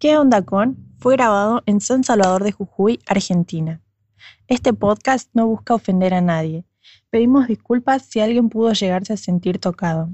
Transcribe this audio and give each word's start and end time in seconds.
¿Qué 0.00 0.16
onda 0.16 0.42
con? 0.42 0.76
Fue 1.00 1.14
grabado 1.16 1.64
en 1.66 1.80
San 1.80 2.04
Salvador 2.04 2.44
de 2.44 2.52
Jujuy, 2.52 3.00
Argentina. 3.08 3.82
Este 4.46 4.72
podcast 4.72 5.28
no 5.34 5.48
busca 5.48 5.74
ofender 5.74 6.14
a 6.14 6.20
nadie. 6.20 6.64
Pedimos 7.10 7.48
disculpas 7.48 8.04
si 8.04 8.20
alguien 8.20 8.48
pudo 8.48 8.72
llegarse 8.74 9.14
a 9.14 9.16
sentir 9.16 9.58
tocado. 9.58 10.10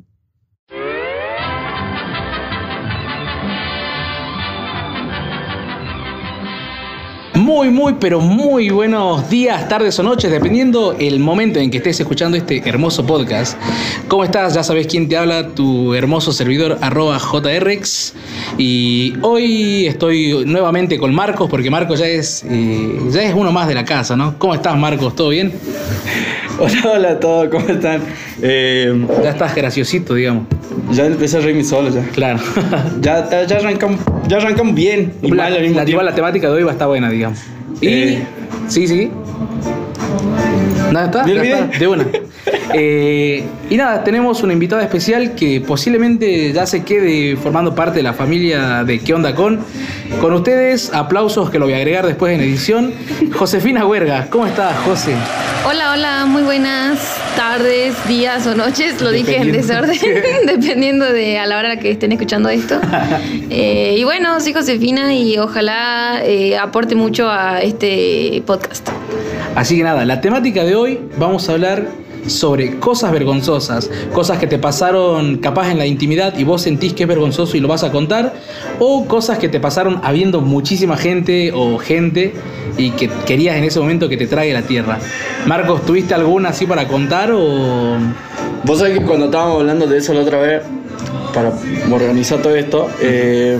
Muy, 7.34 7.68
muy, 7.70 7.94
pero 7.98 8.20
muy 8.20 8.70
buenos 8.70 9.28
días, 9.28 9.68
tardes 9.68 9.98
o 9.98 10.04
noches, 10.04 10.30
dependiendo 10.30 10.94
el 10.98 11.18
momento 11.18 11.58
en 11.58 11.68
que 11.68 11.78
estés 11.78 11.98
escuchando 11.98 12.36
este 12.36 12.62
hermoso 12.64 13.04
podcast. 13.04 13.58
¿Cómo 14.06 14.22
estás? 14.22 14.54
Ya 14.54 14.62
sabes 14.62 14.86
quién 14.86 15.08
te 15.08 15.16
habla, 15.16 15.48
tu 15.48 15.94
hermoso 15.94 16.32
servidor 16.32 16.78
arroba 16.80 17.18
JRX. 17.18 18.14
Y 18.56 19.14
hoy 19.22 19.86
estoy 19.86 20.44
nuevamente 20.46 20.96
con 20.96 21.12
Marcos, 21.12 21.50
porque 21.50 21.70
Marcos 21.70 21.98
ya 21.98 22.06
es, 22.06 22.44
eh, 22.48 23.00
ya 23.10 23.22
es 23.24 23.34
uno 23.34 23.50
más 23.50 23.66
de 23.66 23.74
la 23.74 23.84
casa, 23.84 24.16
¿no? 24.16 24.38
¿Cómo 24.38 24.54
estás, 24.54 24.76
Marcos? 24.78 25.16
¿Todo 25.16 25.30
bien? 25.30 25.52
Hola, 26.58 26.92
hola 26.92 27.10
a 27.10 27.20
todos, 27.20 27.48
¿cómo 27.48 27.66
están? 27.68 28.00
Eh, 28.40 29.06
Ya 29.24 29.30
estás 29.30 29.56
graciosito, 29.56 30.14
digamos. 30.14 30.44
Ya 30.92 31.06
empecé 31.06 31.38
a 31.38 31.40
reírme 31.40 31.64
solo 31.64 31.90
ya. 31.90 32.02
Claro. 32.12 32.38
Ya, 33.00 33.28
ya, 33.30 33.44
ya 33.46 33.56
arrancamos, 33.58 34.00
ya 34.28 34.36
arrancamos 34.38 34.74
bien 34.74 35.12
y 35.22 35.30
la, 35.30 35.44
mal 35.44 35.54
al 35.54 35.62
mismo 35.62 35.78
la- 36.02 36.02
la 36.10 36.14
temática 36.14 36.48
de 36.48 36.54
hoy 36.54 36.62
va 36.62 36.70
a 36.70 36.72
estar 36.74 36.88
buena, 36.88 37.10
digamos. 37.10 37.38
Y. 37.80 37.88
Eh. 37.88 38.22
Sí, 38.68 38.86
sí. 38.88 39.10
Nada, 40.92 41.06
está. 41.06 41.26
Ya 41.26 41.42
está, 41.42 41.78
de 41.78 41.88
una. 41.88 42.04
Eh, 42.72 43.44
y 43.68 43.76
nada, 43.76 44.02
tenemos 44.04 44.42
una 44.42 44.52
invitada 44.52 44.82
especial 44.82 45.34
que 45.34 45.60
posiblemente 45.60 46.52
ya 46.52 46.66
se 46.66 46.82
quede 46.82 47.36
formando 47.36 47.74
parte 47.74 47.98
de 47.98 48.02
la 48.02 48.14
familia 48.14 48.84
de 48.84 49.00
¿Qué 49.00 49.12
onda 49.12 49.34
con? 49.34 49.60
Con 50.20 50.32
ustedes, 50.32 50.92
aplausos 50.92 51.50
que 51.50 51.58
lo 51.58 51.66
voy 51.66 51.74
a 51.74 51.78
agregar 51.78 52.06
después 52.06 52.34
en 52.34 52.40
edición. 52.40 52.92
Josefina 53.34 53.86
Huerga, 53.86 54.28
¿cómo 54.30 54.46
estás, 54.46 54.76
José? 54.78 55.14
Hola, 55.66 55.92
hola, 55.92 56.26
muy 56.26 56.42
buenas 56.42 57.16
tardes, 57.36 57.94
días 58.06 58.46
o 58.46 58.54
noches, 58.54 59.00
lo 59.00 59.10
dije 59.10 59.38
en 59.38 59.52
desorden, 59.52 59.98
dependiendo 60.46 61.06
de 61.06 61.38
a 61.38 61.46
la 61.46 61.58
hora 61.58 61.78
que 61.78 61.90
estén 61.90 62.12
escuchando 62.12 62.48
esto. 62.48 62.80
Eh, 63.50 63.96
y 63.98 64.04
bueno, 64.04 64.40
soy 64.40 64.52
Josefina 64.52 65.14
y 65.14 65.38
ojalá 65.38 66.20
eh, 66.22 66.56
aporte 66.58 66.94
mucho 66.94 67.30
a 67.30 67.60
este 67.60 68.42
podcast. 68.46 68.88
Así 69.54 69.76
que 69.76 69.84
nada, 69.84 70.04
la 70.04 70.20
temática 70.20 70.64
de 70.64 70.74
hoy 70.74 71.00
vamos 71.16 71.48
a 71.48 71.52
hablar 71.52 72.03
sobre 72.26 72.78
cosas 72.78 73.12
vergonzosas, 73.12 73.90
cosas 74.12 74.38
que 74.38 74.46
te 74.46 74.58
pasaron 74.58 75.38
capaz 75.38 75.70
en 75.70 75.78
la 75.78 75.86
intimidad 75.86 76.36
y 76.36 76.44
vos 76.44 76.62
sentís 76.62 76.92
que 76.92 77.04
es 77.04 77.08
vergonzoso 77.08 77.56
y 77.56 77.60
lo 77.60 77.68
vas 77.68 77.84
a 77.84 77.92
contar, 77.92 78.34
o 78.78 79.06
cosas 79.06 79.38
que 79.38 79.48
te 79.48 79.60
pasaron 79.60 80.00
habiendo 80.02 80.40
muchísima 80.40 80.96
gente 80.96 81.52
o 81.54 81.78
gente 81.78 82.34
y 82.76 82.90
que 82.90 83.08
querías 83.26 83.56
en 83.56 83.64
ese 83.64 83.80
momento 83.80 84.08
que 84.08 84.16
te 84.16 84.26
trague 84.26 84.52
la 84.52 84.62
tierra. 84.62 84.98
Marcos, 85.46 85.84
¿tuviste 85.84 86.14
alguna 86.14 86.50
así 86.50 86.66
para 86.66 86.88
contar 86.88 87.30
o...? 87.32 87.98
Vos 88.64 88.78
sabés 88.78 88.98
que 88.98 89.04
cuando 89.04 89.26
estábamos 89.26 89.60
hablando 89.60 89.86
de 89.86 89.98
eso 89.98 90.14
la 90.14 90.20
otra 90.20 90.38
vez, 90.38 90.62
para 91.34 91.52
organizar 91.92 92.40
todo 92.40 92.56
esto, 92.56 92.88
eh, 93.02 93.58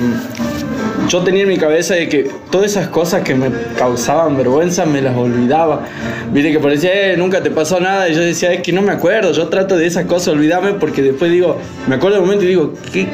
yo 1.08 1.22
tenía 1.22 1.42
en 1.42 1.48
mi 1.48 1.56
cabeza 1.56 1.94
de 1.94 2.08
que 2.08 2.30
todas 2.50 2.70
esas 2.70 2.88
cosas 2.88 3.22
que 3.22 3.34
me 3.34 3.50
causaban 3.76 4.36
vergüenza 4.36 4.86
me 4.86 5.00
las 5.00 5.16
olvidaba. 5.16 5.84
Viste 6.32 6.52
que 6.52 6.60
parecía, 6.60 7.12
eh, 7.12 7.16
nunca 7.16 7.42
te 7.42 7.50
pasó 7.50 7.80
nada, 7.80 8.08
y 8.08 8.14
yo 8.14 8.20
decía, 8.20 8.52
es 8.52 8.62
que 8.62 8.72
no 8.72 8.82
me 8.82 8.92
acuerdo, 8.92 9.32
yo 9.32 9.48
trato 9.48 9.76
de 9.76 9.86
esas 9.86 10.06
cosas 10.06 10.28
olvidarme 10.28 10.74
porque 10.74 11.02
después 11.02 11.30
digo, 11.30 11.58
me 11.86 11.96
acuerdo 11.96 12.16
del 12.16 12.24
momento 12.24 12.44
y 12.44 12.48
digo, 12.48 12.74
¿qué? 12.92 13.08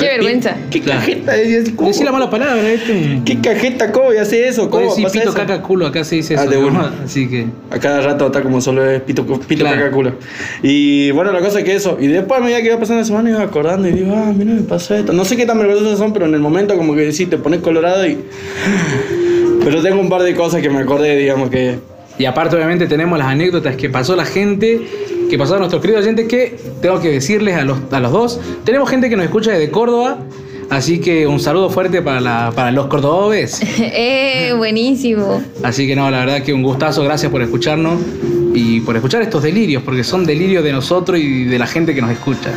Qué 0.00 0.06
vergüenza. 0.08 0.56
¿Qué 0.70 0.80
Claro. 0.80 1.00
cajeta? 1.00 1.42
Y 1.42 1.54
así, 1.56 1.72
¿cómo? 1.72 1.88
Decí 1.88 2.04
la 2.04 2.12
mala 2.12 2.30
palabra, 2.30 2.62
¿viste? 2.62 3.20
¿Qué 3.24 3.38
cajeta? 3.40 3.92
¿Cómo 3.92 4.06
voy 4.06 4.16
a 4.18 4.22
hacer 4.22 4.44
eso? 4.44 4.68
¿Cómo 4.70 4.84
decir 4.94 5.06
pito, 5.10 5.24
eso? 5.30 5.34
caca, 5.34 5.60
culo, 5.62 5.86
acá 5.86 6.04
se 6.04 6.16
dice 6.16 6.36
Ah, 6.36 6.42
eso. 6.42 6.50
de 6.50 6.60
¿no? 6.60 6.66
una. 6.68 6.92
Así 7.04 7.28
que... 7.28 7.46
A 7.70 7.78
cada 7.78 8.00
rato 8.00 8.26
está 8.26 8.42
como 8.42 8.60
solo 8.60 8.88
es 8.88 9.00
pito, 9.02 9.24
pito 9.26 9.64
Claro. 9.64 9.76
caca, 9.80 9.90
culo. 9.90 10.12
Y 10.62 11.10
bueno, 11.12 11.32
la 11.32 11.40
cosa 11.40 11.58
es 11.60 11.64
que 11.64 11.74
eso. 11.74 11.96
Y 12.00 12.06
después 12.06 12.40
a 12.40 12.44
medida 12.44 12.60
que 12.60 12.66
iba 12.68 12.78
pasando 12.78 13.00
la 13.00 13.06
semana 13.06 13.30
iba 13.30 13.42
acordando 13.42 13.88
y 13.88 13.92
digo, 13.92 14.14
ah, 14.16 14.32
mira, 14.36 14.52
me 14.52 14.62
pasó 14.62 14.94
esto. 14.94 15.12
No 15.12 15.24
sé 15.24 15.36
qué 15.36 15.46
tan 15.46 15.58
vergonzosas 15.58 15.98
son, 15.98 16.12
pero 16.12 16.26
en 16.26 16.34
el 16.34 16.40
momento 16.40 16.76
como 16.76 16.94
que 16.94 17.12
sí, 17.12 17.26
te 17.26 17.38
pones 17.38 17.60
colorado 17.60 18.06
y... 18.06 18.18
Pero 19.64 19.82
tengo 19.82 20.00
un 20.00 20.08
par 20.08 20.22
de 20.22 20.34
cosas 20.34 20.62
que 20.62 20.70
me 20.70 20.78
acordé, 20.78 21.16
digamos 21.16 21.50
que... 21.50 21.78
Y 22.18 22.24
aparte, 22.24 22.56
obviamente, 22.56 22.86
tenemos 22.86 23.18
las 23.18 23.28
anécdotas 23.28 23.76
que 23.76 23.88
pasó 23.90 24.16
la 24.16 24.24
gente, 24.24 24.80
que 25.28 25.38
pasaron 25.38 25.60
nuestros 25.60 25.80
queridos 25.82 26.02
oyentes, 26.02 26.26
que 26.28 26.56
tengo 26.80 27.00
que 27.00 27.08
decirles 27.10 27.56
a 27.56 27.64
los, 27.64 27.78
a 27.90 28.00
los 28.00 28.12
dos. 28.12 28.40
Tenemos 28.64 28.88
gente 28.88 29.08
que 29.08 29.16
nos 29.16 29.24
escucha 29.26 29.52
desde 29.52 29.70
Córdoba, 29.70 30.18
así 30.70 30.98
que 31.00 31.26
un 31.26 31.38
saludo 31.40 31.70
fuerte 31.70 32.02
para, 32.02 32.20
la- 32.20 32.52
para 32.54 32.70
los 32.72 32.86
cordobes. 32.86 33.60
eh, 33.78 34.52
buenísimo. 34.56 35.42
Así 35.62 35.86
que 35.86 35.94
no, 35.96 36.10
la 36.10 36.20
verdad 36.20 36.42
que 36.42 36.52
un 36.52 36.62
gustazo, 36.62 37.02
gracias 37.04 37.30
por 37.30 37.42
escucharnos 37.42 38.00
y 38.54 38.80
por 38.80 38.96
escuchar 38.96 39.22
estos 39.22 39.42
delirios, 39.42 39.82
porque 39.82 40.02
son 40.04 40.24
delirios 40.24 40.64
de 40.64 40.72
nosotros 40.72 41.18
y 41.18 41.44
de 41.44 41.58
la 41.58 41.66
gente 41.66 41.94
que 41.94 42.00
nos 42.00 42.10
escucha. 42.10 42.50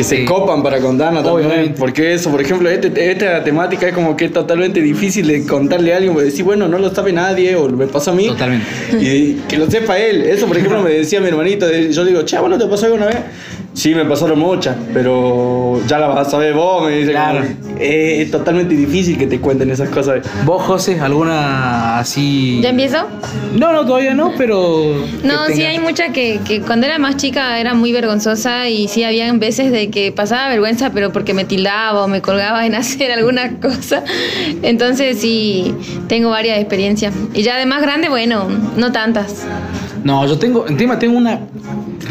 Que 0.00 0.04
se 0.04 0.24
copan 0.24 0.62
para 0.62 0.78
contarnos 0.80 1.22
también. 1.22 1.74
Porque 1.78 2.14
eso, 2.14 2.30
por 2.30 2.40
ejemplo, 2.40 2.70
este- 2.70 3.10
esta 3.10 3.44
temática 3.44 3.86
es 3.88 3.92
como 3.94 4.16
que 4.16 4.24
es 4.26 4.32
totalmente 4.32 4.80
difícil 4.80 5.26
de 5.26 5.44
contarle 5.46 5.92
a 5.92 5.96
alguien. 5.96 6.14
Porque 6.14 6.30
decir, 6.30 6.42
bueno, 6.42 6.68
no 6.68 6.78
lo 6.78 6.94
sabe 6.94 7.12
nadie 7.12 7.54
o 7.54 7.68
me 7.68 7.86
pasó 7.86 8.12
a 8.12 8.14
mí. 8.14 8.26
Totalmente. 8.28 8.66
Y 8.98 9.42
que 9.46 9.58
lo 9.58 9.70
sepa 9.70 9.98
él. 9.98 10.22
Eso, 10.22 10.46
por 10.46 10.56
ejemplo, 10.56 10.80
me 10.82 10.90
decía 10.90 11.20
mi 11.20 11.28
hermanito. 11.28 11.66
Yo 11.70 12.04
digo, 12.06 12.22
che, 12.22 12.38
¿vos 12.38 12.48
no 12.48 12.56
te 12.56 12.66
pasó 12.66 12.86
alguna 12.86 13.06
vez? 13.06 13.16
Sí, 13.72 13.94
me 13.94 14.04
pasaron 14.04 14.38
muchas, 14.38 14.76
pero 14.92 15.80
ya 15.86 15.98
la 16.00 16.08
vas 16.08 16.26
a 16.26 16.30
saber 16.30 16.54
vos. 16.54 16.84
Me 16.84 16.96
dice, 16.98 17.12
Claro. 17.12 17.40
como, 17.40 17.78
eh, 17.78 18.20
es 18.22 18.30
totalmente 18.30 18.74
difícil 18.74 19.16
que 19.16 19.26
te 19.28 19.38
cuenten 19.40 19.70
esas 19.70 19.88
cosas. 19.90 20.26
¿Vos, 20.44 20.62
José, 20.64 20.98
alguna 21.00 21.98
así...? 22.00 22.60
¿Ya 22.62 22.70
empiezo? 22.70 23.06
No, 23.56 23.72
no, 23.72 23.86
todavía 23.86 24.12
no, 24.14 24.32
pero... 24.36 24.94
No, 25.22 25.46
sí 25.54 25.62
hay 25.62 25.78
mucha 25.78 26.08
que, 26.12 26.40
que 26.44 26.60
cuando 26.60 26.86
era 26.86 26.98
más 26.98 27.16
chica 27.16 27.60
era 27.60 27.72
muy 27.74 27.92
vergonzosa 27.92 28.68
y 28.68 28.88
sí 28.88 29.04
habían 29.04 29.38
veces 29.38 29.70
de 29.70 29.88
que 29.88 30.10
pasaba 30.10 30.48
vergüenza, 30.48 30.90
pero 30.90 31.12
porque 31.12 31.32
me 31.32 31.44
tildaba 31.44 32.04
o 32.04 32.08
me 32.08 32.20
colgaba 32.20 32.66
en 32.66 32.74
hacer 32.80 33.12
alguna 33.12 33.60
cosa. 33.60 34.02
Entonces 34.62 35.20
sí, 35.20 35.74
tengo 36.08 36.30
varias 36.30 36.58
experiencias. 36.58 37.14
Y 37.34 37.42
ya 37.42 37.56
de 37.56 37.66
más 37.66 37.82
grande, 37.82 38.08
bueno, 38.08 38.48
no 38.76 38.90
tantas. 38.90 39.46
No, 40.02 40.26
yo 40.26 40.38
tengo, 40.38 40.66
encima 40.66 40.98
tengo 40.98 41.16
una 41.16 41.40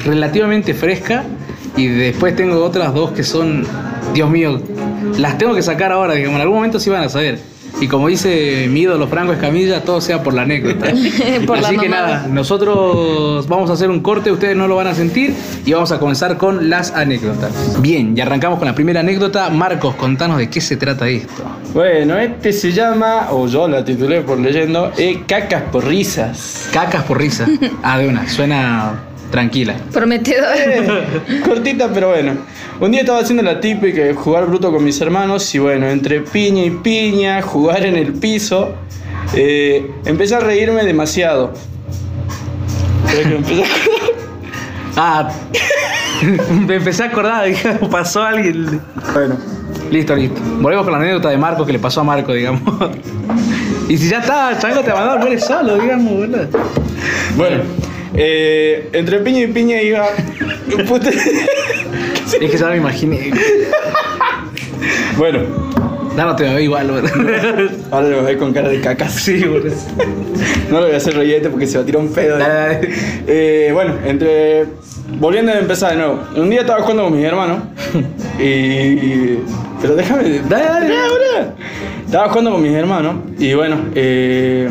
relativamente 0.06 0.74
fresca 0.74 1.24
y 1.80 1.88
después 1.88 2.36
tengo 2.36 2.64
otras 2.64 2.94
dos 2.94 3.12
que 3.12 3.24
son, 3.24 3.66
Dios 4.14 4.30
mío, 4.30 4.60
las 5.18 5.38
tengo 5.38 5.56
que 5.56 5.62
sacar 5.62 5.92
ahora, 5.92 6.14
digamos, 6.14 6.36
en 6.36 6.42
algún 6.42 6.58
momento 6.58 6.80
sí 6.80 6.90
van 6.90 7.04
a 7.04 7.10
saber. 7.10 7.40
Y 7.82 7.88
como 7.88 8.08
dice 8.10 8.68
mi 8.70 8.82
ídolo 8.82 9.08
Franco 9.08 9.32
Escamilla, 9.32 9.84
todo 9.84 10.02
sea 10.02 10.22
por 10.22 10.34
la 10.34 10.42
anécdota. 10.42 10.88
Por 11.48 11.62
la 11.62 11.68
Así 11.70 11.78
que 11.78 11.88
mamada. 11.88 12.08
nada, 12.18 12.28
nosotros 12.28 13.48
vamos 13.48 13.70
a 13.70 13.74
hacer 13.74 13.90
un 13.90 14.02
corte, 14.02 14.32
ustedes 14.32 14.58
no 14.58 14.68
lo 14.68 14.76
van 14.76 14.88
a 14.88 14.94
sentir 14.94 15.34
y 15.66 15.72
vamos 15.72 15.92
a 15.94 16.00
comenzar 16.00 16.38
con 16.38 16.70
las 16.70 16.92
anécdotas. 16.92 17.82
Bien, 17.82 18.18
y 18.18 18.22
arrancamos 18.22 18.60
con 18.60 18.68
la 18.68 18.76
primera 18.76 19.00
anécdota. 19.00 19.50
Marcos, 19.50 19.96
contanos 19.96 20.40
de 20.40 20.50
qué 20.50 20.60
se 20.60 20.76
trata 20.76 21.08
esto. 21.08 21.44
Bueno, 21.74 22.18
este 22.18 22.52
se 22.52 22.74
llama, 22.74 23.28
o 23.32 23.48
yo 23.48 23.68
la 23.68 23.86
titulé 23.86 24.22
por 24.22 24.40
leyendo, 24.40 24.92
eh, 24.98 25.22
Cacas 25.26 25.64
por 25.72 25.86
risas. 25.86 26.70
Cacas 26.74 27.04
por 27.04 27.20
risa. 27.20 27.48
Ah, 27.82 27.98
de 27.98 28.10
una, 28.10 28.28
suena 28.28 28.94
tranquila. 29.32 29.76
Prometedor. 29.92 31.04
Cortita, 31.46 31.90
pero 31.94 32.10
bueno. 32.10 32.34
Un 32.80 32.92
día 32.92 33.02
estaba 33.02 33.20
haciendo 33.20 33.44
la 33.44 33.60
típica 33.60 34.02
de 34.02 34.14
jugar 34.14 34.46
bruto 34.48 34.72
con 34.72 34.84
mis 34.84 35.00
hermanos 35.02 35.54
y 35.54 35.60
bueno, 35.60 35.88
entre 35.90 36.22
piña 36.22 36.64
y 36.64 36.72
piña, 36.72 37.42
jugar 37.42 37.86
en 37.86 37.96
el 37.98 38.14
piso, 38.14 38.74
eh, 39.34 39.90
empecé 40.06 40.36
a 40.36 40.40
reírme 40.40 40.84
demasiado. 40.86 41.54
Pero 43.12 43.30
que 43.30 43.36
empecé 43.36 43.64
a- 43.64 43.68
Ah, 45.02 45.30
me 46.68 46.76
empecé 46.76 47.04
a 47.04 47.06
acordar, 47.08 47.46
dije, 47.48 47.70
pasó 47.90 48.22
alguien. 48.24 48.82
Bueno, 49.14 49.38
Listo, 49.92 50.16
listo. 50.16 50.40
Volvemos 50.60 50.84
con 50.86 50.94
la 50.94 51.00
anécdota 51.00 51.30
de 51.30 51.38
Marco 51.38 51.66
que 51.66 51.72
le 51.74 51.80
pasó 51.80 52.02
a 52.02 52.04
Marco, 52.04 52.34
digamos. 52.34 52.62
Y 53.90 53.98
si 53.98 54.08
ya 54.08 54.20
está, 54.20 54.56
Chango 54.60 54.82
te 54.82 54.94
mandó 54.94 55.14
a 55.14 55.18
muere 55.18 55.40
solo, 55.40 55.76
digamos, 55.80 56.14
boludo. 56.14 56.48
bueno. 57.36 57.64
Eh, 58.16 58.90
entre 58.94 59.20
piña 59.20 59.42
y 59.42 59.48
piña 59.48 59.82
iba... 59.82 60.06
Puta- 60.88 61.10
Es 61.10 62.36
que 62.52 62.58
ya 62.58 62.68
me 62.68 62.78
imaginé. 62.78 63.32
bueno, 65.18 65.40
Ya 66.16 66.26
no 66.26 66.36
te 66.36 66.44
veo 66.44 66.60
igual, 66.60 66.90
boludo. 66.92 67.10
ahora 67.92 68.08
lo 68.10 68.22
voy 68.24 68.36
con 68.38 68.54
cara 68.54 68.70
de 68.70 68.82
cacas. 68.82 69.14
Sí, 69.14 69.44
boludo. 69.46 69.74
No 70.70 70.80
lo 70.80 70.86
voy 70.86 70.94
a 70.94 70.98
hacer 70.98 71.16
rollete 71.16 71.50
porque 71.50 71.66
se 71.68 71.78
va 71.78 71.84
a 71.84 71.86
tirar 71.86 72.02
un 72.02 72.12
pedo. 72.14 72.38
Dale, 72.38 72.54
dale. 72.76 72.90
Eh, 73.28 73.72
bueno, 73.74 73.96
entre. 74.06 74.66
Volviendo 75.20 75.52
a 75.52 75.58
empezar 75.60 75.92
de 75.92 75.98
nuevo. 75.98 76.20
Un 76.36 76.50
día 76.50 76.62
estaba 76.62 76.82
jugando 76.82 77.06
con 77.06 77.16
mis 77.18 77.26
hermanos. 77.26 77.60
Y. 78.40 79.38
Pero 79.82 79.96
déjame. 79.96 80.42
Dale, 80.48 80.66
dale. 80.66 80.88
boludo. 80.88 81.54
Estaba 82.06 82.30
jugando 82.30 82.52
con 82.52 82.62
mis 82.62 82.74
hermanos. 82.74 83.16
Y 83.40 83.54
bueno, 83.54 83.78
eh, 83.96 84.70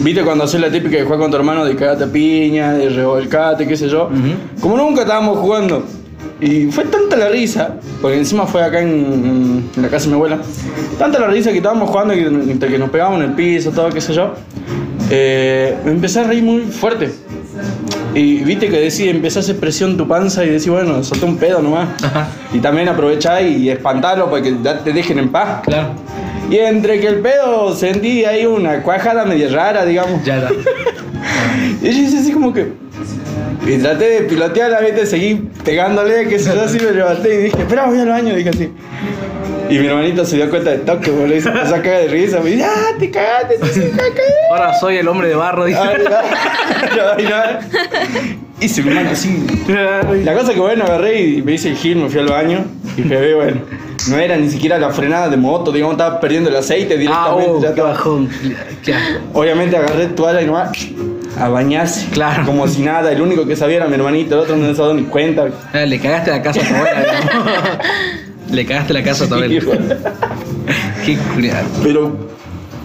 Viste 0.00 0.22
cuando 0.22 0.44
haces 0.44 0.60
la 0.60 0.70
típica 0.70 0.96
de 0.96 1.04
jugar 1.04 1.18
con 1.18 1.30
tu 1.30 1.36
hermano 1.36 1.64
de 1.64 1.74
cagate 1.74 2.04
a 2.04 2.06
piña, 2.06 2.72
de 2.74 2.88
revolcate, 2.90 3.66
qué 3.66 3.76
sé 3.76 3.88
yo. 3.88 4.04
Ujú. 4.04 4.60
Como 4.60 4.76
nunca 4.76 5.02
estábamos 5.02 5.38
jugando 5.38 5.84
Y 6.40 6.66
fue 6.66 6.84
tanta 6.84 7.16
la 7.16 7.28
risa, 7.30 7.76
porque 8.02 8.18
encima 8.18 8.46
fue 8.46 8.62
acá 8.62 8.80
en, 8.80 9.70
en 9.74 9.82
la 9.82 9.88
casa 9.88 10.04
de 10.04 10.10
mi 10.10 10.14
abuela, 10.16 10.38
tanta 10.98 11.18
la 11.18 11.28
risa 11.28 11.50
que 11.50 11.58
estábamos 11.58 11.88
jugando 11.88 12.12
y 12.14 12.18
entre 12.20 12.68
que 12.68 12.78
nos 12.78 12.90
pegábamos 12.90 13.22
en 13.22 13.30
el 13.30 13.34
piso, 13.34 13.70
todo, 13.70 13.88
qué 13.88 14.02
sé 14.02 14.12
yo, 14.12 14.34
eh, 15.10 15.76
me 15.84 15.92
empecé 15.92 16.20
a 16.20 16.24
reír 16.24 16.42
muy 16.42 16.62
fuerte. 16.62 17.10
Y 18.14 18.44
viste 18.44 18.68
que 18.68 18.78
decís, 18.78 19.00
empezás 19.08 19.36
a 19.36 19.40
hacer 19.40 19.56
presión 19.58 19.96
tu 19.96 20.06
panza 20.08 20.44
y 20.44 20.48
decís, 20.48 20.68
bueno, 20.68 21.02
solté 21.04 21.26
un 21.26 21.36
pedo 21.36 21.60
nomás. 21.60 22.02
Ajá. 22.02 22.28
Y 22.52 22.58
también 22.60 22.88
aprovechá 22.88 23.42
y 23.42 23.68
espantarlo 23.68 24.30
para 24.30 24.42
que 24.42 24.52
te 24.52 24.92
dejen 24.92 25.18
en 25.18 25.30
paz. 25.30 25.60
Claro. 25.62 25.90
Y 26.50 26.58
entre 26.58 27.00
que 27.00 27.08
el 27.08 27.20
pedo 27.20 27.74
sentí 27.74 28.24
ahí 28.24 28.46
una 28.46 28.82
cuajada 28.82 29.24
media 29.24 29.48
rara, 29.48 29.84
digamos. 29.84 30.24
Ya, 30.24 30.40
ya. 30.40 30.50
Y 31.82 31.90
yo 31.90 32.02
hice 32.02 32.18
así 32.18 32.32
como 32.32 32.52
que. 32.52 32.72
Y 33.66 33.78
traté 33.78 34.08
de 34.10 34.20
pilotear 34.22 34.70
la 34.70 34.80
vez, 34.80 35.08
seguí 35.08 35.48
pegándole, 35.64 36.28
que 36.28 36.38
se 36.38 36.54
yo 36.54 36.62
así 36.62 36.78
me 36.78 36.92
levanté 36.92 37.34
y 37.34 37.36
dije, 37.44 37.58
espera, 37.58 37.86
voy 37.86 37.98
al 37.98 38.08
baño, 38.08 38.34
dije 38.34 38.50
así. 38.50 38.70
Y 39.68 39.78
mi 39.80 39.86
hermanito 39.88 40.24
se 40.24 40.36
dio 40.36 40.48
cuenta 40.48 40.70
de 40.70 40.78
toque, 40.78 41.10
boludo, 41.10 41.34
y 41.34 41.40
se 41.40 41.48
empezó 41.48 41.74
a 41.74 41.82
cagar 41.82 42.02
de 42.02 42.08
risa. 42.08 42.40
Me 42.40 42.50
dice, 42.50 42.64
ah, 42.64 42.94
te 42.98 43.10
cagaste, 43.10 43.56
te 43.56 43.90
cagar. 43.90 44.12
Ahora 44.50 44.74
soy 44.78 44.98
el 44.98 45.08
hombre 45.08 45.28
de 45.28 45.34
barro, 45.34 45.64
dice. 45.64 45.80
No, 45.80 47.16
no. 47.16 48.36
Y 48.60 48.68
se 48.68 48.82
me 48.82 49.00
así. 49.00 49.44
La 50.24 50.34
cosa 50.34 50.54
que 50.54 50.60
bueno, 50.60 50.84
agarré 50.84 51.20
y 51.20 51.42
me 51.42 51.54
hice 51.54 51.70
el 51.70 51.76
gil, 51.76 51.96
me 51.96 52.08
fui 52.08 52.20
al 52.20 52.28
baño 52.28 52.64
y 52.96 53.02
me 53.02 53.16
ve, 53.16 53.34
bueno. 53.34 53.60
No 54.08 54.16
era 54.18 54.36
ni 54.36 54.48
siquiera 54.50 54.78
la 54.78 54.90
frenada 54.90 55.28
de 55.28 55.36
moto, 55.36 55.72
digamos, 55.72 55.94
estaba 55.94 56.20
perdiendo 56.20 56.48
el 56.50 56.56
aceite 56.56 56.94
Ah, 56.94 56.98
directamente. 56.98 57.50
oh, 57.50 57.54
ya 57.60 57.68
qué 57.68 57.68
estaba- 57.74 57.88
bajón. 57.90 58.28
Qué 58.84 58.94
asco. 58.94 59.18
Obviamente 59.34 59.76
agarré 59.76 60.06
toalla 60.08 60.42
y 60.42 60.46
nomás 60.46 60.70
a 61.38 61.48
bañarse. 61.48 62.08
Claro. 62.10 62.44
Como 62.46 62.66
si 62.68 62.82
nada. 62.82 63.10
El 63.12 63.20
único 63.20 63.46
que 63.46 63.56
sabía 63.56 63.76
era 63.76 63.86
mi 63.88 63.94
hermanito, 63.94 64.34
el 64.36 64.40
otro 64.42 64.56
no 64.56 64.66
se 64.74 64.80
ha 64.80 64.84
dado 64.84 64.94
ni 64.94 65.02
cuenta. 65.04 65.46
Ah, 65.72 65.78
Le 65.80 65.98
cagaste 66.00 66.30
la 66.30 66.42
casa 66.42 66.60
a 66.60 66.64
tu 66.68 66.74
abuela. 66.74 67.78
Le 68.50 68.64
cagaste 68.66 68.92
la 68.94 69.02
casa 69.02 69.24
a 69.24 69.28
tu 69.28 69.34
abuela. 69.34 69.60
Qué 71.04 71.16
curioso. 71.34 71.58
Pero, 71.82 72.16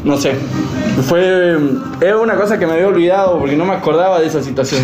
no 0.03 0.17
sé. 0.17 0.33
Fue. 1.07 1.55
Es 2.01 2.13
una 2.21 2.35
cosa 2.35 2.57
que 2.59 2.65
me 2.67 2.73
había 2.73 2.87
olvidado 2.87 3.39
porque 3.39 3.55
no 3.55 3.65
me 3.65 3.73
acordaba 3.73 4.19
de 4.19 4.27
esa 4.27 4.41
situación. 4.43 4.83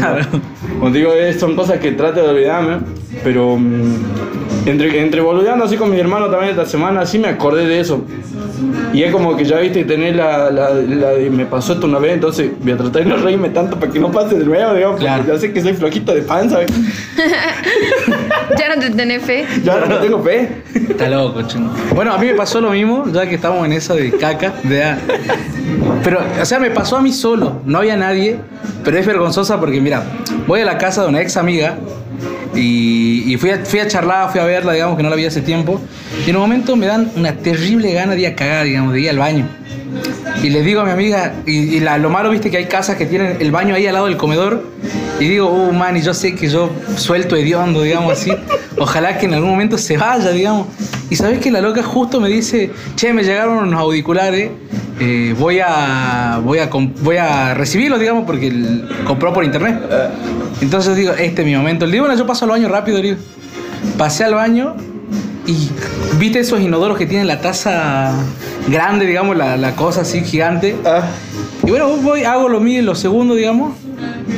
Como 0.80 0.92
digo, 0.92 1.12
son 1.40 1.56
cosas 1.56 1.80
que 1.80 1.92
trato 1.94 2.22
de 2.22 2.30
olvidarme. 2.30 2.78
Pero. 3.24 3.58
mm, 3.58 3.96
Entre, 4.68 5.02
entre 5.02 5.22
boludeando 5.22 5.64
así 5.66 5.78
con 5.78 5.90
mi 5.90 6.00
hermano 6.00 6.28
también 6.30 6.52
esta 6.52 6.66
semana, 6.66 7.06
sí 7.06 7.18
me 7.20 7.30
acordé 7.30 7.66
de 7.68 7.80
eso. 7.80 8.04
Y 8.94 9.04
es 9.04 9.12
como 9.12 9.36
que 9.38 9.46
ya 9.46 9.58
viste 9.60 9.84
tener 9.86 10.16
la, 10.16 10.50
la, 10.52 10.70
la 10.72 11.10
de 11.12 11.30
me 11.30 11.46
pasó 11.46 11.74
esto 11.74 11.86
una 11.88 12.00
vez, 12.00 12.14
entonces 12.14 12.50
voy 12.62 12.74
a 12.74 12.78
tratar 12.78 13.04
de 13.04 13.10
no 13.10 13.18
reírme 13.18 13.50
tanto 13.50 13.80
para 13.80 13.92
que 13.92 14.00
no 14.00 14.12
pase 14.12 14.36
de 14.38 14.46
nuevo, 14.46 14.74
digamos, 14.74 15.00
Claro. 15.00 15.18
porque 15.24 15.34
ya 15.34 15.40
sé 15.40 15.54
que 15.54 15.62
soy 15.62 15.74
flojito 15.74 16.14
de 16.14 16.22
panza. 16.22 16.60
Ya 18.58 18.74
no 18.76 18.82
te 18.82 18.90
tenés 18.92 19.24
fe. 19.24 19.46
ya 19.64 19.86
no 19.86 19.98
tengo 19.98 20.22
fe. 20.24 20.50
Está 20.74 21.10
loco, 21.10 21.42
chino. 21.44 21.72
Bueno, 21.94 22.14
a 22.14 22.18
mí 22.18 22.28
me 22.28 22.34
pasó 22.34 22.62
lo 22.62 22.72
mismo, 22.72 23.06
ya 23.12 23.28
que 23.28 23.36
estamos 23.36 23.66
en 23.66 23.74
esa 23.74 23.94
de 23.94 24.12
caca. 24.12 24.54
De 24.64 24.84
a- 24.84 24.98
Pero, 26.04 26.20
o 26.42 26.46
sea, 26.46 26.60
me 26.60 26.72
pasó 26.72 26.98
a 26.98 27.02
mí 27.02 27.12
solo. 27.12 27.62
No 27.66 27.80
había 27.80 27.98
nadie, 27.98 28.38
pero 28.84 28.98
es 28.98 29.06
vergonzosa 29.06 29.60
porque, 29.60 29.82
mira, 29.82 30.04
voy 30.48 30.62
a 30.62 30.66
la 30.66 30.78
casa 30.78 31.04
de 31.04 31.10
una 31.10 31.22
ex 31.22 31.38
amiga 31.38 31.76
y, 32.58 33.24
y 33.34 33.38
fui, 33.38 33.52
a, 33.52 33.60
fui 33.64 33.80
a 33.80 33.88
charlar, 33.88 34.32
fui 34.32 34.42
a 34.42 34.44
verla, 34.46 34.74
digamos, 34.74 34.98
que 34.98 35.04
no 35.04 35.10
la 35.10 35.16
vi 35.16 35.26
hace 35.26 35.42
tiempo. 35.42 35.80
Y 36.26 36.30
en 36.30 36.36
un 36.36 36.42
momento 36.42 36.76
me 36.76 36.88
dan 36.88 37.12
una 37.16 37.34
terrible 37.34 37.94
gana 37.94 38.14
de 38.16 38.22
ir 38.22 38.28
a 38.28 38.36
cagar, 38.36 38.66
digamos, 38.66 38.94
de 38.94 39.02
ir 39.02 39.10
al 39.10 39.20
baño. 39.20 39.48
Y 40.44 40.50
le 40.50 40.62
digo 40.62 40.82
a 40.82 40.86
mi 40.86 40.92
amiga, 40.92 41.34
y, 41.46 41.76
y 41.76 41.80
la- 41.80 41.98
lo 41.98 42.10
malo, 42.10 42.30
viste, 42.30 42.52
que 42.52 42.58
hay 42.58 42.66
casas 42.66 42.98
que 42.98 43.06
tienen 43.06 43.38
el 43.40 43.52
baño 43.52 43.74
ahí 43.76 43.88
al 43.88 43.94
lado 43.94 44.08
del 44.08 44.18
comedor. 44.18 44.64
Y 45.20 45.26
digo, 45.28 45.50
uh, 45.50 45.72
man, 45.74 45.98
y 45.98 46.02
yo 46.02 46.14
sé 46.14 46.36
que 46.36 46.48
yo 46.48 46.70
suelto 46.96 47.36
hediondo, 47.36 47.82
digamos 47.82 48.14
así. 48.14 48.32
Ojalá 48.78 49.18
que 49.18 49.26
en 49.26 49.34
algún 49.34 49.50
momento 49.50 49.78
se 49.78 49.98
vaya, 49.98 50.30
digamos. 50.32 50.68
Y 51.10 51.16
sabes 51.16 51.40
que 51.40 51.50
la 51.50 51.60
loca 51.62 51.82
justo 51.82 52.20
me 52.22 52.30
dice, 52.30 52.70
che, 52.96 53.14
me 53.14 53.24
llegaron 53.24 53.58
unos 53.68 53.80
auriculares, 53.80 54.52
eh, 55.00 55.36
voy 55.38 55.60
a 55.64 56.40
voy 56.44 56.60
a 56.60 56.70
voy 57.02 57.18
a 57.18 57.54
recibirlos, 57.54 58.00
digamos, 58.00 58.26
porque 58.26 58.48
el- 58.48 58.88
compró 59.06 59.34
por 59.34 59.44
internet. 59.44 59.80
Entonces 60.62 60.96
digo, 60.96 61.12
este 61.14 61.42
es 61.42 61.48
mi 61.48 61.56
momento. 61.56 61.86
Le 61.86 61.94
digo, 61.94 62.06
bueno, 62.06 62.18
yo 62.20 62.26
paso 62.26 62.46
al 62.46 62.52
baño 62.52 62.68
rápido, 62.70 63.00
digo. 63.02 63.18
Pasé 63.98 64.24
al 64.24 64.34
baño 64.34 64.76
y 65.46 65.70
viste 66.20 66.40
esos 66.40 66.60
inodoros 66.62 66.98
que 66.98 67.06
tienen 67.06 67.28
la 67.28 67.40
taza 67.42 68.12
grande, 68.68 69.06
digamos, 69.06 69.38
la, 69.38 69.56
la 69.56 69.76
cosa 69.76 70.02
así 70.02 70.22
gigante. 70.24 70.76
Ah, 70.86 71.04
Y 71.64 71.70
bueno, 71.70 71.90
voy, 71.98 72.24
hago 72.24 72.50
lo 72.50 72.60
mío 72.60 72.80
en 72.80 72.86
los 72.86 73.00
segundos, 73.00 73.38
digamos. 73.38 73.74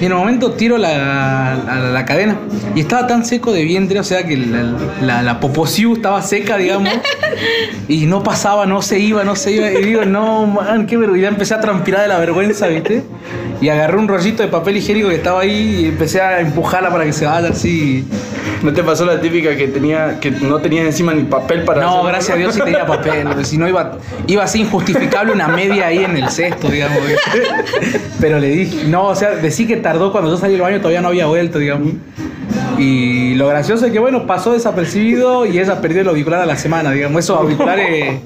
Y 0.02 0.06
en 0.06 0.14
un 0.14 0.20
momento 0.20 0.52
tiro 0.52 0.78
la, 0.78 1.56
la, 1.66 1.76
la 1.92 2.06
cadena. 2.06 2.38
Y 2.76 2.82
estaba 2.82 3.06
tan 3.08 3.26
seco 3.26 3.52
de 3.52 3.64
vientre, 3.66 4.00
o 4.00 4.04
sea 4.04 4.24
que 4.26 4.38
la, 4.38 4.64
la, 5.02 5.22
la 5.24 5.40
poposiu 5.40 5.94
estaba 5.96 6.22
seca, 6.22 6.58
digamos. 6.58 6.90
Y 7.88 8.06
no 8.06 8.22
pasaba, 8.22 8.66
no 8.68 8.82
se 8.84 9.00
iba, 9.00 9.24
no 9.24 9.36
se 9.36 9.52
iba. 9.54 9.72
Y 9.72 9.84
digo, 9.84 10.06
no, 10.06 10.46
man, 10.46 10.86
qué 10.86 10.96
vergüenza. 10.98 11.28
empecé 11.30 11.54
a 11.56 11.60
transpirar 11.62 12.02
de 12.02 12.08
la 12.08 12.20
vergüenza, 12.20 12.68
¿viste? 12.68 13.04
Y 13.62 13.70
agarré 13.70 13.98
un 13.98 14.08
rollito 14.08 14.44
de 14.44 14.50
papel 14.50 14.78
higiénico 14.78 15.10
que 15.10 15.16
estaba 15.16 15.42
ahí 15.42 15.82
y 15.82 15.86
empecé 15.86 16.22
a 16.22 16.40
empujarla 16.40 16.92
para 16.92 17.06
que 17.06 17.14
se 17.14 17.26
vaya 17.26 17.50
así. 17.50 18.06
¿No 18.62 18.74
te 18.74 18.84
pasó 18.84 19.06
la 19.06 19.22
típica 19.22 19.56
que 19.56 19.70
tenía 19.70 20.20
que 20.20 20.32
no 20.32 20.60
tenías 20.60 20.86
encima 20.86 21.14
ni 21.14 21.24
papel 21.24 21.64
para 21.64 21.82
No, 21.82 22.00
hacer- 22.02 22.08
gracias 22.12 22.36
a 22.36 22.38
Dios 22.40 22.54
sí 22.56 22.62
tenía 22.62 22.86
papel, 22.86 23.46
si 23.46 23.58
no 23.58 23.68
iba, 23.70 23.94
iba 24.28 24.44
así 24.44 24.60
injustificable 24.62 25.32
una 25.32 25.48
media 25.48 25.88
ahí 25.88 26.04
en 26.04 26.18
el 26.18 26.30
cesto, 26.30 26.68
digamos. 26.68 27.00
¿viste? 27.08 28.00
Pero 28.20 28.38
le 28.38 28.50
dije, 28.50 28.84
no, 28.88 29.06
o 29.08 29.16
sea, 29.16 29.32
decí 29.32 29.49
que 29.68 29.78
tardó 29.78 30.12
cuando 30.12 30.30
yo 30.32 30.38
salí 30.38 30.54
del 30.54 30.62
baño 30.62 30.78
todavía 30.78 31.02
no 31.02 31.10
había 31.10 31.26
vuelto, 31.26 31.60
digamos. 31.60 31.94
Y 32.78 33.36
lo 33.36 33.48
gracioso 33.48 33.86
es 33.86 33.92
que, 33.92 34.00
bueno, 34.00 34.26
pasó 34.26 34.54
desapercibido 34.54 35.46
y 35.46 35.60
ella 35.60 35.82
perdió 35.82 36.02
el 36.02 36.08
auricular 36.08 36.42
a 36.42 36.46
la 36.46 36.56
semana, 36.56 36.92
digamos. 36.92 37.24
Esos 37.24 37.38
auriculares 37.38 38.22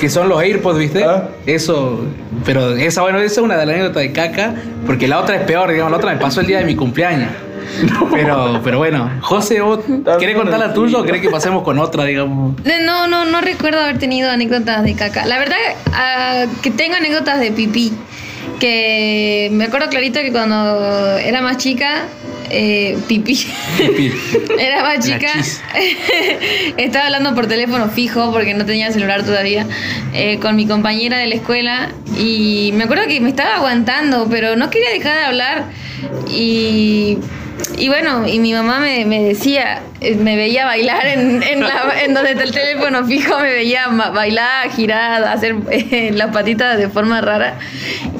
que 0.00 0.10
son 0.10 0.28
los 0.28 0.40
AirPods, 0.40 0.78
¿viste? 0.78 1.04
Ah. 1.04 1.28
Eso, 1.46 2.04
pero 2.44 2.74
esa, 2.76 3.02
bueno, 3.02 3.18
esa 3.18 3.26
es 3.26 3.38
una 3.38 3.56
de 3.56 3.66
las 3.66 3.74
anécdotas 3.74 4.02
de 4.02 4.12
caca, 4.12 4.54
porque 4.86 5.08
la 5.08 5.20
otra 5.20 5.36
es 5.36 5.42
peor, 5.42 5.70
digamos, 5.70 5.92
la 5.92 5.98
otra 5.98 6.12
me 6.12 6.20
pasó 6.20 6.40
el 6.40 6.46
día 6.46 6.58
de 6.58 6.64
mi 6.64 6.74
cumpleaños. 6.74 7.30
Pero, 8.12 8.60
pero 8.62 8.78
bueno, 8.78 9.10
José, 9.20 9.60
¿vos 9.60 9.80
querés 10.18 10.36
contar 10.36 10.58
la 10.58 10.72
tuya 10.72 10.98
o 10.98 11.02
querés 11.02 11.20
que 11.20 11.30
pasemos 11.30 11.62
con 11.62 11.78
otra, 11.78 12.04
digamos? 12.04 12.54
No, 12.64 13.06
no, 13.08 13.24
no 13.24 13.40
recuerdo 13.40 13.80
haber 13.80 13.98
tenido 13.98 14.30
anécdotas 14.30 14.84
de 14.84 14.94
caca. 14.94 15.26
La 15.26 15.38
verdad 15.38 15.56
ah, 15.92 16.46
que 16.62 16.70
tengo 16.70 16.96
anécdotas 16.96 17.40
de 17.40 17.52
pipí. 17.52 17.92
Que 18.60 19.48
me 19.52 19.64
acuerdo 19.64 19.88
clarito 19.88 20.20
que 20.20 20.32
cuando 20.32 21.18
era 21.18 21.42
más 21.42 21.58
chica, 21.58 22.08
eh, 22.50 22.98
pipí. 23.08 23.38
Pipí. 23.78 24.12
Era 24.58 24.82
más 24.82 25.04
chica. 25.04 25.28
Estaba 26.76 27.06
hablando 27.06 27.34
por 27.34 27.46
teléfono 27.46 27.88
fijo 27.88 28.32
porque 28.32 28.54
no 28.54 28.64
tenía 28.64 28.92
celular 28.92 29.24
todavía 29.24 29.66
eh, 30.14 30.38
con 30.38 30.56
mi 30.56 30.66
compañera 30.66 31.18
de 31.18 31.26
la 31.26 31.34
escuela 31.34 31.90
y 32.18 32.70
me 32.74 32.84
acuerdo 32.84 33.06
que 33.08 33.20
me 33.20 33.30
estaba 33.30 33.56
aguantando, 33.56 34.28
pero 34.30 34.56
no 34.56 34.70
quería 34.70 34.90
dejar 34.90 35.16
de 35.16 35.24
hablar 35.24 35.64
y, 36.30 37.18
y 37.76 37.88
bueno, 37.88 38.26
y 38.26 38.38
mi 38.38 38.52
mamá 38.52 38.78
me, 38.80 39.04
me 39.04 39.22
decía, 39.22 39.80
eh, 40.00 40.14
me 40.14 40.36
veía 40.36 40.64
bailar 40.66 41.06
en, 41.06 41.42
en, 41.42 41.60
la- 41.60 41.94
en 42.02 42.14
donde 42.14 42.32
está 42.32 42.44
el 42.44 42.52
teléfono 42.52 43.04
fijo, 43.06 43.38
me 43.38 43.52
veía 43.52 43.88
bailar, 43.88 44.70
girar, 44.70 45.24
hacer 45.24 45.56
eh, 45.70 46.10
las 46.14 46.32
patitas 46.32 46.78
de 46.78 46.88
forma 46.88 47.20
rara 47.20 47.58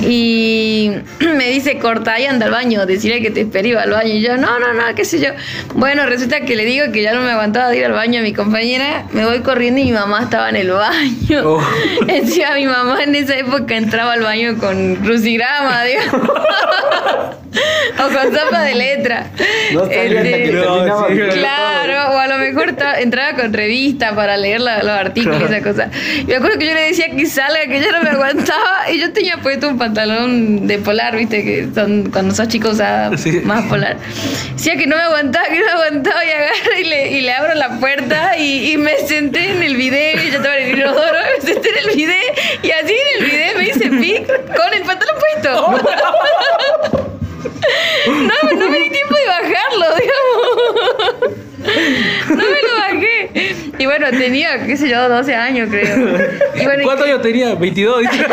y 0.00 0.90
me 1.20 1.48
dice, 1.50 1.78
corta 1.78 2.18
y 2.20 2.26
anda 2.26 2.46
al 2.46 2.52
baño, 2.52 2.86
decirle 2.86 3.20
que 3.22 3.30
te 3.30 3.44
va 3.74 3.82
al 3.82 3.90
baño. 3.90 4.08
Y 4.12 4.20
yo, 4.20 4.36
no, 4.36 4.58
no, 4.58 4.72
no, 4.74 4.82
qué 4.94 5.04
sé 5.04 5.20
yo. 5.20 5.30
Bueno, 5.74 6.06
resulta 6.06 6.40
que 6.40 6.54
le 6.56 6.64
digo 6.64 6.92
que 6.92 7.02
ya 7.02 7.12
no 7.14 7.22
me 7.22 7.30
aguantaba 7.30 7.70
de 7.70 7.78
ir 7.78 7.84
al 7.86 7.92
baño 7.92 8.20
a 8.20 8.22
mi 8.22 8.32
compañera, 8.32 9.04
me 9.12 9.24
voy 9.24 9.40
corriendo 9.40 9.80
y 9.80 9.84
mi 9.84 9.92
mamá 9.92 10.22
estaba 10.24 10.48
en 10.50 10.56
el 10.56 10.70
baño. 10.70 11.42
Oh. 11.44 11.62
Encima 12.08 12.54
mi 12.54 12.66
mamá 12.66 13.02
en 13.02 13.14
esa 13.14 13.36
época 13.36 13.76
entraba 13.76 14.12
al 14.12 14.22
baño 14.22 14.56
con 14.58 14.96
crucigrama, 14.96 15.82
digamos. 15.84 16.30
con 18.22 18.32
zapa 18.34 18.62
de 18.62 18.74
letra. 18.74 19.26
No 19.72 19.84
Este, 19.84 20.08
que 20.08 20.14
terminaba 20.14 21.06
sí, 21.08 21.14
Claro, 21.38 22.14
o 22.14 22.18
a 22.18 22.26
lo 22.28 22.38
mejor 22.38 22.74
entraba 22.98 23.36
con 23.36 23.52
revista 23.52 24.14
para 24.14 24.36
leer 24.36 24.60
la- 24.60 24.78
los 24.82 24.90
artículos 24.92 25.40
y 25.40 25.44
esa 25.44 25.62
cosa. 25.62 25.90
Y 26.20 26.24
me 26.24 26.36
acuerdo 26.36 26.58
que 26.58 26.66
yo 26.66 26.74
le 26.74 26.82
decía 26.82 27.06
que 27.10 27.26
salga, 27.26 27.60
que 27.66 27.80
ya 27.80 27.92
no 27.92 28.02
me 28.02 28.10
aguantaba. 28.10 28.90
Y 28.92 29.00
yo 29.00 29.12
tenía 29.12 29.38
puesto 29.38 29.68
un 29.68 29.78
pantalón 29.78 30.66
de 30.66 30.78
polar, 30.78 31.16
viste, 31.16 31.44
que 31.44 31.68
son 31.74 32.10
cuando 32.10 32.34
sos 32.34 32.48
chico 32.48 32.70
usaba 32.70 33.16
Sí. 33.16 33.40
más 33.44 33.64
polar. 33.64 33.96
Decía 34.54 34.76
que 34.76 34.86
no 34.86 34.96
me 34.96 35.02
aguantaba, 35.02 35.46
que 35.46 35.58
no 35.58 35.64
me 35.66 35.70
aguantaba 35.72 36.24
y 36.24 36.30
agarro 36.30 36.80
y 36.80 36.84
le, 36.84 37.10
y 37.12 37.20
le 37.22 37.32
abro 37.32 37.54
la 37.54 37.78
puerta 37.78 38.36
y, 38.38 38.72
y 38.72 38.76
me 38.78 38.96
senté 39.06 39.50
en 39.50 39.62
el 39.62 39.76
video, 39.76 40.16
y 40.22 40.30
yo 40.30 40.36
estaba 40.38 40.56
en 40.58 40.70
el 40.70 40.78
inodoro, 40.78 41.18
me 41.36 41.46
senté 41.52 41.68
en 41.70 41.88
el 41.90 41.96
video 41.96 42.16
y 42.62 42.70
así 42.70 42.94
en 42.94 43.22
el 43.24 43.30
video 43.30 43.58
me 43.58 43.64
hice 43.68 43.90
pic 43.90 44.26
con 44.26 44.74
el 44.74 44.82
pantalón 44.82 45.14
puesto. 45.18 45.70
No, 45.70 47.05
no 48.06 48.70
me 48.70 48.78
di 48.78 48.90
tiempo 48.90 49.14
de 49.14 49.26
bajarlo, 49.26 49.86
digamos. 49.96 51.46
No 52.28 52.36
me 52.36 52.62
lo 52.62 52.76
bajé. 52.78 53.30
Y 53.78 53.86
bueno, 53.86 54.06
tenía, 54.10 54.64
qué 54.64 54.76
sé 54.76 54.88
yo, 54.88 55.08
12 55.08 55.34
años 55.34 55.68
creo. 55.70 55.96
Y 56.54 56.64
bueno, 56.64 56.84
¿Cuántos 56.84 57.06
años 57.06 57.22
tenía? 57.22 57.54
22. 57.54 58.00
dice. 58.02 58.26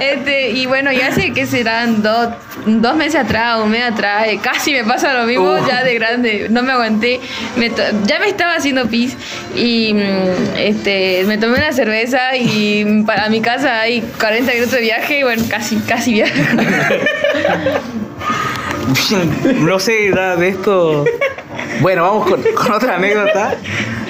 Este, 0.00 0.50
y 0.50 0.66
bueno, 0.66 0.90
ya 0.92 1.12
sé 1.12 1.32
que 1.32 1.46
serán 1.46 2.02
dos, 2.02 2.30
dos 2.66 2.96
meses 2.96 3.20
atrás, 3.20 3.60
un 3.62 3.70
mes 3.70 3.84
atrás, 3.84 4.26
eh, 4.26 4.40
casi 4.42 4.72
me 4.72 4.82
pasa 4.84 5.12
lo 5.12 5.26
mismo, 5.26 5.44
Uh. 5.44 5.66
ya 5.68 5.84
de 5.84 5.94
grande, 5.94 6.46
no 6.50 6.62
me 6.62 6.72
aguanté, 6.72 7.20
me 7.56 7.70
ya 8.04 8.18
me 8.18 8.26
estaba 8.28 8.54
haciendo 8.54 8.88
pis 8.88 9.16
y 9.54 9.94
mm, 9.94 10.56
este, 10.56 11.22
me 11.26 11.38
tomé 11.38 11.58
una 11.58 11.72
cerveza 11.72 12.36
y 12.36 13.04
para 13.06 13.28
mi 13.28 13.40
casa 13.40 13.80
hay 13.80 14.00
40 14.18 14.52
minutos 14.52 14.72
de 14.72 14.80
viaje 14.80 15.18
y 15.20 15.22
bueno, 15.22 15.44
casi, 15.48 15.76
casi 15.80 16.14
viaje. 16.14 16.42
No 19.60 19.78
sé 19.78 20.10
nada 20.10 20.36
de 20.36 20.48
esto. 20.48 21.04
Bueno, 21.80 22.02
vamos 22.02 22.28
con, 22.28 22.42
con 22.42 22.72
otra 22.72 22.96
anécdota. 22.96 23.56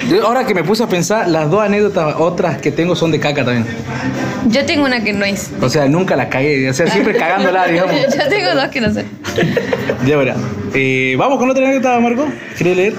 Yo, 0.09 0.25
ahora 0.25 0.45
que 0.45 0.53
me 0.53 0.63
puse 0.63 0.83
a 0.83 0.87
pensar, 0.87 1.27
las 1.27 1.49
dos 1.49 1.61
anécdotas 1.61 2.15
otras 2.17 2.57
que 2.59 2.71
tengo 2.71 2.95
son 2.95 3.11
de 3.11 3.19
caca 3.19 3.45
también. 3.45 3.65
Yo 4.47 4.65
tengo 4.65 4.85
una 4.85 5.03
que 5.03 5.13
no 5.13 5.25
es. 5.25 5.51
O 5.61 5.69
sea, 5.69 5.87
nunca 5.87 6.15
la 6.15 6.29
cagué. 6.29 6.69
O 6.69 6.73
sea, 6.73 6.87
siempre 6.87 7.15
cagándola, 7.15 7.65
digamos. 7.67 7.95
Yo 7.95 8.29
tengo 8.29 8.53
dos 8.53 8.67
que 8.67 8.81
no 8.81 8.93
sé. 8.93 9.05
Ya 10.05 10.17
verá. 10.17 10.35
Eh, 10.73 11.15
vamos 11.17 11.37
con 11.39 11.49
otra 11.49 11.65
anécdota, 11.65 11.99
Marco. 11.99 12.27
¿Quieres 12.57 12.77
leer? 12.77 12.93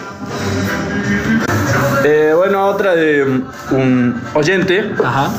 Eh, 2.04 2.32
bueno, 2.36 2.66
otra 2.66 2.94
de 2.94 3.24
mm, 3.24 3.74
un 3.74 4.22
oyente. 4.34 4.94
Ajá. 5.02 5.30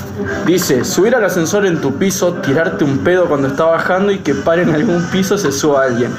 Dice, 0.45 0.83
subir 0.83 1.15
al 1.15 1.23
ascensor 1.23 1.65
en 1.65 1.79
tu 1.79 1.95
piso, 1.95 2.33
tirarte 2.35 2.83
un 2.83 2.99
pedo 2.99 3.25
cuando 3.25 3.47
está 3.47 3.65
bajando 3.65 4.11
y 4.11 4.19
que 4.19 4.33
pare 4.33 4.63
en 4.63 4.73
algún 4.73 5.03
piso 5.07 5.37
se 5.37 5.51
suba 5.51 5.83
alguien. 5.83 6.11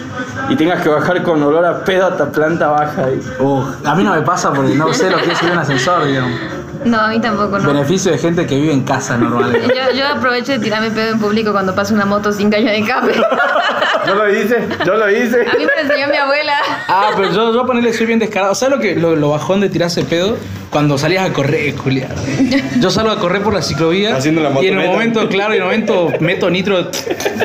Y 0.49 0.57
tengas 0.57 0.83
que 0.83 0.89
bajar 0.89 1.23
con 1.23 1.43
olor 1.43 1.65
a 1.65 1.85
pedo 1.85 2.07
hasta 2.07 2.31
planta 2.31 2.69
baja. 2.69 3.11
Y... 3.11 3.43
Uh, 3.43 3.65
a 3.85 3.95
mí 3.95 4.05
no 4.05 4.15
me 4.15 4.23
pasa 4.23 4.53
porque 4.53 4.75
no 4.75 4.93
sé 4.93 5.11
lo 5.11 5.19
que 5.19 5.33
es 5.33 5.39
subir 5.39 5.53
un 5.53 5.59
ascensor, 5.59 6.05
digamos. 6.07 6.39
No, 6.87 7.01
a 7.01 7.09
mí 7.09 7.21
tampoco, 7.21 7.59
no. 7.59 7.67
Beneficio 7.69 8.13
de 8.13 8.19
gente 8.19 8.47
que 8.47 8.55
vive 8.57 8.73
en 8.73 8.83
casa 8.83 9.17
normal. 9.17 9.53
digamos. 9.53 9.75
Yo, 9.93 9.99
yo 9.99 10.09
aprovecho 10.09 10.53
de 10.53 10.59
tirarme 10.59 10.91
pedo 10.91 11.13
en 11.13 11.19
público 11.19 11.53
cuando 11.53 11.75
pasa 11.75 11.93
una 11.95 12.07
moto 12.07 12.33
sin 12.33 12.51
caña 12.51 12.71
de 12.71 12.79
escape. 12.79 13.13
Yo 14.07 14.15
lo 14.15 14.31
hice, 14.33 14.67
yo 14.85 14.95
lo 14.95 15.11
hice. 15.11 15.41
A 15.43 15.55
mí 15.55 15.65
me 15.65 15.75
lo 15.75 15.81
enseñó 15.83 16.09
mi 16.09 16.17
abuela. 16.17 16.55
Ah, 16.89 17.11
pero 17.17 17.33
yo, 17.33 17.53
yo 17.53 17.67
ponerle 17.67 17.93
soy 17.93 18.07
bien 18.07 18.19
descarado. 18.19 18.55
¿Sabes 18.55 18.77
lo 18.77 18.81
que 18.81 18.95
lo, 18.95 19.17
lo 19.17 19.31
bajón 19.31 19.61
de 19.61 19.69
tirarse 19.69 20.05
pedo? 20.05 20.37
Cuando 20.71 20.99
salías 20.99 21.29
a 21.29 21.33
correr, 21.33 21.77
Julián. 21.77 22.11
Yo 22.81 22.91
salgo 22.91 23.11
a 23.11 23.19
correr 23.19 23.43
por 23.43 23.55
la 23.55 23.63
ciclovía. 23.63 24.17
Haciendo 24.17 24.43
la 24.43 24.51
Y 24.63 24.67
en 24.69 24.79
un 24.79 24.87
momento, 24.87 25.29
claro, 25.29 25.55
en 25.55 25.63
un 25.63 25.69
momento 25.69 26.13
meto 26.21 26.51
nitro 26.51 26.91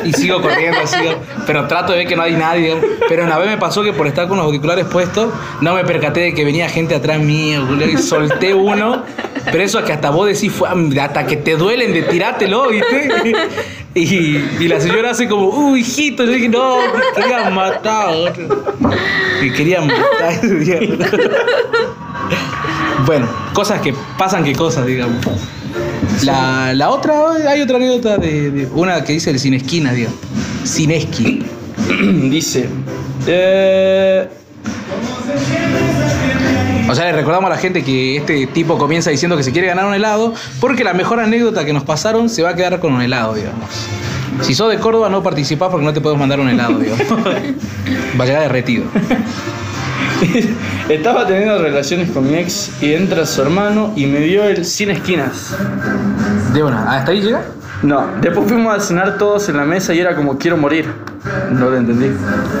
y 0.04 0.12
sigo 0.12 0.40
corriendo, 0.42 0.78
sigo. 0.86 1.14
Pero 1.46 1.66
trato 1.66 1.92
de 1.92 1.98
ver 1.98 2.06
que 2.06 2.16
no 2.16 2.22
hay 2.22 2.34
nadie. 2.34 2.76
Pero 3.08 3.24
una 3.24 3.38
vez 3.38 3.48
me 3.48 3.58
pasó 3.58 3.82
que 3.82 3.92
por 3.92 4.06
estar 4.06 4.28
con 4.28 4.36
los 4.36 4.46
auriculares 4.46 4.84
puestos, 4.86 5.32
no 5.60 5.74
me 5.74 5.84
percaté 5.84 6.20
de 6.20 6.34
que 6.34 6.44
venía 6.44 6.68
gente 6.68 6.94
atrás 6.94 7.20
mío, 7.20 7.64
Julián, 7.66 7.90
y 7.90 7.96
solté 7.96 8.54
uno. 8.54 9.04
Pero 9.44 9.62
eso 9.62 9.78
es 9.78 9.84
que 9.84 9.92
hasta 9.92 10.10
vos 10.10 10.26
decís, 10.26 10.52
fue 10.52 10.68
hasta 11.00 11.26
que 11.26 11.36
te 11.36 11.56
duelen 11.56 11.92
de 11.92 12.02
tirártelo, 12.02 12.68
¿viste? 12.68 13.32
Y, 13.94 14.68
la 14.68 14.80
señora 14.80 15.10
hace 15.10 15.28
como, 15.28 15.48
uy, 15.48 15.80
hijito. 15.80 16.24
Yo 16.24 16.32
dije, 16.32 16.48
no, 16.48 16.78
me 16.78 17.22
querían 17.22 17.54
matar. 17.54 18.14
Me 19.40 19.52
querían 19.52 19.86
matar. 19.86 20.40
bueno, 23.06 23.28
cosas 23.52 23.80
que 23.80 23.94
pasan 24.16 24.44
que 24.44 24.54
cosas, 24.54 24.86
digamos. 24.86 25.24
La, 26.24 26.72
la 26.74 26.90
otra, 26.90 27.32
hay 27.48 27.60
otra 27.60 27.76
anécdota 27.76 28.18
de, 28.18 28.68
una 28.74 29.02
que 29.04 29.14
dice 29.14 29.30
el 29.30 29.38
sin 29.38 29.54
esquina, 29.54 29.92
digamos. 29.92 30.18
Sin. 30.64 30.90
Dice, 32.30 32.68
eh, 33.26 34.28
O 36.88 36.94
sea, 36.94 37.06
le 37.06 37.12
recordamos 37.12 37.50
a 37.50 37.54
la 37.54 37.60
gente 37.60 37.82
que 37.82 38.16
este 38.16 38.46
tipo 38.46 38.76
comienza 38.76 39.10
diciendo 39.10 39.36
que 39.36 39.42
se 39.42 39.52
quiere 39.52 39.68
ganar 39.68 39.86
un 39.86 39.94
helado, 39.94 40.34
porque 40.60 40.84
la 40.84 40.94
mejor 40.94 41.20
anécdota 41.20 41.64
que 41.64 41.72
nos 41.72 41.84
pasaron 41.84 42.28
se 42.28 42.42
va 42.42 42.50
a 42.50 42.54
quedar 42.56 42.80
con 42.80 42.92
un 42.92 43.02
helado, 43.02 43.34
digamos. 43.34 43.68
Si 44.40 44.54
sos 44.54 44.70
de 44.70 44.78
Córdoba, 44.78 45.08
no 45.08 45.22
participás 45.22 45.70
porque 45.70 45.84
no 45.84 45.92
te 45.92 46.00
podemos 46.00 46.20
mandar 46.20 46.40
un 46.40 46.48
helado, 46.48 46.78
digamos. 46.78 47.06
Va 48.18 48.24
a 48.24 48.26
llegar 48.26 48.42
derretido. 48.42 48.84
estaba 50.88 51.26
teniendo 51.26 51.58
relaciones 51.58 52.10
con 52.10 52.28
mi 52.28 52.36
ex 52.36 52.70
y 52.80 52.94
entra 52.94 53.26
su 53.26 53.42
hermano 53.42 53.92
y 53.96 54.06
me 54.06 54.20
dio 54.20 54.44
el 54.44 54.64
sin 54.64 54.90
esquinas. 54.90 55.54
De 56.52 56.62
una, 56.62 56.96
¿hasta 56.96 57.12
ahí 57.12 57.20
llega? 57.20 57.42
No, 57.82 58.06
después 58.20 58.48
fuimos 58.48 58.74
a 58.74 58.80
cenar 58.80 59.18
todos 59.18 59.48
en 59.48 59.56
la 59.56 59.64
mesa 59.64 59.94
y 59.94 60.00
era 60.00 60.14
como 60.14 60.38
quiero 60.38 60.56
morir. 60.56 60.92
No 61.52 61.70
lo 61.70 61.76
entendí. 61.76 62.06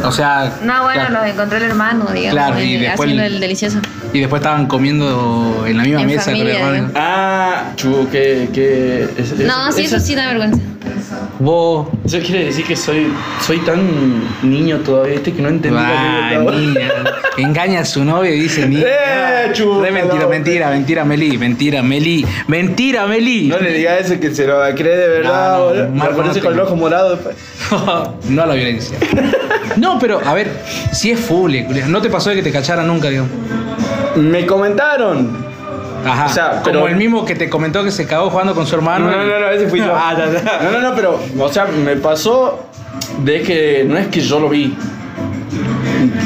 O 0.04 0.12
sea. 0.12 0.52
No, 0.62 0.84
bueno, 0.84 1.06
claro. 1.06 1.24
los 1.24 1.32
encontró 1.34 1.56
el 1.58 1.64
hermano, 1.64 2.06
digamos, 2.12 2.30
Claro, 2.32 2.60
y 2.62 2.74
eh, 2.76 2.78
después 2.80 3.00
haciendo 3.00 3.22
el- 3.24 3.34
el 3.34 3.40
delicioso. 3.40 3.78
Y 4.12 4.20
después 4.20 4.40
estaban 4.40 4.66
comiendo 4.66 5.64
en 5.66 5.76
la 5.78 5.82
misma 5.84 6.00
En 6.02 6.06
mesa 6.06 6.22
familia, 6.22 6.60
con 6.60 6.68
el 6.68 6.74
hermano. 6.76 6.92
Ah, 6.94 7.72
chu, 7.76 8.08
que... 8.12 8.48
que 8.52 9.08
es- 9.16 9.32
es- 9.32 9.38
No, 9.40 9.72
sí, 9.72 9.84
eso 9.84 9.98
sí 9.98 10.14
da 10.14 10.28
vergüenza. 10.28 10.60
Vos. 11.38 11.88
Eso 12.04 12.18
quiere 12.20 12.44
decir 12.46 12.64
que 12.64 12.76
soy, 12.76 13.08
soy 13.44 13.58
tan 13.60 13.80
niño 14.42 14.78
todavía, 14.78 15.14
este 15.16 15.32
que 15.32 15.42
no 15.42 15.48
entendí 15.48 15.78
Ah, 15.80 16.38
niña. 16.52 16.90
Engaña 17.36 17.80
a 17.80 17.84
su 17.84 18.04
novio 18.04 18.32
y 18.34 18.40
dice 18.40 18.66
niña. 18.68 18.84
¡Eh, 18.86 19.52
Re 19.54 19.90
mentira, 19.90 20.22
no. 20.22 20.28
mentira, 20.28 20.70
mentira, 20.70 21.04
Meli, 21.04 21.36
mentira, 21.38 21.82
Meli, 21.82 22.24
mentira, 22.46 23.06
Meli. 23.06 23.48
No 23.48 23.58
le 23.58 23.72
digas 23.72 24.02
eso 24.06 24.20
que 24.20 24.32
se 24.34 24.46
lo 24.46 24.54
cree 24.76 24.96
de 24.96 25.08
verdad, 25.08 25.52
No, 25.52 25.58
no, 25.58 25.64
boludo. 25.64 25.88
Me 25.90 25.98
no 25.98 26.40
con 26.42 26.52
el 26.52 26.60
ojo 26.60 26.76
morado 26.76 27.16
después. 27.16 27.36
no 28.28 28.42
a 28.42 28.46
la 28.52 28.56
violencia. 28.62 28.98
No, 29.76 29.98
pero 29.98 30.20
a 30.24 30.34
ver, 30.34 30.50
si 30.92 31.10
es 31.10 31.20
full, 31.20 31.54
no 31.88 32.00
te 32.02 32.10
pasó 32.10 32.30
de 32.30 32.36
que 32.36 32.42
te 32.42 32.52
cacharan 32.52 32.86
nunca, 32.86 33.08
digamos. 33.08 33.30
Me 34.16 34.44
comentaron. 34.46 35.50
Ajá. 36.04 36.26
O 36.26 36.28
sea, 36.28 36.50
como 36.50 36.62
pero- 36.64 36.88
el 36.88 36.96
mismo 36.96 37.24
que 37.24 37.34
te 37.36 37.48
comentó 37.48 37.82
que 37.84 37.90
se 37.92 38.06
cagó 38.06 38.28
jugando 38.30 38.54
con 38.54 38.66
su 38.66 38.74
hermano. 38.74 39.10
No, 39.10 39.16
no, 39.18 39.24
no, 39.24 39.40
no, 39.40 39.50
ese 39.50 39.68
fui 39.68 39.78
yo. 39.84 39.94
Ah. 39.94 40.14
No, 40.62 40.70
no, 40.72 40.80
no, 40.80 40.94
pero, 40.94 41.18
o 41.38 41.48
sea, 41.52 41.66
me 41.66 41.96
pasó 41.96 42.66
de 43.24 43.42
que 43.42 43.84
no 43.88 43.96
es 43.98 44.08
que 44.08 44.20
yo 44.20 44.40
lo 44.40 44.48
vi. 44.48 44.76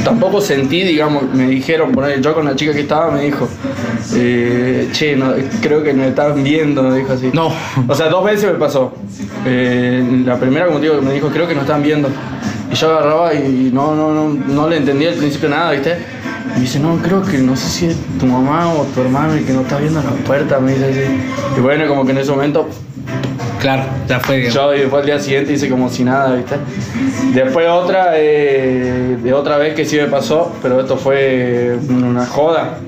Tampoco 0.04 0.40
sentí, 0.40 0.83
digamos, 0.83 1.25
me 1.35 1.47
dijeron, 1.49 1.92
poner, 1.92 2.21
yo 2.21 2.33
con 2.35 2.45
la 2.47 2.54
chica 2.56 2.73
que 2.73 2.80
estaba 2.80 3.11
me 3.11 3.23
dijo, 3.23 3.49
eh, 4.14 4.88
che, 4.92 5.16
no, 5.16 5.32
creo 5.60 5.82
que 5.82 5.92
me 5.92 6.08
estaban 6.08 6.42
viendo, 6.42 6.82
me 6.82 6.98
dijo 6.98 7.12
así. 7.12 7.30
No. 7.32 7.52
O 7.88 7.94
sea, 7.94 8.08
dos 8.08 8.25
veces 8.25 8.52
me 8.52 8.58
pasó. 8.58 8.92
Eh, 9.44 10.22
la 10.25 10.36
primera, 10.36 10.66
como 10.66 10.80
digo, 10.80 11.00
me 11.02 11.12
dijo, 11.12 11.28
creo 11.28 11.46
que 11.46 11.54
nos 11.54 11.64
están 11.64 11.82
viendo. 11.82 12.08
Y 12.70 12.75
yo 12.75 12.90
agarraba 12.90 13.34
y 13.34 13.70
no, 13.72 13.94
no, 13.94 14.12
no, 14.12 14.28
no 14.28 14.68
le 14.68 14.78
entendía 14.78 15.10
al 15.10 15.16
principio 15.16 15.48
nada, 15.48 15.72
¿viste? 15.72 15.96
Y 16.54 16.54
me 16.54 16.60
dice, 16.60 16.78
no, 16.78 16.96
creo 16.98 17.22
que 17.22 17.38
no 17.38 17.56
sé 17.56 17.68
si 17.68 17.86
es 17.86 17.96
tu 18.18 18.26
mamá 18.26 18.72
o 18.72 18.84
tu 18.84 19.00
hermano 19.00 19.34
el 19.34 19.44
que 19.44 19.52
no 19.52 19.62
está 19.62 19.78
viendo 19.78 20.02
la 20.02 20.10
puerta, 20.25 20.58
me 20.58 20.72
dice 20.72 20.84
así. 20.86 21.58
Y 21.58 21.60
bueno, 21.60 21.86
como 21.86 22.04
que 22.04 22.12
en 22.12 22.18
ese 22.18 22.30
momento 22.30 22.68
Claro, 23.60 23.84
ya 24.06 24.20
fue, 24.20 24.36
digamos. 24.36 24.54
yo 24.54 24.75
y 24.75 24.80
después 24.80 25.00
al 25.00 25.06
día 25.06 25.18
siguiente 25.18 25.52
hice 25.52 25.68
como 25.68 25.88
si 25.88 26.04
nada, 26.04 26.34
¿viste? 26.34 26.56
Después 27.34 27.66
otra, 27.68 28.12
eh, 28.14 29.16
de 29.22 29.32
otra 29.32 29.56
vez 29.56 29.75
que 29.75 29.84
sí 29.84 29.96
me 29.96 30.06
pasó, 30.06 30.52
pero 30.62 30.80
esto 30.80 30.96
fue 30.96 31.76
una 31.88 32.26
joda. 32.26 32.78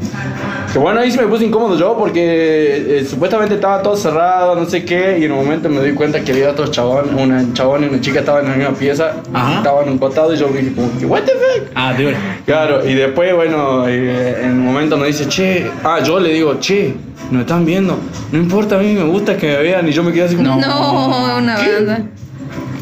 Que 0.72 0.78
bueno, 0.78 1.00
ahí 1.00 1.10
sí 1.10 1.18
me 1.18 1.26
puse 1.26 1.46
incómodo 1.46 1.78
yo 1.78 1.96
porque 1.96 2.98
eh, 2.98 3.06
supuestamente 3.08 3.54
estaba 3.54 3.80
todo 3.82 3.96
cerrado, 3.96 4.54
no 4.54 4.66
sé 4.68 4.84
qué, 4.84 5.18
y 5.18 5.24
en 5.24 5.32
un 5.32 5.38
momento 5.38 5.68
me 5.70 5.82
di 5.82 5.92
cuenta 5.92 6.20
que 6.20 6.32
había 6.32 6.50
otros 6.50 6.70
chabón, 6.70 7.14
una 7.18 7.42
chabón 7.54 7.84
y 7.84 7.86
una 7.86 8.00
chica 8.02 8.20
estaban 8.20 8.44
en 8.44 8.50
la 8.50 8.56
misma 8.58 8.74
pieza, 8.74 9.14
Ajá. 9.32 9.56
estaban 9.58 9.86
en 9.86 9.92
un 9.92 9.98
costado 9.98 10.34
y 10.34 10.36
yo 10.36 10.48
dije 10.48 10.74
como, 10.74 10.90
que, 10.98 11.06
what 11.06 11.22
the 11.22 11.32
fuck? 11.32 11.68
Ah, 11.74 11.94
de 11.94 12.08
una. 12.08 12.18
Claro, 12.44 12.86
y 12.86 12.92
después, 12.92 13.34
bueno, 13.34 13.88
eh, 13.88 14.42
en 14.42 14.50
un 14.52 14.64
momento 14.66 14.98
me 14.98 15.06
dice, 15.06 15.26
che, 15.26 15.70
ah, 15.84 16.00
yo 16.04 16.20
le 16.20 16.34
digo, 16.34 16.58
che, 16.60 16.94
nos 17.30 17.40
están 17.42 17.64
viendo, 17.64 17.96
no 18.30 18.38
importa, 18.38 18.76
a 18.76 18.78
mí 18.80 18.92
me 18.92 19.04
gusta 19.04 19.38
que 19.38 19.46
me 19.46 19.56
vean, 19.62 19.88
y 19.88 19.92
yo 19.92 20.02
me 20.02 20.12
quedé 20.12 20.24
así 20.24 20.36
como, 20.36 20.54
No. 20.54 20.60
No, 20.60 21.36
una 21.38 21.56
banda. 21.56 22.02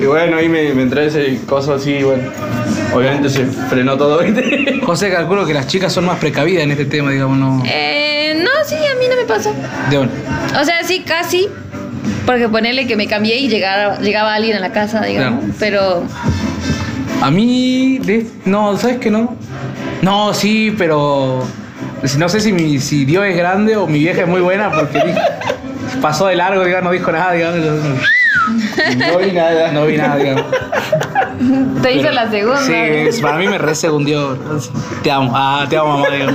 y 0.00 0.04
bueno, 0.06 0.36
ahí 0.38 0.48
me, 0.48 0.74
me 0.74 0.82
entré 0.82 1.06
ese 1.06 1.38
coso 1.46 1.74
así, 1.74 1.92
y 1.92 2.02
bueno. 2.02 2.24
Obviamente 2.94 3.28
se 3.28 3.44
frenó 3.44 3.96
todo, 3.96 4.18
¿viste? 4.22 4.75
José, 4.86 5.10
calculo 5.10 5.44
que 5.44 5.52
las 5.52 5.66
chicas 5.66 5.92
son 5.92 6.04
más 6.06 6.18
precavidas 6.18 6.62
en 6.62 6.70
este 6.70 6.84
tema, 6.84 7.10
digamos, 7.10 7.36
no. 7.36 7.62
Eh, 7.66 8.40
no, 8.40 8.50
sí, 8.64 8.76
a 8.76 8.94
mí 8.98 9.06
no 9.10 9.16
me 9.16 9.24
pasó. 9.24 9.52
De 9.90 9.98
una. 9.98 10.10
O 10.60 10.64
sea, 10.64 10.84
sí, 10.84 11.00
casi. 11.04 11.48
Porque 12.24 12.48
ponerle 12.48 12.86
que 12.86 12.94
me 12.96 13.08
cambié 13.08 13.36
y 13.38 13.48
llegaba, 13.48 13.98
llegaba 13.98 14.34
alguien 14.34 14.56
a 14.56 14.60
la 14.60 14.70
casa, 14.70 15.02
digamos. 15.02 15.40
Claro. 15.40 15.54
Pero 15.58 17.22
A 17.22 17.30
mí, 17.32 17.98
de- 17.98 18.26
no, 18.44 18.76
¿sabes 18.76 18.98
qué 18.98 19.10
no? 19.10 19.36
No, 20.02 20.32
sí, 20.34 20.72
pero 20.78 21.42
no 22.18 22.28
sé 22.28 22.40
si, 22.40 22.52
mi, 22.52 22.78
si 22.78 23.04
Dios 23.04 23.24
es 23.26 23.36
grande 23.36 23.74
o 23.76 23.86
mi 23.88 23.98
vieja 23.98 24.20
es 24.22 24.28
muy 24.28 24.40
buena 24.40 24.70
porque 24.70 25.02
pasó 26.00 26.26
de 26.26 26.36
largo, 26.36 26.64
digamos, 26.64 26.84
no 26.84 26.90
dijo 26.92 27.10
nada, 27.10 27.32
digamos. 27.32 27.60
No 28.96 29.18
vi 29.18 29.32
nada. 29.32 29.72
No 29.72 29.86
vi 29.86 29.96
nada, 29.96 30.16
digamos. 30.16 30.44
te 31.82 31.92
hizo 31.94 32.10
la 32.10 32.30
segunda. 32.30 32.60
Sí, 32.62 32.72
es- 32.74 33.20
para 33.20 33.36
mí 33.38 33.46
me 33.48 33.58
resegundió. 33.58 34.36
Te 35.02 35.10
amo, 35.10 35.32
ah, 35.34 35.66
te 35.68 35.76
amo, 35.76 35.98
mamá, 35.98 36.08
digamos. 36.10 36.34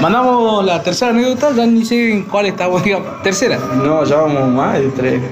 Mandamos 0.00 0.64
la 0.64 0.82
tercera 0.82 1.10
anécdota, 1.10 1.50
ya 1.56 1.66
ni 1.66 1.84
sé 1.84 2.12
en 2.12 2.22
cuál 2.24 2.46
estamos, 2.46 2.82
digamos. 2.84 3.22
Tercera. 3.22 3.58
No, 3.76 4.04
ya 4.04 4.16
vamos 4.16 4.48
más 4.52 4.74
de 4.78 4.88
tres. 4.90 5.22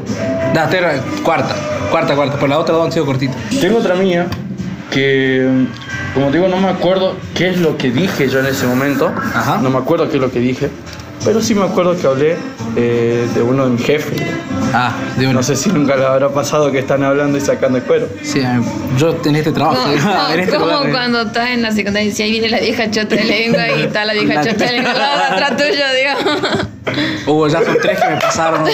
La 0.55 0.69
tercera, 0.69 1.01
cuarta, 1.23 1.55
cuarta, 1.91 2.15
cuarta, 2.17 2.37
pues 2.39 2.49
las 2.51 2.59
otras 2.59 2.77
dos 2.77 2.87
han 2.87 2.93
sido 2.93 3.07
cortitas. 3.07 3.37
Tengo 3.61 3.79
otra 3.79 3.95
mía 3.95 4.27
que, 4.91 5.67
como 6.15 6.27
te 6.29 6.39
digo, 6.39 6.49
no 6.49 6.57
me 6.59 6.69
acuerdo 6.69 7.15
qué 7.35 7.51
es 7.51 7.59
lo 7.59 7.77
que 7.77 7.91
dije 7.91 8.29
yo 8.29 8.41
en 8.41 8.47
ese 8.47 8.67
momento. 8.67 9.13
Ajá. 9.35 9.59
No 9.63 9.71
me 9.71 9.79
acuerdo 9.79 10.09
qué 10.09 10.17
es 10.17 10.21
lo 10.23 10.31
que 10.31 10.41
dije. 10.41 10.71
Pero 11.25 11.41
sí 11.41 11.55
me 11.55 11.65
acuerdo 11.65 11.97
que 11.99 12.07
hablé 12.07 12.37
eh, 12.77 13.27
de 13.35 13.43
uno 13.43 13.65
de 13.65 13.71
mis 13.71 13.85
jefes. 13.85 14.21
Ah, 14.73 14.93
de 15.17 15.25
uno. 15.27 15.35
No 15.35 15.43
sé 15.43 15.57
si 15.57 15.71
nunca 15.71 15.97
le 15.97 16.05
habrá 16.05 16.29
pasado 16.29 16.71
que 16.71 16.79
están 16.81 17.03
hablando 17.03 17.37
y 17.39 17.41
sacando 17.41 17.79
el 17.79 17.85
cuero. 17.85 18.09
Sí, 18.23 18.43
yo 18.99 19.17
en 19.25 19.37
este 19.37 19.53
trabajo. 19.53 19.83
Como, 19.83 20.29
en 20.33 20.41
este 20.41 20.57
como 20.57 20.67
lugar, 20.71 20.87
eh. 20.89 20.93
cuando 20.93 21.23
estás 21.23 21.51
en 21.51 21.63
la 21.63 21.73
secundaria 21.73 22.09
y 22.09 22.13
si 22.13 22.23
ahí 22.23 22.31
viene 22.33 22.49
la 22.49 22.61
vieja 22.61 22.91
chota 22.91 23.17
de 23.17 23.25
lengua 23.25 23.69
y 23.77 23.83
está 23.83 24.05
la 24.05 24.13
vieja 24.13 24.35
La- 24.35 24.45
chota 24.45 24.65
de 24.67 24.73
lengua 24.73 24.93
atrás 24.93 25.57
tuyo, 25.57 25.85
digamos. 25.97 26.67
Hubo 27.27 27.49
ya 27.49 27.65
son 27.65 27.77
tres 27.83 28.01
que 28.01 28.09
me 28.09 28.17
pasaron. 28.21 28.65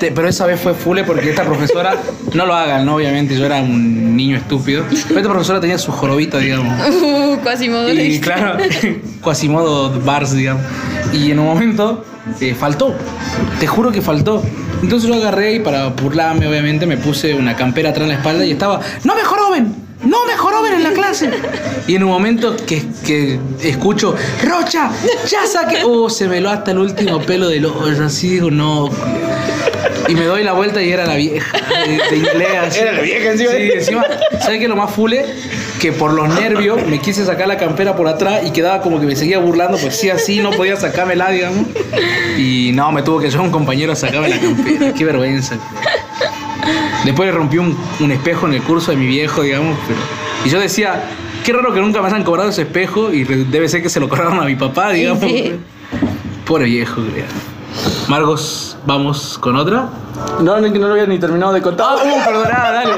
Te- 0.00 0.10
Pero 0.12 0.28
esa 0.28 0.46
vez 0.46 0.60
fue 0.60 0.74
full 0.74 0.98
porque 1.06 1.30
esta 1.30 1.44
profesora, 1.44 1.96
no 2.32 2.46
lo 2.46 2.54
hagan, 2.54 2.86
¿no? 2.86 2.96
Obviamente, 2.96 3.36
yo 3.36 3.44
era 3.46 3.56
un 3.60 4.16
niño 4.16 4.36
estúpido. 4.36 4.84
Pero 4.88 5.20
esta 5.20 5.30
profesora 5.30 5.60
tenía 5.60 5.78
su 5.78 5.92
jorobito, 5.92 6.38
digamos. 6.38 6.72
Uh, 6.88 7.38
casi 7.44 7.68
modo 7.68 7.92
Y 7.92 8.20
claro, 8.20 8.56
Quasimodo 9.22 10.00
Bars, 10.00 10.34
digamos. 10.34 10.62
Y 11.12 11.30
en 11.30 11.38
un 11.38 11.46
momento 11.46 12.04
eh, 12.40 12.54
faltó. 12.58 12.94
Te 13.60 13.66
juro 13.66 13.92
que 13.92 14.00
faltó. 14.00 14.42
Entonces 14.82 15.08
yo 15.08 15.14
agarré 15.14 15.54
y 15.54 15.60
para 15.60 15.88
burlarme, 15.88 16.46
obviamente, 16.46 16.86
me 16.86 16.96
puse 16.96 17.34
una 17.34 17.54
campera 17.56 17.90
atrás 17.90 18.04
en 18.04 18.08
la 18.10 18.14
espalda 18.16 18.44
y 18.44 18.52
estaba, 18.52 18.80
¡No 19.04 19.14
me 19.14 19.22
joroben! 19.22 19.83
¡No 20.04 20.24
me 20.26 20.36
joroben 20.36 20.74
en 20.74 20.82
la 20.82 20.92
clase! 20.92 21.30
Y 21.86 21.96
en 21.96 22.04
un 22.04 22.10
momento 22.10 22.56
que, 22.66 22.82
que 23.06 23.38
escucho, 23.62 24.14
¡Rocha! 24.42 24.90
¡Ya 25.28 25.46
saqué! 25.46 25.82
¡Oh! 25.84 26.08
Se 26.10 26.28
me 26.28 26.40
lo 26.40 26.50
hasta 26.50 26.70
el 26.72 26.78
último 26.78 27.20
pelo 27.20 27.48
del 27.48 27.66
ojo. 27.66 27.84
Así 28.04 28.28
digo, 28.28 28.50
no. 28.50 28.90
Y 30.08 30.14
me 30.14 30.24
doy 30.24 30.44
la 30.44 30.52
vuelta 30.52 30.82
y 30.82 30.92
era 30.92 31.06
la 31.06 31.16
vieja 31.16 31.56
de, 31.86 31.96
de 32.10 32.16
inglés. 32.16 32.48
así. 32.66 32.80
Era 32.80 32.92
la 32.92 33.00
vieja 33.00 33.30
encima. 33.30 33.50
Sí, 33.52 33.70
encima. 33.74 34.04
¿Sabes 34.40 34.58
qué 34.58 34.64
es 34.64 34.68
lo 34.68 34.76
más 34.76 34.90
fule? 34.90 35.24
Que 35.80 35.92
por 35.92 36.12
los 36.12 36.28
nervios 36.28 36.86
me 36.86 37.00
quise 37.00 37.24
sacar 37.24 37.48
la 37.48 37.56
campera 37.56 37.96
por 37.96 38.06
atrás 38.08 38.42
y 38.46 38.50
quedaba 38.50 38.80
como 38.82 39.00
que 39.00 39.06
me 39.06 39.16
seguía 39.16 39.38
burlando, 39.38 39.78
pues 39.78 39.96
sí, 39.96 40.10
así 40.10 40.40
no 40.40 40.50
podía 40.50 40.76
sacármela, 40.76 41.30
digamos. 41.30 41.66
Y 42.38 42.72
no, 42.74 42.92
me 42.92 43.02
tuvo 43.02 43.20
que 43.20 43.30
llevar 43.30 43.46
un 43.46 43.52
compañero 43.52 43.92
a 43.92 43.96
sacarme 43.96 44.28
la 44.28 44.38
campera. 44.38 44.92
Qué 44.92 45.04
vergüenza. 45.04 45.56
Después 47.04 47.28
le 47.30 47.32
rompí 47.36 47.58
un, 47.58 47.76
un 48.00 48.12
espejo 48.12 48.46
en 48.46 48.54
el 48.54 48.62
curso 48.62 48.90
de 48.90 48.96
mi 48.96 49.06
viejo, 49.06 49.42
digamos. 49.42 49.76
pero- 49.86 50.00
y 50.44 50.48
yo 50.50 50.60
decía, 50.60 51.02
qué 51.44 51.52
raro 51.52 51.72
que 51.72 51.80
nunca 51.80 52.00
me 52.02 52.08
hayan 52.08 52.22
cobrado 52.24 52.50
ese 52.50 52.62
espejo 52.62 53.12
y 53.12 53.24
debe 53.24 53.68
ser 53.68 53.82
que 53.82 53.88
se 53.88 53.98
lo 54.00 54.08
cobraron 54.08 54.38
a 54.40 54.44
mi 54.44 54.56
papá, 54.56 54.90
digamos. 54.90 55.22
sí. 55.22 55.54
Pobre 56.46 56.64
viejo, 56.66 57.00
creo. 57.12 57.24
Margos, 58.08 58.76
vamos 58.86 59.38
con 59.38 59.56
otra. 59.56 59.88
No, 60.40 60.60
no, 60.60 60.72
que 60.72 60.78
no 60.78 60.86
lo 60.88 60.92
había 60.92 61.06
ni 61.06 61.18
terminado 61.18 61.52
de 61.52 61.62
contar. 61.62 61.86
Ah, 61.98 62.02
uh, 62.04 62.24
perdoná, 62.24 62.70
dale. 62.72 62.92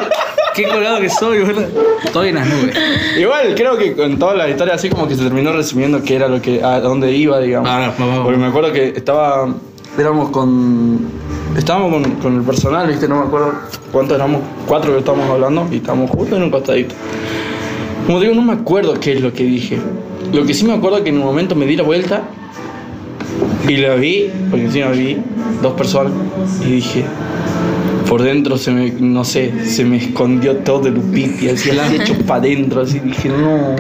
Qué 0.54 0.64
colgado 0.64 1.00
que 1.00 1.08
soy, 1.10 1.40
boludo. 1.40 1.66
Estoy 2.02 2.28
en 2.30 2.34
las 2.36 2.46
nubes. 2.48 2.76
Igual 3.18 3.54
creo 3.54 3.76
que 3.76 3.94
con 3.94 4.18
toda 4.18 4.34
la 4.34 4.48
historia 4.48 4.74
así 4.74 4.88
como 4.90 5.06
que 5.06 5.14
se 5.14 5.22
terminó 5.22 5.52
resumiendo 5.52 6.02
qué 6.02 6.16
era 6.16 6.28
lo 6.28 6.40
que 6.42 6.62
a 6.64 6.80
dónde 6.80 7.12
iba, 7.12 7.38
digamos. 7.38 7.68
Ah, 7.70 7.92
no, 7.98 8.06
vamos. 8.06 8.24
Porque 8.24 8.38
me 8.38 8.46
acuerdo 8.46 8.72
que 8.72 8.88
estaba 8.96 9.48
éramos 9.98 10.30
con 10.30 11.00
estábamos 11.56 11.92
con, 11.92 12.10
con 12.16 12.36
el 12.36 12.42
personal, 12.42 12.86
¿viste? 12.88 13.08
No 13.08 13.20
me 13.20 13.26
acuerdo 13.26 13.52
cuántos 13.92 14.14
éramos, 14.16 14.42
cuatro 14.66 14.92
que 14.92 14.98
estábamos 14.98 15.28
hablando 15.30 15.66
y 15.72 15.76
estábamos 15.76 16.10
justo 16.10 16.36
en 16.36 16.42
un 16.44 16.50
costadito. 16.50 16.94
Como 18.06 18.20
digo, 18.20 18.34
no 18.34 18.42
me 18.42 18.52
acuerdo 18.52 18.94
qué 19.00 19.12
es 19.14 19.20
lo 19.20 19.32
que 19.32 19.44
dije. 19.44 19.78
Lo 20.32 20.44
que 20.44 20.54
sí 20.54 20.64
me 20.64 20.74
acuerdo 20.74 21.02
que 21.02 21.10
en 21.10 21.18
un 21.18 21.24
momento 21.24 21.54
me 21.54 21.66
di 21.66 21.76
la 21.76 21.82
vuelta 21.82 22.22
y 23.68 23.76
la 23.78 23.94
vi, 23.94 24.30
porque 24.50 24.66
encima 24.66 24.88
vi 24.90 25.18
dos 25.62 25.72
personas 25.74 26.12
y 26.64 26.72
dije, 26.72 27.04
por 28.08 28.22
dentro 28.22 28.56
se 28.58 28.70
me, 28.70 28.92
no 28.92 29.24
sé, 29.24 29.64
se 29.66 29.84
me 29.84 29.96
escondió 29.96 30.56
todo 30.58 30.86
el 30.88 30.94
pipi, 30.94 31.48
así, 31.48 31.70
así 31.70 31.96
hecho 31.96 32.14
para 32.26 32.40
adentro, 32.40 32.82
así 32.82 33.00
dije, 33.00 33.28
no. 33.28 33.74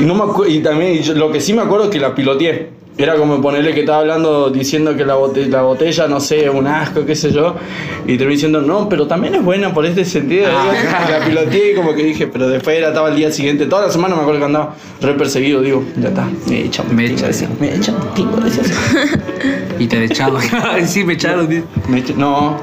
Y 0.00 0.04
no 0.04 0.14
me 0.14 0.48
y 0.50 0.60
también 0.60 1.02
yo- 1.02 1.14
lo 1.14 1.32
que 1.32 1.40
sí 1.40 1.52
me 1.52 1.62
acuerdo 1.62 1.86
es 1.86 1.90
que 1.90 1.98
la 2.00 2.14
piloteé. 2.14 2.83
Era 2.96 3.16
como 3.16 3.40
ponerle 3.42 3.74
que 3.74 3.80
estaba 3.80 3.98
hablando 3.98 4.50
diciendo 4.50 4.96
que 4.96 5.04
la 5.04 5.16
botella, 5.16 5.48
la 5.48 5.62
botella 5.62 6.06
no 6.06 6.20
sé, 6.20 6.48
un 6.48 6.66
asco, 6.68 7.04
qué 7.04 7.16
sé 7.16 7.32
yo. 7.32 7.56
Y 8.06 8.16
terminé 8.16 8.34
diciendo, 8.34 8.60
no, 8.62 8.88
pero 8.88 9.08
también 9.08 9.34
es 9.34 9.42
buena 9.42 9.74
por 9.74 9.84
este 9.84 10.04
sentido. 10.04 10.46
Ah. 10.56 11.08
la 11.18 11.24
piloteé 11.26 11.72
y 11.72 11.74
como 11.74 11.92
que 11.94 12.04
dije, 12.04 12.28
pero 12.28 12.48
después 12.48 12.76
era, 12.78 12.88
estaba 12.88 13.08
el 13.08 13.16
día 13.16 13.32
siguiente, 13.32 13.66
toda 13.66 13.86
la 13.86 13.92
semana 13.92 14.14
me 14.14 14.20
acuerdo 14.22 14.38
que 14.38 14.46
andaba 14.46 14.76
re 15.00 15.14
perseguido. 15.14 15.60
Digo, 15.60 15.82
ya 16.00 16.08
está, 16.10 16.28
me 16.48 16.60
echan 16.66 16.86
Me 16.90 16.94
me 16.94 17.06
echan. 17.06 17.30
echan, 17.30 17.50
me 17.58 17.74
echan 17.74 17.94
pingo, 18.14 18.36
decía 18.36 18.62
así. 18.62 18.72
Y 19.80 19.88
te 19.88 19.98
he 19.98 20.04
echado. 20.04 20.38
sí, 20.86 21.02
me 21.02 21.14
echaron. 21.14 21.48
tío. 21.48 21.62
Me 21.88 21.98
echan- 22.04 22.14
no, 22.14 22.56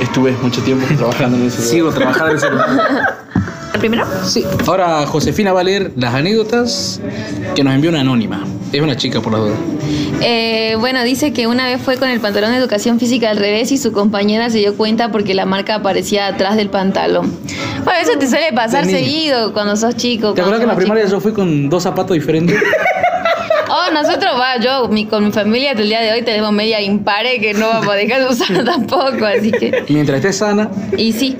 estuve 0.00 0.32
mucho 0.40 0.62
tiempo 0.62 0.86
trabajando 0.96 1.36
en 1.36 1.46
ese 1.46 1.62
Sigo 1.62 1.90
trabajando 1.90 2.30
en 2.30 2.36
ese 2.36 2.48
lugar. 2.50 3.18
¿El 3.74 3.80
primero? 3.80 4.04
Sí. 4.24 4.44
Ahora 4.68 5.04
Josefina 5.06 5.52
va 5.52 5.62
a 5.62 5.64
leer 5.64 5.90
las 5.96 6.14
anécdotas 6.14 7.00
que 7.56 7.64
nos 7.64 7.74
envió 7.74 7.90
una 7.90 8.02
anónima. 8.02 8.44
Es 8.72 8.80
una 8.80 8.96
chica 8.96 9.20
por 9.20 9.32
la 9.32 9.38
duda. 9.38 9.54
Eh, 10.22 10.76
bueno, 10.78 11.02
dice 11.04 11.32
que 11.34 11.46
una 11.46 11.66
vez 11.66 11.80
fue 11.82 11.98
con 11.98 12.08
el 12.08 12.20
pantalón 12.20 12.52
de 12.52 12.56
educación 12.56 12.98
física 12.98 13.28
al 13.28 13.36
revés 13.36 13.70
y 13.70 13.76
su 13.76 13.92
compañera 13.92 14.48
se 14.48 14.58
dio 14.58 14.76
cuenta 14.76 15.12
porque 15.12 15.34
la 15.34 15.44
marca 15.44 15.74
aparecía 15.74 16.26
atrás 16.26 16.56
del 16.56 16.70
pantalón. 16.70 17.30
Bueno, 17.84 18.00
eso 18.00 18.18
te 18.18 18.26
suele 18.26 18.52
pasar 18.54 18.86
seguido 18.86 19.52
cuando 19.52 19.76
sos 19.76 19.96
chico. 19.96 20.32
¿Te 20.32 20.40
acuerdas 20.40 20.60
que 20.60 20.64
en 20.64 20.70
la 20.70 20.76
primaria 20.76 21.04
chico. 21.04 21.16
yo 21.16 21.20
fui 21.20 21.32
con 21.32 21.68
dos 21.68 21.82
zapatos 21.82 22.14
diferentes? 22.14 22.58
Nosotros, 23.92 24.32
va, 24.40 24.56
yo 24.58 24.88
mi- 24.88 25.06
con 25.06 25.24
mi 25.24 25.32
familia 25.32 25.70
hasta 25.70 25.82
el 25.82 25.88
día 25.88 26.00
de 26.00 26.12
hoy 26.12 26.22
tenemos 26.22 26.52
media 26.52 26.80
impare 26.80 27.40
que 27.40 27.54
no 27.54 27.68
vamos 27.68 27.88
a 27.88 27.94
dejar 27.94 28.20
de 28.20 28.26
usar 28.28 28.64
tampoco, 28.64 29.24
así 29.26 29.50
que... 29.52 29.84
Mientras 29.88 30.16
estés 30.18 30.38
sana. 30.38 30.70
Y 30.96 31.12
sí, 31.12 31.36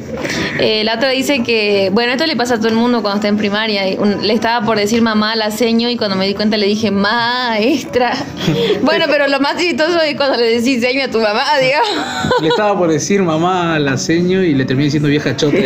Eh, 0.59 0.85
la 0.85 0.95
otra 0.97 1.09
dice 1.11 1.43
que, 1.43 1.91
bueno, 1.93 2.13
esto 2.13 2.27
le 2.27 2.37
pasa 2.37 2.55
a 2.55 2.59
todo 2.59 2.69
el 2.69 2.75
mundo 2.75 3.01
cuando 3.03 3.17
está 3.17 3.29
en 3.29 3.37
primaria. 3.39 3.89
y 3.89 3.97
un- 3.99 4.27
le 4.27 4.33
estaba 4.35 4.65
por 4.65 4.77
decir 4.79 5.03
mamá 5.03 5.35
la 5.37 5.51
seño 5.51 5.89
y 5.89 5.97
cuando 5.97 6.17
me 6.17 6.27
di 6.27 6.35
cuenta 6.35 6.57
le 6.57 6.67
dije 6.67 6.91
maestra. 6.91 8.13
bueno, 8.83 9.07
pero 9.09 9.29
lo 9.29 9.41
más 9.41 9.57
chistoso 9.57 10.01
es 10.03 10.17
cuando 10.17 10.37
le 10.39 10.59
decís 10.61 10.81
seño 10.83 11.05
a 11.05 11.09
tu 11.09 11.21
mamá, 11.21 11.45
digamos. 11.61 11.89
Le 12.43 12.49
estaba 12.49 12.77
por 12.79 12.91
decir 12.91 13.23
mamá 13.23 13.79
la 13.79 13.97
seño 13.97 14.43
y 14.43 14.55
le 14.55 14.65
terminé 14.65 14.87
diciendo 14.87 15.09
vieja 15.09 15.37
chota. 15.37 15.57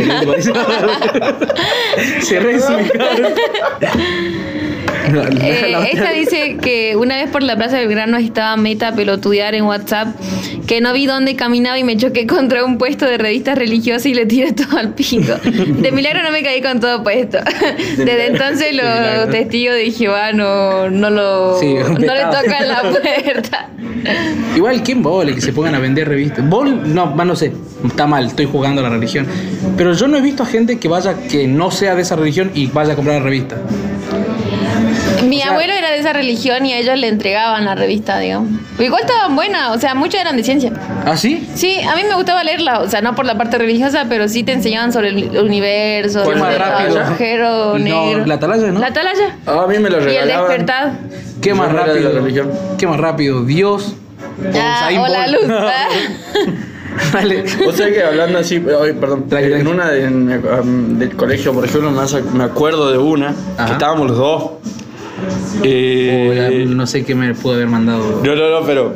Se. 2.20 2.36
No, 5.12 5.22
Eh, 5.22 5.76
esta 5.92 6.10
dice 6.12 6.56
que 6.60 6.96
una 6.96 7.16
vez 7.16 7.30
por 7.30 7.42
la 7.42 7.56
Plaza 7.56 7.78
Belgrano 7.78 8.16
estaba 8.16 8.56
meta 8.56 8.88
a 8.88 8.92
pelotudear 8.94 9.54
en 9.54 9.64
WhatsApp, 9.64 10.08
que 10.66 10.80
no 10.80 10.92
vi 10.92 11.06
dónde 11.06 11.36
caminaba 11.36 11.78
y 11.78 11.84
me 11.84 11.96
choqué 11.96 12.26
contra 12.26 12.64
un 12.64 12.78
puesto 12.78 13.06
de 13.06 13.18
revistas 13.18 13.56
religiosas 13.56 14.06
y 14.06 14.14
le 14.14 14.26
tiré 14.26 14.52
todo 14.52 14.78
al 14.78 14.94
pico. 14.94 15.34
De 15.44 15.92
milagro 15.92 16.22
no 16.22 16.30
me 16.30 16.42
caí 16.42 16.60
con 16.62 16.80
todo 16.80 17.02
puesto. 17.02 17.38
Desde 17.96 18.26
entonces 18.26 18.74
los 18.74 18.84
milagro. 18.84 19.30
testigos 19.30 19.74
de 19.76 19.90
Jehová 19.92 20.32
no, 20.32 20.90
no, 20.90 21.10
lo, 21.10 21.58
Sí, 21.60 21.74
no 21.74 22.14
le 22.14 22.22
tocan 22.24 22.68
la 22.68 22.82
puerta. 22.82 23.68
Igual, 24.54 24.82
¿quién 24.82 25.02
vole 25.02 25.34
que 25.34 25.40
se 25.40 25.52
pongan 25.52 25.74
a 25.74 25.78
vender 25.78 26.08
revistas? 26.08 26.48
Bol, 26.48 26.94
no, 26.94 27.06
más 27.06 27.26
no 27.26 27.36
sé, 27.36 27.52
está 27.86 28.06
mal, 28.06 28.26
estoy 28.26 28.46
jugando 28.46 28.80
a 28.80 28.84
la 28.84 28.90
religión. 28.90 29.26
Pero 29.76 29.92
yo 29.92 30.08
no 30.08 30.16
he 30.16 30.20
visto 30.20 30.42
a 30.42 30.46
gente 30.46 30.78
que 30.78 30.88
vaya, 30.88 31.14
que 31.28 31.46
no 31.46 31.70
sea 31.70 31.94
de 31.94 32.02
esa 32.02 32.16
religión 32.16 32.50
y 32.54 32.66
vaya 32.66 32.92
a 32.92 32.96
comprar 32.96 33.18
la 33.18 33.24
revista. 33.24 33.56
Mi 35.28 35.38
O 35.38 35.42
sea- 35.42 35.50
abuelo 35.52 35.72
era 35.72 35.90
de 35.90 35.98
esa 35.98 36.12
religión 36.12 36.64
y 36.66 36.72
a 36.72 36.78
ellos 36.78 36.98
le 36.98 37.08
entregaban 37.08 37.64
la 37.64 37.74
revista, 37.74 38.18
digamos. 38.18 38.50
Igual 38.78 39.02
estaban 39.02 39.34
buenas, 39.36 39.74
o 39.76 39.78
sea, 39.80 39.94
muchas 39.94 40.20
eran 40.20 40.36
de 40.36 40.44
ciencia. 40.44 40.72
¿Ah, 41.04 41.16
sí? 41.16 41.48
Sí, 41.54 41.80
a 41.80 41.96
mí 41.96 42.02
me 42.08 42.14
gustaba 42.14 42.44
leerla, 42.44 42.80
o 42.80 42.88
sea, 42.88 43.00
no 43.00 43.14
por 43.14 43.24
la 43.26 43.36
parte 43.38 43.58
religiosa, 43.58 44.06
pero 44.08 44.28
sí 44.28 44.42
te 44.42 44.52
enseñaban 44.52 44.92
sobre 44.92 45.08
el 45.10 45.38
universo, 45.38 46.22
¿Cuál 46.24 46.38
sobre 46.38 46.58
más 46.58 46.68
rápido? 46.68 46.96
el 46.96 47.02
agujero 47.06 47.78
No, 47.78 48.06
negro. 48.06 48.26
la 48.26 48.34
atalaya, 48.34 48.66
¿no? 48.72 48.80
La 48.80 48.86
atalaya. 48.88 49.36
Ah, 49.46 49.62
a 49.64 49.66
mí 49.66 49.78
me 49.78 49.88
lo 49.90 49.96
Y 49.96 50.00
el 50.00 50.04
regalaban. 50.06 50.48
despertad. 50.48 50.92
¿Qué 51.40 51.54
más 51.54 51.70
no 51.70 51.76
rápido? 51.78 52.12
la 52.12 52.20
religión. 52.20 52.50
¿Qué 52.78 52.86
más 52.86 52.98
rápido? 53.00 53.44
Dios. 53.44 53.94
Ah, 54.54 54.88
o 55.00 55.06
la 55.08 55.26
luz. 55.28 55.46
Dale. 57.12 57.44
Vos 57.64 57.76
sabés 57.76 57.94
que 57.94 58.02
hablando 58.02 58.38
así, 58.38 58.56
ay, 58.56 58.92
perdón, 58.94 59.26
en 59.30 59.66
una 59.66 59.90
de- 59.90 60.04
en, 60.04 60.42
um, 60.62 60.98
del 60.98 61.14
colegio, 61.14 61.52
por 61.52 61.64
ejemplo, 61.64 61.90
me, 61.90 62.00
hace- 62.02 62.22
me 62.22 62.44
acuerdo 62.44 62.90
de 62.90 62.98
una, 62.98 63.34
Ajá. 63.56 63.66
que 63.66 63.72
estábamos 63.72 64.08
los 64.08 64.16
dos. 64.18 64.50
Eh, 65.62 66.64
no 66.68 66.86
sé 66.86 67.04
qué 67.04 67.14
me 67.14 67.34
pudo 67.34 67.54
haber 67.54 67.66
mandado. 67.68 68.20
no, 68.24 68.34
no, 68.34 68.60
no, 68.60 68.66
pero 68.66 68.94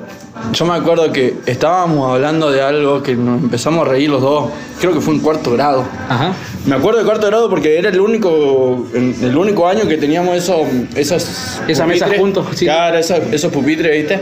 yo 0.53 0.65
me 0.65 0.75
acuerdo 0.75 1.13
que 1.13 1.35
estábamos 1.47 2.13
hablando 2.13 2.51
de 2.51 2.63
algo 2.63 3.03
que 3.03 3.15
nos 3.15 3.43
empezamos 3.43 3.87
a 3.87 3.91
reír 3.91 4.11
los 4.11 4.23
dos. 4.23 4.51
Creo 4.81 4.93
que 4.93 5.01
fue 5.01 5.15
en 5.15 5.21
cuarto 5.21 5.53
grado. 5.53 5.85
Ajá. 6.09 6.33
Me 6.67 6.75
acuerdo 6.77 7.01
de 7.01 7.05
cuarto 7.05 7.27
grado 7.27 7.51
porque 7.51 7.79
era 7.79 7.89
el 7.91 8.01
único, 8.01 8.87
el 8.95 9.37
único 9.37 9.67
año 9.69 9.87
que 9.89 9.97
teníamos 9.97 10.37
esos, 10.37 10.61
esos 10.95 11.61
Esa 11.69 11.87
mesa 11.87 12.07
pupitres. 12.07 12.21
juntos, 12.21 12.47
sí. 12.55 12.65
Claro, 12.67 12.99
esos, 12.99 13.19
esos 13.33 13.53
pupitres, 13.53 13.93
¿viste? 13.93 14.21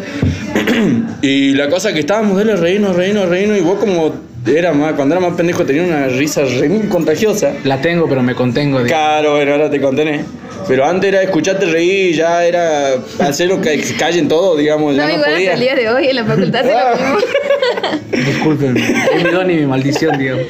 y 1.23 1.55
la 1.55 1.69
cosa 1.69 1.93
que 1.93 2.01
estábamos, 2.01 2.37
dale, 2.37 2.57
reírnos, 2.57 2.97
reírnos, 2.97 3.29
reírnos, 3.29 3.59
y 3.59 3.61
vos 3.61 3.79
como 3.79 4.13
era 4.47 4.73
más, 4.73 4.95
cuando 4.95 5.15
era 5.17 5.27
más 5.27 5.37
pendejo 5.37 5.65
tenía 5.65 5.83
una 5.83 6.07
risa 6.09 6.43
re 6.43 6.89
contagiosa. 6.89 7.53
La 7.65 7.81
tengo, 7.81 8.09
pero 8.09 8.23
me 8.23 8.35
contengo. 8.35 8.79
de- 8.81 8.87
Claro, 8.87 9.33
bueno, 9.35 9.53
ahora 9.53 9.71
te 9.71 9.81
contené. 9.81 10.25
Pero 10.69 10.85
antes 10.85 11.09
era 11.09 11.23
escucharte 11.23 11.65
reír, 11.67 12.15
ya 12.15 12.45
era 12.45 12.95
hacerlo 13.21 13.61
que 13.61 13.83
se 13.83 13.95
callen 13.97 14.29
todos, 14.29 14.59
digamos, 14.59 14.95
No, 14.95 15.03
ya 15.03 15.09
no, 15.09 15.15
igual 15.15 15.25
hasta 15.31 15.35
podía. 15.37 15.55
el 15.55 15.61
día 15.61 15.75
de 15.75 15.89
hoy 15.89 16.09
en 16.09 16.17
la 16.17 16.25
facultad 16.25 16.63
se 16.63 16.73
lo 16.73 16.97
mismo. 16.97 18.27
Disculpen. 18.33 18.77
Es 18.77 19.25
mi 19.25 19.31
don 19.31 19.51
y 19.51 19.55
mi 19.55 19.67
maldición, 19.67 20.19
digamos. 20.19 20.45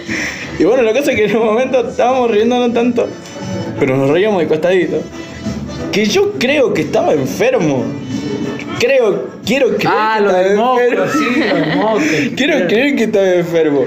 Y 0.58 0.64
bueno, 0.64 0.82
la 0.82 0.92
cosa 0.92 1.12
es 1.12 1.16
que 1.16 1.24
en 1.26 1.36
un 1.36 1.46
momento 1.46 1.88
estábamos 1.88 2.30
riéndonos 2.30 2.74
tanto, 2.74 3.08
pero 3.78 3.96
nos 3.96 4.10
reíamos 4.10 4.40
de 4.42 4.48
costadito, 4.48 5.00
que 5.92 6.04
yo 6.04 6.32
creo 6.38 6.74
que 6.74 6.82
estaba 6.82 7.12
enfermo. 7.12 7.84
creo, 8.80 9.28
quiero 9.46 9.68
creer 9.76 9.88
Ah, 9.88 10.16
que 10.18 10.22
lo 10.24 10.28
estaba 10.30 10.48
del 10.48 10.56
moco, 10.56 10.80
enfermo. 10.80 11.04
sí, 11.12 11.40
lo 11.40 11.54
del 11.54 11.76
moco. 11.76 12.00
Quiero 12.36 12.66
creer 12.66 12.96
que 12.96 13.04
estaba 13.04 13.30
enfermo. 13.34 13.84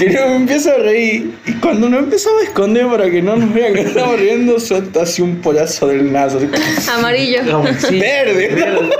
Que 0.00 0.10
no 0.10 0.28
me 0.28 0.36
empiezo 0.36 0.72
a 0.72 0.78
reír. 0.78 1.34
Y 1.46 1.52
cuando 1.54 1.88
nos 1.88 2.00
empezamos 2.00 2.40
a 2.42 2.44
esconder 2.44 2.86
para 2.86 3.10
que 3.10 3.22
no 3.22 3.36
nos 3.36 3.52
vean 3.52 3.74
que 3.74 3.80
estamos 3.82 4.18
riendo, 4.18 4.58
suelta 4.58 5.02
así 5.02 5.22
un 5.22 5.36
polazo 5.40 5.88
del 5.88 6.12
naso. 6.12 6.38
así, 6.38 6.90
Amarillo. 6.90 7.40
Sí, 7.88 7.98
Verde. 8.00 8.48
verde. 8.48 8.90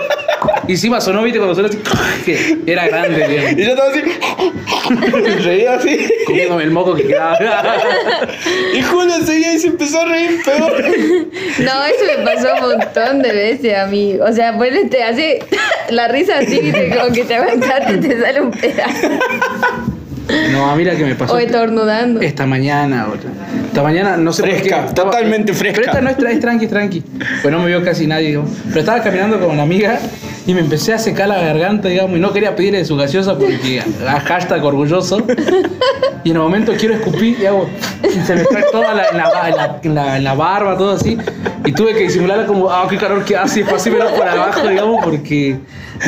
Y 0.69 0.73
encima 0.73 1.01
sonó, 1.01 1.23
viste, 1.23 1.39
cuando 1.39 1.55
sonó 1.55 1.69
así, 1.69 1.79
que 2.25 2.59
era 2.67 2.87
grande, 2.87 3.27
digamos. 3.29 3.53
Y 3.61 3.65
yo 3.65 3.71
estaba 3.73 3.91
así. 3.91 4.03
reía 5.43 5.75
así. 5.75 5.99
Comiéndome 6.27 6.63
el 6.65 6.71
moco 6.71 6.95
que 6.95 7.07
quedaba. 7.09 7.39
Y 8.75 8.83
Julio 8.83 9.15
seguía 9.25 9.55
y 9.55 9.59
se 9.59 9.69
empezó 9.69 10.01
a 10.01 10.05
reír 10.07 10.41
peor. 10.45 10.83
No, 11.59 11.85
eso 11.85 12.05
me 12.07 12.25
pasó 12.25 12.55
un 12.55 12.79
montón 12.79 13.23
de 13.23 13.33
veces 13.33 13.77
a 13.77 13.87
mí. 13.87 14.17
O 14.21 14.33
sea, 14.33 14.57
ponle, 14.57 14.85
te 14.87 15.03
hace 15.03 15.41
la 15.91 16.09
risa 16.09 16.39
así, 16.39 16.59
viste, 16.61 16.91
como 16.97 17.13
que 17.13 17.25
te 17.25 17.35
aguantaste 17.35 17.95
y 17.95 18.01
te 18.01 18.21
sale 18.21 18.41
un 18.41 18.51
pedazo. 18.53 19.09
No, 20.53 20.75
mira 20.77 20.95
que 20.97 21.05
me 21.05 21.14
pasó. 21.14 21.35
O 21.35 21.38
estornudando. 21.38 22.21
Esta 22.21 22.47
mañana, 22.47 23.05
boludo. 23.07 23.29
Esta 23.66 23.83
mañana, 23.83 24.16
no 24.16 24.33
sé 24.33 24.43
Fresca, 24.43 24.77
por 24.77 24.85
qué. 24.85 24.88
estaba- 24.90 25.11
totalmente 25.11 25.53
fresca. 25.55 25.81
Pero 25.81 25.87
esta 25.93 26.01
no 26.01 26.11
es, 26.29 26.35
es 26.35 26.40
tranqui, 26.40 26.64
es 26.64 26.71
tranqui. 26.71 27.03
Pues 27.43 27.53
no 27.53 27.61
me 27.61 27.66
vio 27.66 27.83
casi 27.85 28.07
nadie, 28.07 28.29
digamos. 28.29 28.51
Pero 28.69 28.81
estaba 28.81 29.03
caminando 29.03 29.38
con 29.40 29.51
una 29.51 29.62
amiga 29.62 29.99
y 30.47 30.55
me 30.55 30.61
empecé 30.61 30.93
a 30.95 30.99
secar 30.99 31.29
la 31.29 31.38
garganta, 31.40 31.88
digamos, 31.88 32.16
y 32.16 32.21
no 32.21 32.33
quería 32.33 32.57
pedirle 32.57 32.85
su 32.85 32.97
gaseosa 32.97 33.37
porque 33.38 33.83
a 34.07 34.21
hashtag 34.21 34.64
orgulloso. 34.64 35.23
Y 36.25 36.31
en 36.31 36.37
el 36.37 36.43
momento 36.43 36.73
quiero 36.79 36.95
escupir 36.95 37.38
y 37.40 37.47
hago. 37.47 37.69
Y 38.05 38.21
se 38.27 38.35
me 38.37 38.45
cae 38.45 38.64
toda 38.73 38.93
la, 38.95 39.05
en, 39.83 39.95
la, 39.95 40.19
la- 40.21 40.35
barba, 40.35 40.77
todo 40.77 40.93
así. 40.93 41.16
Y 41.64 41.73
tuve 41.73 41.95
que 41.95 42.01
disimular 42.01 42.45
como, 42.47 42.71
ah, 42.71 42.87
qué 42.90 42.97
calor 42.97 43.25
que 43.25 43.37
hace, 43.37 43.64
pasé 43.64 43.90
por 43.90 44.03
abajo, 44.29 44.69
digamos, 44.69 45.03
porque. 45.05 45.57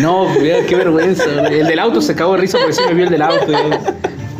No, 0.00 0.26
qué 0.66 0.74
vergüenza. 0.74 1.24
El 1.50 1.66
del 1.66 1.78
auto 1.78 2.00
se 2.00 2.14
cagó 2.14 2.32
de 2.34 2.40
risa 2.40 2.58
porque 2.58 2.72
sí 2.72 2.82
me 2.88 2.94
vio 2.94 3.04
el 3.04 3.10
del 3.10 3.22
auto, 3.22 3.46
digamos. 3.46 3.78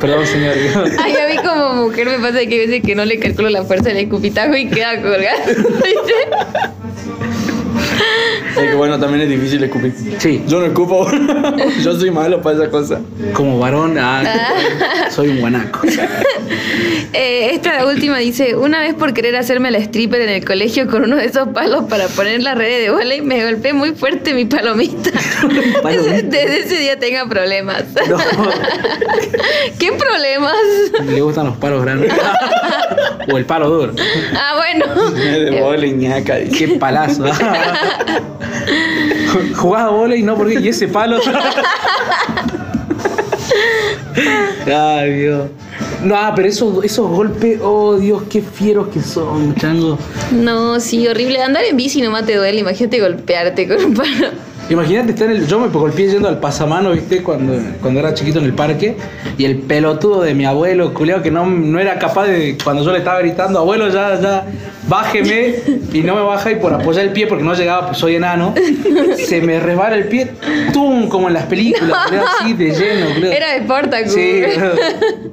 Perdón, 0.03 0.27
señor. 0.27 0.55
Ay, 0.99 1.15
a 1.15 1.29
mí 1.29 1.37
como 1.37 1.85
mujer 1.85 2.09
me 2.09 2.19
pasa 2.19 2.41
que 2.41 2.55
hay 2.55 2.67
veces 2.67 2.83
que 2.83 2.97
no 2.97 3.05
le 3.05 3.21
calculo 3.21 3.49
la 3.51 3.63
fuerza 3.63 3.91
del 3.91 3.99
escupitajo 3.99 4.57
y 4.57 4.69
queda 4.69 5.01
colgado. 5.01 5.43
Es 8.57 8.69
que 8.71 8.75
bueno, 8.75 8.99
también 8.99 9.23
es 9.23 9.29
difícil 9.29 9.63
escupir. 9.65 9.95
Sí. 10.19 10.43
Yo 10.47 10.61
no 10.61 10.67
escupo. 10.67 11.11
Yo 11.83 11.99
soy 11.99 12.11
malo 12.11 12.43
para 12.43 12.57
esa 12.57 12.71
cosa. 12.71 13.01
Como 13.33 13.59
varón, 13.59 13.97
ah, 13.99 14.23
soy 15.11 15.29
un 15.29 15.41
guanaco. 15.41 15.81
Eh, 17.15 17.51
esta 17.53 17.85
última 17.85 18.17
dice, 18.17 18.57
una 18.57 18.81
vez 18.81 18.95
por 18.95 19.13
querer 19.13 19.37
hacerme 19.37 19.71
la 19.71 19.77
stripper 19.79 20.23
en 20.23 20.31
el 20.31 20.45
colegio 20.47 20.87
con 20.87 21.05
uno 21.05 21.17
de 21.17 21.27
esos 21.27 21.49
palos 21.49 21.85
para 21.85 22.07
poner 22.09 22.43
la 22.43 22.55
red 22.55 22.85
de 22.85 22.91
volei, 22.91 23.21
me 23.21 23.45
golpeé 23.45 23.75
muy 23.75 23.91
fuerte 23.93 24.33
mi 24.33 24.47
palomita. 24.47 25.11
Palomita. 25.83 26.23
Desde 26.23 26.61
ese 26.61 26.77
día 26.77 26.99
tenga 26.99 27.27
problemas. 27.27 27.85
No, 28.09 28.17
¿Qué 29.79 29.93
problemas? 29.93 30.57
le 31.05 31.21
gustan 31.21 31.47
los 31.47 31.57
palos 31.59 31.83
grandes. 31.85 32.11
o 33.31 33.37
el 33.37 33.45
palo 33.45 33.69
duro. 33.69 33.93
Ah, 34.35 34.55
bueno. 34.57 35.13
De 35.13 35.61
bola 35.61 35.87
y 35.87 35.93
ñaca. 35.93 36.39
Qué 36.45 36.69
palazo. 36.81 37.25
Jugás 39.57 39.83
a 39.83 39.89
bola 39.89 40.17
y 40.17 40.23
no 40.23 40.37
porque. 40.37 40.61
Y 40.61 40.69
ese 40.69 40.89
palo. 40.89 41.19
Ay, 44.67 45.13
Dios. 45.13 45.49
No, 46.03 46.17
ah, 46.17 46.33
pero 46.35 46.49
esos, 46.49 46.85
esos 46.85 47.09
golpes, 47.09 47.61
oh 47.63 47.97
Dios, 47.97 48.25
qué 48.29 48.43
fieros 48.43 48.89
que 48.89 49.01
son, 49.01 49.55
chango. 49.55 49.99
No, 50.33 50.81
sí, 50.81 51.07
horrible. 51.07 51.41
Andar 51.43 51.65
en 51.65 51.77
bici 51.77 52.03
nomás 52.03 52.27
te 52.27 52.37
duele. 52.37 52.61
Imagínate 52.61 53.01
golpearte 53.01 53.69
con 53.69 53.85
un 53.85 53.95
palo. 53.95 54.52
Imagínate 54.73 55.11
estar 55.13 55.31
en 55.31 55.37
el. 55.37 55.47
Yo 55.47 55.61
me 55.61 55.69
golpeé 55.69 56.09
yendo 56.09 56.29
al 56.29 56.41
pasamano, 56.41 56.93
viste, 56.93 57.23
cuando, 57.23 57.53
cuando 57.83 58.01
era 58.01 58.15
chiquito 58.15 58.39
en 58.39 58.47
el 58.47 58.55
parque. 58.55 58.97
Y 59.37 59.45
el 59.45 59.59
pelotudo 59.59 60.23
de 60.23 60.35
mi 60.35 60.47
abuelo, 60.47 60.95
culeado, 60.95 61.23
que 61.23 61.31
no, 61.31 61.45
no 61.45 61.79
era 61.79 61.99
capaz 61.99 62.25
de. 62.25 62.57
Cuando 62.63 62.83
yo 62.83 62.91
le 62.91 62.99
estaba 62.99 63.19
gritando, 63.19 63.59
abuelo, 63.59 63.91
ya, 63.91 64.19
ya, 64.19 64.47
bájeme. 64.89 65.57
Y 65.93 66.01
no 66.01 66.15
me 66.15 66.23
baja 66.23 66.53
y 66.53 66.57
por 66.57 66.73
apoyar 66.73 67.05
el 67.05 67.13
pie, 67.13 67.27
porque 67.27 67.45
no 67.45 67.53
llegaba, 67.53 67.89
pues 67.89 67.99
soy 67.99 68.15
enano. 68.15 68.55
Se 69.17 69.43
me 69.43 69.61
resbala 69.61 69.95
el 69.97 70.09
pie, 70.09 70.31
tum, 70.73 71.07
como 71.11 71.29
en 71.29 71.35
las 71.35 71.45
películas, 71.45 72.07
culeado, 72.07 72.27
así 72.41 72.55
de 72.55 72.71
lleno, 72.71 73.15
culeado. 73.15 73.37
Era 73.37 73.53
de 73.53 73.61
Sportacus. 73.65 74.13
Sí, 74.15 74.43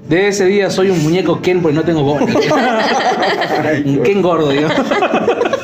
de 0.10 0.28
ese 0.28 0.46
día 0.48 0.70
soy 0.70 0.90
un 0.90 1.02
muñeco 1.02 1.42
Ken 1.42 1.62
porque 1.62 1.76
no 1.76 1.84
tengo 1.84 2.04
bola. 2.04 2.26
un 3.86 4.04
Ken 4.04 4.22
gordo, 4.22 4.50
digamos. 4.50 4.78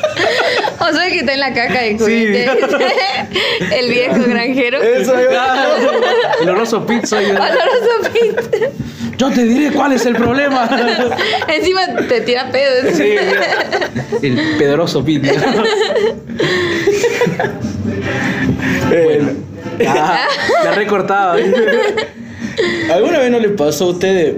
O 0.88 0.92
sea 0.92 1.08
que 1.08 1.18
está 1.20 1.32
en 1.34 1.40
la 1.40 1.52
caja 1.52 1.80
de 1.80 1.90
Sí. 1.90 1.98
juguete. 1.98 2.50
El 3.78 3.90
viejo 3.90 4.22
granjero. 4.26 4.82
Eso 4.82 5.14
El 6.42 6.48
oroso 6.48 6.86
Pit 6.86 7.04
soy 7.04 7.24
yo. 7.26 7.34
Oloroso 7.34 8.12
pit. 8.12 8.40
Yo 9.18 9.30
te 9.30 9.44
diré 9.44 9.72
cuál 9.74 9.92
es 9.92 10.04
el 10.04 10.14
problema. 10.14 10.68
Encima 11.48 11.80
te 12.08 12.20
tira 12.20 12.50
pedo. 12.50 12.94
Sí, 12.94 13.14
el 14.22 14.56
pedroso 14.58 15.02
Pit. 15.04 15.24
Eh, 18.92 19.22
Ah, 19.86 20.26
la 20.64 20.72
recortaba. 20.72 21.36
¿Alguna 22.90 23.18
vez 23.18 23.30
no 23.30 23.38
le 23.38 23.50
pasó 23.50 23.84
a 23.84 23.88
usted 23.88 24.36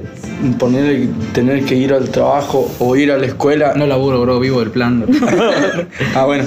ponerle, 0.58 1.08
tener 1.32 1.64
que 1.64 1.74
ir 1.74 1.92
al 1.92 2.08
trabajo 2.10 2.70
o 2.78 2.96
ir 2.96 3.10
a 3.12 3.18
la 3.18 3.26
escuela? 3.26 3.74
No 3.74 3.86
laburo, 3.86 4.20
bro, 4.22 4.38
vivo 4.40 4.60
del 4.60 4.70
plan. 4.70 5.04
Ah, 6.14 6.24
bueno. 6.24 6.44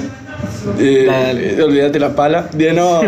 Eh, 0.78 1.04
Dale. 1.06 1.54
eh, 1.54 1.62
olvídate 1.62 1.98
la 1.98 2.14
pala. 2.14 2.48
De 2.52 2.72
no. 2.72 3.00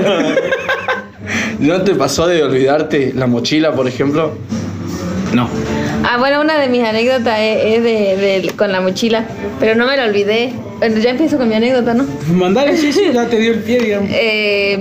¿No 1.58 1.82
te 1.82 1.94
pasó 1.94 2.26
de 2.26 2.42
olvidarte 2.42 3.12
la 3.14 3.26
mochila, 3.26 3.72
por 3.72 3.86
ejemplo? 3.88 4.32
No. 5.32 5.48
Ah, 6.04 6.18
bueno, 6.18 6.40
una 6.40 6.58
de 6.60 6.68
mis 6.68 6.84
anécdotas 6.84 7.38
es, 7.40 7.76
es 7.76 7.82
de, 7.82 7.90
de- 8.42 8.50
con 8.56 8.70
la 8.72 8.80
mochila, 8.80 9.24
pero 9.58 9.74
no 9.74 9.86
me 9.86 9.96
la 9.96 10.04
olvidé. 10.04 10.52
Bueno, 10.78 10.98
ya 10.98 11.10
empiezo 11.10 11.38
con 11.38 11.48
mi 11.48 11.54
anécdota, 11.54 11.94
¿no? 11.94 12.04
Mandale, 12.32 12.76
sí, 12.76 12.92
sí, 12.92 13.04
ya 13.12 13.26
te 13.26 13.38
dio 13.38 13.52
el 13.52 13.60
pie, 13.60 13.78
digamos. 13.80 14.10
Eh, 14.14 14.78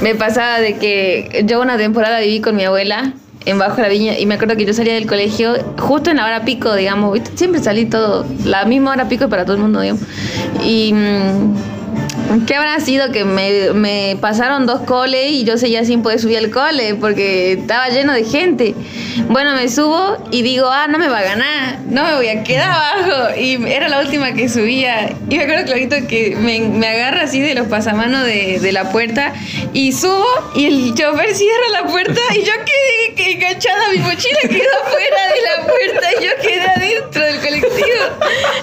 me 0.00 0.14
pasaba 0.14 0.60
de 0.60 0.76
que 0.76 1.44
yo 1.46 1.60
una 1.60 1.76
temporada 1.76 2.20
viví 2.20 2.40
con 2.40 2.56
mi 2.56 2.64
abuela 2.64 3.12
en 3.44 3.58
Bajo 3.58 3.80
la 3.80 3.88
Viña 3.88 4.18
y 4.18 4.26
me 4.26 4.34
acuerdo 4.34 4.56
que 4.56 4.64
yo 4.64 4.72
salía 4.72 4.94
del 4.94 5.06
colegio 5.06 5.54
justo 5.78 6.10
en 6.10 6.16
la 6.18 6.26
hora 6.26 6.44
pico, 6.44 6.74
digamos, 6.74 7.18
siempre 7.34 7.62
salí 7.62 7.86
todo, 7.86 8.24
la 8.44 8.64
misma 8.64 8.92
hora 8.92 9.08
pico 9.08 9.28
para 9.28 9.44
todo 9.44 9.56
el 9.56 9.62
mundo, 9.62 9.80
digamos. 9.80 10.02
Y 10.64 10.92
mm, 10.92 11.54
¿qué 12.46 12.54
habrá 12.56 12.80
sido 12.80 13.10
que 13.12 13.24
me, 13.24 13.72
me 13.72 14.16
pasaron 14.20 14.66
dos 14.66 14.80
coles 14.82 15.30
y 15.30 15.44
yo 15.44 15.56
seguía 15.58 15.84
sin 15.84 16.02
poder 16.02 16.20
subir 16.20 16.38
al 16.38 16.50
cole 16.50 16.94
porque 16.94 17.52
estaba 17.52 17.88
lleno 17.88 18.12
de 18.12 18.24
gente? 18.24 18.74
Bueno, 19.28 19.54
me 19.54 19.68
subo 19.68 20.16
y 20.30 20.42
digo, 20.42 20.68
ah, 20.70 20.86
no 20.88 20.98
me 20.98 21.08
va 21.08 21.18
a 21.18 21.22
ganar, 21.22 21.78
no 21.88 22.04
me 22.04 22.14
voy 22.14 22.28
a 22.28 22.42
quedar 22.42 22.70
abajo. 22.70 23.34
Y 23.38 23.62
era 23.70 23.88
la 23.88 24.00
última 24.00 24.32
que 24.32 24.48
subía. 24.48 25.10
Y 25.28 25.36
me 25.36 25.44
acuerdo 25.44 25.64
clarito 25.66 25.96
que 26.08 26.34
me, 26.36 26.60
me 26.60 26.88
agarra 26.88 27.22
así 27.22 27.40
de 27.40 27.54
los 27.54 27.66
pasamanos 27.68 28.24
de, 28.24 28.58
de 28.60 28.72
la 28.72 28.90
puerta 28.90 29.32
y 29.72 29.92
subo 29.92 30.26
y 30.54 30.66
el 30.66 30.94
chofer 30.94 31.34
cierra 31.34 31.68
la 31.82 31.84
puerta 31.86 32.20
y 32.34 32.38
yo 32.42 32.52
quedé 32.64 33.14
que- 33.16 33.32
enganchada, 33.32 33.88
mi 33.92 33.98
mochila 33.98 34.40
quedó 34.42 34.90
fuera 34.90 35.26
de 35.28 35.40
la 35.42 35.66
puerta 35.66 36.08
y 36.20 36.24
yo 36.24 36.30
quedé 36.42 36.60
adentro 36.62 37.22
del 37.24 37.36
colectivo. 37.36 38.04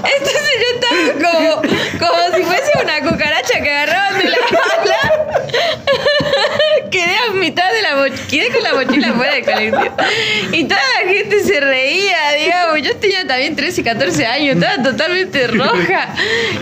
Entonces 0.04 0.52
yo 0.62 0.80
estaba 0.80 1.32
como, 1.32 1.62
como 2.00 2.36
si 2.38 2.44
fuese 2.44 2.59
una 2.84 3.02
cucaracha 3.02 3.62
que 3.62 3.70
agarraban 3.70 4.18
de 4.20 4.30
la 4.30 4.38
ala. 4.38 4.79
Mitad 7.50 7.72
de 7.72 7.82
la 7.82 7.96
mochila, 7.96 8.28
quedé 8.30 8.50
con 8.50 8.64
la 8.64 8.74
mochila 8.74 9.14
fuera 9.14 9.34
del 9.34 9.44
colectivo. 9.46 9.96
Y 10.52 10.64
toda 10.66 10.82
la 11.04 11.10
gente 11.12 11.44
se 11.44 11.60
reía, 11.60 12.18
digamos. 12.40 12.82
Yo 12.82 12.96
tenía 12.98 13.26
también 13.28 13.56
13 13.56 13.82
y 13.82 13.84
14 13.84 14.26
años, 14.26 14.56
estaba 14.56 14.84
totalmente 14.84 15.48
roja. 15.48 16.14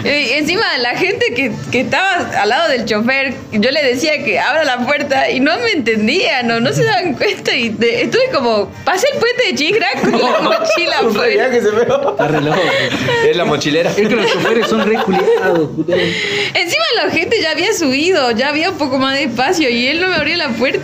Y 0.03 0.31
encima 0.33 0.65
la 0.77 0.95
gente 0.95 1.33
que, 1.35 1.51
que 1.71 1.81
estaba 1.81 2.15
al 2.41 2.49
lado 2.49 2.69
del 2.69 2.85
chofer, 2.85 3.33
yo 3.51 3.71
le 3.71 3.83
decía 3.83 4.23
que 4.23 4.39
abra 4.39 4.63
la 4.63 4.77
puerta 4.85 5.29
y 5.29 5.39
no 5.39 5.57
me 5.59 5.71
entendían, 5.71 6.47
no, 6.47 6.59
no 6.59 6.71
se 6.71 6.83
daban 6.83 7.13
cuenta. 7.13 7.53
Y 7.55 7.69
de- 7.69 8.03
estuve 8.03 8.29
como, 8.33 8.71
pasé 8.85 9.07
el 9.13 9.19
puente 9.19 9.43
de 9.47 9.55
Chigra 9.55 9.87
con 10.01 10.11
la 10.13 10.39
mochila 10.41 10.99
afuera. 10.99 11.47
viaje 11.49 11.61
se 11.61 11.69
pegó. 11.71 12.11
Está 12.11 12.27
re 12.27 12.41
loco. 12.41 12.61
Es 13.27 13.35
la 13.35 13.45
mochilera. 13.45 13.89
Es 13.89 13.95
que 13.95 14.15
los 14.15 14.31
choferes 14.31 14.67
son 14.67 14.85
re 14.87 14.95
culiados, 15.03 15.69
culiados. 15.75 16.07
Encima 16.53 16.83
la 17.03 17.11
gente 17.11 17.41
ya 17.41 17.51
había 17.51 17.73
subido, 17.73 18.31
ya 18.31 18.49
había 18.49 18.69
un 18.71 18.77
poco 18.77 18.97
más 18.97 19.15
de 19.15 19.23
espacio 19.23 19.69
y 19.69 19.87
él 19.87 19.99
no 19.99 20.07
me 20.07 20.15
abrió 20.15 20.35
la 20.37 20.49
puerta. 20.49 20.76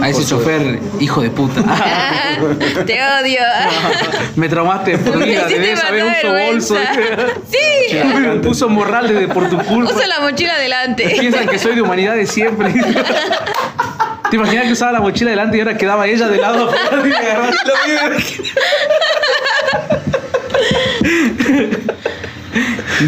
A 0.00 0.08
ese 0.08 0.24
chofer, 0.24 0.78
hijo 1.00 1.22
de 1.22 1.30
puta. 1.30 1.62
Ah, 1.66 2.36
te 2.86 2.98
odio. 3.02 3.40
Me 4.36 4.48
traumaste 4.48 4.98
por 4.98 5.16
Me 5.18 5.26
vida, 5.26 5.46
debes 5.46 5.82
haber 5.84 6.06
pasar 6.06 6.24
uso 6.24 6.46
bolso. 6.46 6.76
Sí. 7.50 8.48
Uso 8.48 8.68
morral 8.68 9.08
de 9.08 9.28
por 9.28 9.48
tu 9.48 9.58
culpa. 9.58 9.92
Usa 9.92 10.06
la 10.06 10.20
mochila 10.20 10.54
adelante. 10.54 11.16
Piensan 11.18 11.48
que 11.48 11.58
soy 11.58 11.74
de 11.74 11.82
humanidad 11.82 12.14
de 12.14 12.26
siempre. 12.26 12.72
¿Te 14.30 14.36
imaginas 14.36 14.66
que 14.66 14.72
usaba 14.72 14.92
la 14.92 15.00
mochila 15.00 15.30
delante 15.30 15.56
y 15.56 15.60
ahora 15.60 15.76
quedaba 15.76 16.06
ella 16.06 16.28
de 16.28 16.38
lado? 16.38 16.70
Me. 17.02 17.14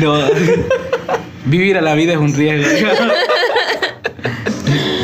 No. 0.00 0.18
Vivir 1.46 1.78
a 1.78 1.80
la 1.80 1.94
vida 1.94 2.12
es 2.12 2.18
un 2.18 2.34
riesgo. 2.34 2.88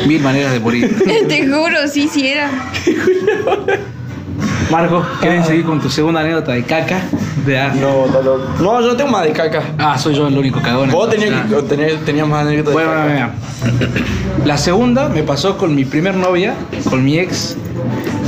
Mil 0.05 0.21
maneras 0.21 0.53
de 0.53 0.59
morir. 0.59 0.95
Te 1.27 1.47
juro, 1.47 1.87
sí, 1.91 2.07
sí 2.11 2.27
era. 2.27 2.49
Marco, 4.71 5.05
¿quieres 5.21 5.45
seguir 5.45 5.63
con 5.65 5.79
tu 5.79 5.89
segunda 5.89 6.21
anécdota 6.21 6.53
de 6.53 6.63
caca? 6.63 6.99
De 7.45 7.55
No, 7.79 8.07
loco. 8.23 8.45
No, 8.59 8.81
yo 8.81 8.87
no 8.87 8.95
tengo 8.95 9.11
más 9.11 9.23
de 9.23 9.31
caca. 9.31 9.61
Ah, 9.77 9.97
soy 9.97 10.15
yo 10.15 10.27
el 10.27 10.37
único 10.37 10.61
cagón. 10.61 10.89
Vos 10.91 11.09
tenías, 11.09 11.31
más 12.27 12.45
anécdotas 12.45 12.65
de 12.65 12.73
Bueno, 12.73 12.91
caca. 12.91 13.05
mira. 13.07 13.33
La 14.45 14.57
segunda 14.57 15.09
me 15.09 15.23
pasó 15.23 15.57
con 15.57 15.75
mi 15.75 15.85
primer 15.85 16.15
novia, 16.15 16.55
con 16.89 17.03
mi 17.03 17.19
ex, 17.19 17.57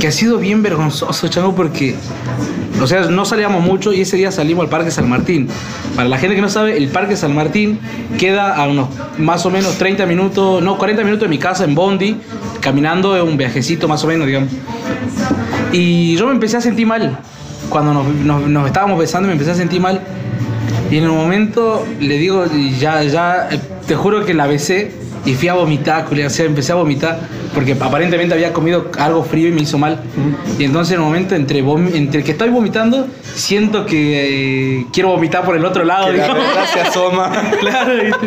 que 0.00 0.08
ha 0.08 0.12
sido 0.12 0.38
bien 0.38 0.62
vergonzoso, 0.62 1.28
chavo, 1.28 1.54
porque, 1.54 1.96
o 2.80 2.86
sea, 2.86 3.02
no 3.02 3.24
salíamos 3.24 3.62
mucho 3.62 3.92
y 3.92 4.00
ese 4.02 4.16
día 4.16 4.30
salimos 4.30 4.64
al 4.64 4.70
Parque 4.70 4.90
San 4.90 5.08
Martín. 5.08 5.48
Para 5.96 6.08
la 6.08 6.18
gente 6.18 6.36
que 6.36 6.42
no 6.42 6.48
sabe, 6.48 6.76
el 6.76 6.88
Parque 6.88 7.16
San 7.16 7.34
Martín 7.34 7.78
queda 8.18 8.54
a 8.54 8.68
unos 8.68 8.88
más 9.18 9.44
o 9.46 9.50
menos 9.50 9.76
30 9.78 10.06
minutos, 10.06 10.62
no, 10.62 10.78
40 10.78 11.02
minutos 11.04 11.22
de 11.22 11.28
mi 11.28 11.38
casa 11.38 11.64
en 11.64 11.74
Bondi, 11.74 12.16
caminando 12.60 13.22
un 13.24 13.36
viajecito 13.36 13.88
más 13.88 14.02
o 14.04 14.06
menos, 14.06 14.26
digamos. 14.26 14.50
Y 15.72 16.16
yo 16.16 16.26
me 16.26 16.32
empecé 16.32 16.56
a 16.56 16.60
sentir 16.60 16.86
mal. 16.86 17.18
Cuando 17.68 17.92
nos, 17.92 18.06
nos- 18.14 18.42
nos 18.48 18.66
estábamos 18.66 18.98
besando 18.98 19.26
me 19.26 19.32
empecé 19.32 19.50
a 19.50 19.54
sentir 19.54 19.80
mal. 19.80 20.00
Y 20.90 20.96
en 20.98 21.08
un 21.10 21.16
momento 21.16 21.84
le 22.00 22.16
digo, 22.16 22.44
ya, 22.78 23.02
ya, 23.02 23.48
te 23.86 23.94
juro 23.94 24.24
que 24.24 24.32
la 24.34 24.46
besé 24.46 24.92
y 25.28 25.34
fui 25.34 25.48
a 25.48 25.54
vomitar, 25.54 26.06
o 26.10 26.30
sea, 26.30 26.46
empecé 26.46 26.72
a 26.72 26.76
vomitar 26.76 27.20
porque 27.54 27.72
aparentemente 27.72 28.34
había 28.34 28.52
comido 28.52 28.90
algo 28.98 29.22
frío 29.24 29.48
y 29.48 29.52
me 29.52 29.60
hizo 29.62 29.76
mal. 29.76 30.00
Y 30.58 30.64
entonces 30.64 30.94
en 30.94 31.00
un 31.00 31.06
momento 31.06 31.34
entre, 31.34 31.58
entre 31.58 32.24
que 32.24 32.32
estoy 32.32 32.48
vomitando, 32.48 33.06
siento 33.34 33.84
que 33.84 34.78
eh, 34.80 34.86
quiero 34.92 35.10
vomitar 35.10 35.44
por 35.44 35.54
el 35.56 35.64
otro 35.66 35.84
lado. 35.84 36.10
Que 36.10 36.16
la 36.18 36.32
verdad 36.32 36.64
se 36.72 36.80
asoma. 36.80 37.30
Claro, 37.60 37.92
¿viste? 38.02 38.26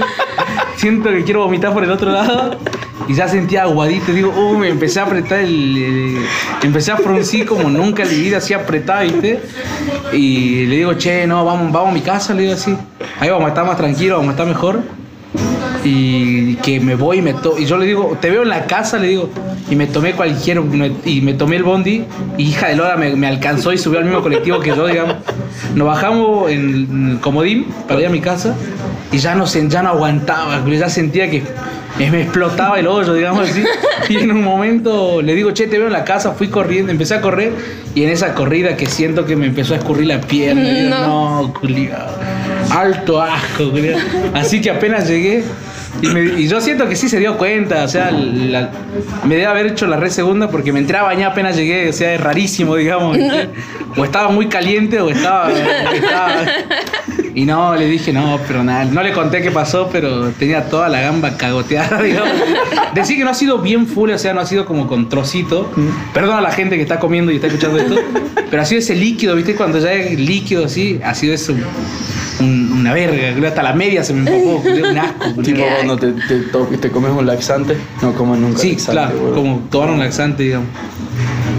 siento 0.76 1.10
que 1.10 1.24
quiero 1.24 1.42
vomitar 1.44 1.74
por 1.74 1.84
el 1.84 1.92
otro 1.92 2.12
lado 2.12 2.58
y 3.08 3.16
ya 3.16 3.28
sentía 3.28 3.64
aguadito. 3.64 4.12
Digo, 4.12 4.30
uh, 4.30 4.58
me 4.58 4.70
empecé 4.70 5.00
a 5.00 5.04
apretar 5.04 5.40
el. 5.40 5.78
el- 5.78 6.26
empecé 6.64 6.92
a 6.92 6.98
fruncir 6.98 7.46
como 7.48 7.70
nunca 7.70 8.04
en 8.04 8.10
mi 8.10 8.16
vida, 8.24 8.38
así 8.38 8.54
apretado, 8.54 9.02
¿viste? 9.04 9.40
Y 10.14 10.66
le 10.68 10.76
digo, 10.78 10.94
che, 10.94 11.26
no, 11.26 11.44
vamos, 11.46 11.72
vamos 11.72 11.90
a 11.90 11.94
mi 11.94 12.02
casa, 12.02 12.34
le 12.36 12.44
digo 12.44 12.54
así. 12.54 12.76
Ahí 13.20 13.30
vamos 13.30 13.46
a 13.46 13.50
estar 13.50 13.66
más 13.66 13.78
tranquilos, 13.78 14.18
vamos 14.18 14.30
a 14.30 14.34
estar 14.34 14.46
mejor. 14.48 15.01
Y 15.84 16.56
que 16.58 16.80
me 16.80 16.96
voy 16.96 17.18
y 17.20 17.22
me 17.22 17.34
to 17.34 17.56
y 17.58 17.66
yo 17.66 17.78
le 17.78 17.86
digo, 17.86 18.18
te 18.22 18.30
veo 18.30 18.44
en 18.44 18.50
la 18.50 18.66
casa, 18.66 18.98
le 19.00 19.08
digo, 19.08 19.30
y 19.70 19.76
me 19.76 19.88
tomé 19.88 20.14
cualquier, 20.14 20.62
me- 20.62 20.92
y 21.06 21.22
me 21.22 21.34
tomé 21.34 21.56
el 21.56 21.64
bondi, 21.64 22.04
y 22.38 22.44
hija 22.44 22.68
de 22.68 22.76
Lola 22.76 22.98
me, 22.98 23.16
me 23.16 23.28
alcanzó 23.28 23.74
y 23.74 23.78
subió 23.78 24.00
al 24.00 24.06
mismo 24.06 24.22
colectivo 24.22 24.60
que 24.60 24.70
yo, 24.76 24.86
digamos. 24.88 25.16
Nos 25.76 25.88
bajamos 25.88 26.52
en 26.52 27.12
el 27.14 27.20
comodín 27.20 27.66
para 27.88 28.00
ir 28.02 28.08
a 28.08 28.10
mi 28.10 28.20
casa, 28.20 28.54
y 29.12 29.18
ya 29.18 29.34
no, 29.36 29.46
ya 29.46 29.82
no 29.82 29.90
aguantaba, 29.90 30.62
ya 30.70 30.90
sentía 30.90 31.30
que 31.32 31.42
me 31.98 32.22
explotaba 32.24 32.80
el 32.80 32.88
hoyo, 32.88 33.14
digamos 33.14 33.50
así. 33.50 33.64
Y 34.10 34.18
en 34.18 34.32
un 34.32 34.44
momento 34.44 35.22
le 35.22 35.34
digo, 35.36 35.52
che, 35.52 35.68
te 35.68 35.78
veo 35.78 35.88
en 35.88 35.94
la 35.94 36.04
casa, 36.04 36.32
fui 36.34 36.48
corriendo, 36.48 36.92
empecé 36.92 37.16
a 37.16 37.22
correr, 37.22 37.54
y 37.96 38.04
en 38.04 38.10
esa 38.10 38.34
corrida 38.36 38.76
que 38.76 38.86
siento 38.86 39.26
que 39.26 39.36
me 39.36 39.48
empezó 39.48 39.74
a 39.74 39.78
escurrir 39.78 40.08
la 40.08 40.22
pierna, 40.22 40.70
digo, 40.70 40.90
No. 40.92 41.42
no, 41.44 41.54
culiao. 41.54 42.08
Alto 42.72 43.22
asco, 43.22 43.70
culiao. 43.72 44.00
Así 44.34 44.62
que 44.62 44.70
apenas 44.70 45.08
llegué. 45.08 45.44
Y, 46.02 46.08
me- 46.08 46.24
y 46.40 46.48
yo 46.48 46.62
siento 46.62 46.88
que 46.88 46.96
sí 46.96 47.10
se 47.10 47.20
dio 47.20 47.38
cuenta, 47.38 47.84
o 47.84 47.88
sea, 47.88 48.12
la- 48.12 48.70
me 49.26 49.36
debe 49.36 49.48
haber 49.48 49.66
hecho 49.68 49.88
la 49.88 49.98
red 49.98 50.10
segunda 50.10 50.50
porque 50.50 50.72
me 50.72 50.80
entré 50.80 50.98
a 50.98 51.04
bañar 51.04 51.32
apenas 51.32 51.56
llegué, 51.56 51.90
o 51.90 51.94
sea, 51.94 52.14
es 52.14 52.22
rarísimo, 52.22 52.76
digamos. 52.76 53.18
O 53.98 54.06
estaba 54.06 54.30
muy 54.30 54.48
caliente 54.48 55.02
o 55.02 55.10
estaba, 55.10 55.52
estaba- 55.52 56.46
Y 57.36 57.46
no, 57.46 57.76
le 57.76 57.86
dije, 57.88 58.12
no, 58.14 58.40
pero 58.48 58.64
nada, 58.64 58.86
no 58.86 59.02
le 59.04 59.12
conté 59.14 59.42
qué 59.42 59.52
pasó, 59.52 59.90
pero 59.92 60.30
tenía 60.32 60.70
toda 60.70 60.90
la 60.90 61.02
gamba 61.02 61.38
cagoteada, 61.38 62.02
digamos. 62.04 62.30
Decir 62.94 63.18
que 63.18 63.24
no 63.24 63.30
ha 63.30 63.34
sido 63.34 63.60
bien 63.60 63.88
full, 63.88 64.12
o 64.12 64.18
sea, 64.18 64.34
no 64.34 64.42
ha 64.42 64.46
sido 64.46 64.66
como 64.66 64.88
con 64.88 65.10
trocito. 65.10 65.72
Perdón 66.14 66.38
a 66.38 66.42
la 66.42 66.52
gente 66.52 66.76
que 66.76 66.82
está 66.82 67.00
comiendo 67.00 67.32
y 67.32 67.36
está 67.36 67.48
escuchando 67.48 67.78
esto, 67.80 67.96
pero 68.50 68.62
ha 68.62 68.66
sido 68.66 68.80
ese 68.80 68.96
líquido, 68.96 69.36
¿viste? 69.36 69.56
Cuando 69.56 69.80
ya 69.80 69.94
es 69.94 70.20
líquido 70.20 70.66
así, 70.66 71.00
ha 71.04 71.14
sido 71.16 71.34
eso. 71.34 71.54
un- 72.40 72.72
una 72.72 72.94
verga, 72.94 73.36
creo, 73.36 73.48
hasta 73.48 73.62
la 73.62 73.74
media 73.74 74.04
se 74.04 74.14
me 74.14 74.20
empapó, 74.30 74.64
un 74.90 74.98
asco. 74.98 75.42
Tipo 75.44 75.62
cuando 75.76 75.98
te, 75.98 76.12
te, 76.14 76.78
te 76.78 76.90
comes 76.90 77.12
un 77.12 77.26
laxante, 77.28 77.78
no 78.02 78.14
comas 78.14 78.40
nunca 78.40 78.58
Sí, 78.60 78.72
laxante, 78.72 78.92
claro, 78.94 79.16
huevón. 79.20 79.34
como 79.36 79.60
tomar 79.70 79.90
un 79.92 80.00
laxante, 80.00 80.44
digamos. 80.44 80.68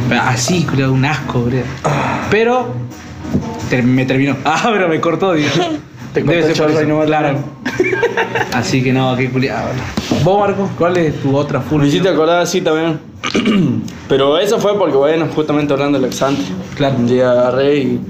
Pero 0.09 0.21
así, 0.23 0.65
creo, 0.71 0.93
un 0.93 1.05
asco, 1.05 1.45
creo. 1.45 1.65
Pero 2.31 2.75
ter- 3.73 3.83
me 3.83 4.05
terminó. 4.05 4.37
Ah, 4.45 4.69
pero 4.73 4.89
me 4.89 5.01
cortó, 5.01 5.33
digamos. 5.33 5.57
Te 6.13 6.21
cortó 6.21 6.37
Debe 6.37 6.49
el 6.49 6.55
chorro 6.55 6.83
y 6.83 6.87
no 6.87 7.01
claro. 7.05 7.39
Así 8.53 8.83
que 8.83 8.93
no, 8.93 9.17
qué 9.17 9.31
culiado. 9.31 9.71
Vos, 10.23 10.39
Marco, 10.39 10.69
¿cuál 10.77 10.99
es 10.99 11.19
tu 11.23 11.35
otra 11.35 11.61
full? 11.63 11.81
Me 11.81 11.89
hiciste 11.89 12.11
acordar 12.11 12.41
así 12.43 12.61
también. 12.61 13.01
Pero 14.09 14.39
eso 14.39 14.59
fue 14.59 14.77
porque, 14.79 14.95
bueno, 14.97 15.27
justamente 15.35 15.73
hablando 15.73 15.99
del 15.99 16.11
laxante. 16.11 16.43
Claro. 16.77 16.97
Un 16.97 17.07
día 17.07 17.31
agarré 17.31 17.77
y. 17.79 18.01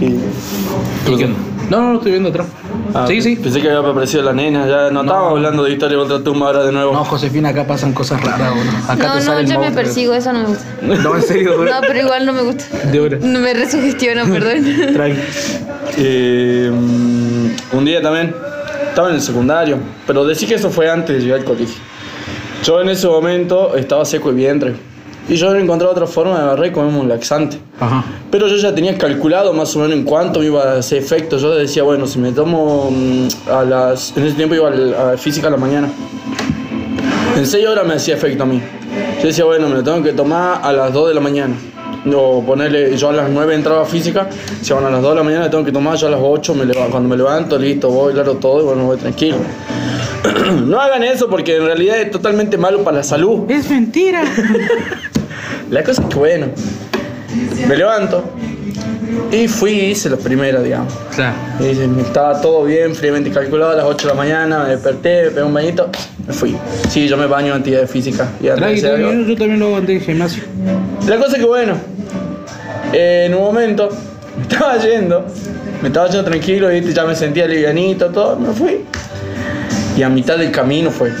y- 0.00 1.12
¿Y 1.12 1.16
qué? 1.16 1.26
No, 1.70 1.80
no, 1.80 1.88
no 1.92 1.94
estoy 1.96 2.12
viendo 2.12 2.28
atrás. 2.28 2.46
Ah, 2.94 3.06
sí, 3.08 3.20
sí. 3.20 3.34
Pensé 3.36 3.60
que 3.60 3.68
había 3.70 3.90
aparecido 3.90 4.22
la 4.22 4.32
nena, 4.32 4.66
ya 4.68 4.90
no, 4.90 5.00
estábamos 5.00 5.30
hablando 5.32 5.64
de 5.64 5.72
historia 5.72 5.96
de 5.96 6.02
otra 6.04 6.20
tumba 6.22 6.46
ahora 6.46 6.64
de 6.64 6.70
nuevo. 6.72 6.92
No, 6.92 7.04
Josefina, 7.04 7.48
acá 7.48 7.66
pasan 7.66 7.92
cosas 7.92 8.22
raras, 8.22 8.50
boludo. 8.54 8.70
Acá 8.88 8.94
No, 9.08 9.12
te 9.14 9.18
no, 9.18 9.20
sale 9.24 9.40
el 9.40 9.46
yo 9.46 9.52
me 9.54 9.58
monstruo. 9.58 9.84
persigo, 9.84 10.14
eso 10.14 10.32
no 10.32 10.38
me 10.40 10.46
gusta. 10.46 10.64
No, 10.82 11.16
en 11.16 11.22
serio, 11.22 11.56
boludo. 11.56 11.74
No, 11.74 11.80
pero 11.86 11.98
igual 11.98 12.24
no 12.26 12.32
me 12.32 12.42
gusta. 12.42 12.64
De 12.92 13.00
hora. 13.00 13.18
No 13.20 13.40
me 13.40 13.52
resugestiona, 13.54 14.24
perdón. 14.30 14.64
Tranqui. 14.94 15.20
Eh, 15.98 16.70
un 16.70 17.84
día 17.84 18.00
también, 18.00 18.32
estaba 18.88 19.08
en 19.08 19.16
el 19.16 19.20
secundario, 19.22 19.78
pero 20.06 20.24
decí 20.24 20.46
que 20.46 20.54
eso 20.54 20.70
fue 20.70 20.88
antes 20.88 21.16
de 21.16 21.22
llegar 21.22 21.40
al 21.40 21.44
colegio. 21.44 21.74
Yo 22.62 22.80
en 22.80 22.88
ese 22.90 23.06
momento 23.08 23.76
estaba 23.76 24.04
seco 24.04 24.28
de 24.30 24.36
vientre. 24.36 24.74
Y 25.28 25.34
yo 25.34 25.50
no 25.52 25.58
encontraba 25.58 25.92
otra 25.92 26.06
forma 26.06 26.36
de 26.38 26.44
agarrar 26.44 26.66
y 26.66 26.70
comerme 26.70 27.00
un 27.00 27.08
laxante. 27.08 27.58
Ajá. 27.80 28.04
Pero 28.30 28.46
yo 28.46 28.56
ya 28.56 28.74
tenía 28.74 28.96
calculado 28.96 29.52
más 29.52 29.74
o 29.74 29.80
menos 29.80 29.96
en 29.96 30.04
cuánto 30.04 30.38
me 30.40 30.46
iba 30.46 30.62
a 30.62 30.78
hacer 30.78 30.98
efecto. 30.98 31.36
Yo 31.38 31.52
decía, 31.54 31.82
bueno, 31.82 32.06
si 32.06 32.18
me 32.20 32.30
tomo 32.32 32.90
mm, 32.92 33.50
a 33.50 33.64
las... 33.64 34.16
En 34.16 34.24
ese 34.24 34.36
tiempo 34.36 34.54
iba 34.54 34.68
al- 34.68 34.94
a 34.94 35.16
física 35.18 35.48
a 35.48 35.50
la 35.50 35.56
mañana. 35.56 35.88
En 37.36 37.44
6 37.46 37.66
horas 37.66 37.84
me 37.86 37.94
hacía 37.94 38.14
efecto 38.14 38.44
a 38.44 38.46
mí. 38.46 38.62
Yo 39.20 39.26
decía, 39.26 39.44
bueno, 39.44 39.68
me 39.68 39.74
lo 39.76 39.82
tengo 39.82 40.02
que 40.02 40.12
tomar 40.12 40.60
a 40.62 40.72
las 40.72 40.92
2 40.92 41.08
de 41.08 41.14
la 41.14 41.20
mañana. 41.20 41.54
No, 42.04 42.42
ponerle, 42.46 42.96
yo 42.96 43.08
a 43.08 43.12
las 43.12 43.28
9 43.28 43.52
entraba 43.56 43.82
a 43.82 43.84
física, 43.84 44.28
si 44.62 44.72
van 44.72 44.84
a 44.84 44.90
las 44.90 45.02
2 45.02 45.10
de 45.10 45.16
la 45.16 45.22
mañana, 45.24 45.50
tengo 45.50 45.64
que 45.64 45.72
tomar, 45.72 45.96
yo 45.96 46.06
a 46.06 46.10
las 46.10 46.20
8 46.22 46.54
me 46.54 46.64
levanto, 46.64 46.90
cuando 46.92 47.08
me 47.08 47.16
levanto, 47.16 47.58
listo, 47.58 47.90
voy, 47.90 48.12
claro 48.14 48.34
todo 48.34 48.60
y 48.60 48.64
bueno, 48.64 48.84
voy 48.84 48.96
tranquilo. 48.96 49.38
no 50.66 50.80
hagan 50.80 51.02
eso 51.04 51.28
porque 51.28 51.56
en 51.56 51.64
realidad 51.66 51.98
es 52.00 52.10
totalmente 52.10 52.56
malo 52.58 52.82
para 52.84 52.98
la 52.98 53.02
salud. 53.02 53.50
Es 53.50 53.70
mentira. 53.70 54.22
La 55.70 55.82
cosa 55.82 56.00
es 56.02 56.08
que 56.08 56.14
bueno, 56.16 56.46
me 57.66 57.76
levanto 57.76 58.22
y 59.32 59.48
fui 59.48 59.72
y 59.72 59.84
hice 59.86 60.08
la 60.08 60.16
primera, 60.16 60.60
digamos. 60.62 60.92
Claro. 61.14 61.34
Y 61.60 62.00
estaba 62.00 62.40
todo 62.40 62.64
bien, 62.64 62.94
fríamente 62.94 63.30
calculado, 63.30 63.72
a 63.72 63.74
las 63.76 63.84
8 63.84 64.06
de 64.08 64.14
la 64.14 64.16
mañana, 64.16 64.62
me 64.64 64.70
desperté, 64.70 65.24
me 65.24 65.30
pegué 65.30 65.42
un 65.42 65.54
bañito, 65.54 65.88
me 66.26 66.32
fui. 66.32 66.56
Sí, 66.88 67.08
yo 67.08 67.16
me 67.16 67.26
baño 67.26 67.48
en 67.52 67.58
actividad 67.58 67.86
física. 67.88 68.28
Y 68.40 68.46
algo- 68.46 68.58
tranqui, 68.58 68.80
yo 68.80 69.36
también 69.36 69.58
lo 69.58 69.66
aguanté 69.66 69.94
en 69.94 70.00
gimnasio. 70.02 70.44
La 71.08 71.16
cosa 71.16 71.32
es 71.36 71.38
que 71.42 71.46
bueno, 71.48 71.74
eh, 72.92 73.24
en 73.26 73.34
un 73.34 73.40
momento 73.42 73.88
me 74.36 74.42
estaba 74.42 74.76
yendo, 74.78 75.24
me 75.82 75.88
estaba 75.88 76.06
yendo 76.08 76.24
tranquilo, 76.24 76.68
¿viste? 76.68 76.92
ya 76.92 77.04
me 77.04 77.16
sentía 77.16 77.46
livianito, 77.48 78.06
todo, 78.10 78.36
me 78.38 78.52
fui. 78.52 78.84
Y 79.96 80.02
a 80.02 80.08
mitad 80.08 80.36
del 80.38 80.50
camino 80.50 80.90
fue. 80.90 81.12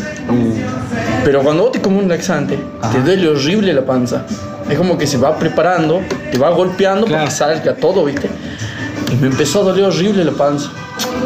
Pero 1.24 1.42
cuando 1.42 1.64
vos 1.64 1.72
te 1.72 1.80
comes 1.80 2.02
un 2.02 2.08
laxante, 2.08 2.58
te 2.92 3.00
duele 3.00 3.28
horrible 3.28 3.72
la 3.72 3.84
panza. 3.84 4.24
Es 4.68 4.76
como 4.76 4.98
que 4.98 5.06
se 5.06 5.16
va 5.18 5.38
preparando, 5.38 6.00
te 6.30 6.38
va 6.38 6.50
golpeando 6.50 7.06
para 7.06 7.18
Claro. 7.24 7.24
que 7.26 7.34
salga 7.34 7.74
todo, 7.76 8.04
¿viste? 8.04 8.28
Y 9.12 9.16
me 9.16 9.28
empezó 9.28 9.60
a 9.60 9.64
doler 9.64 9.84
horrible 9.84 10.24
la 10.24 10.32
panza. 10.32 10.70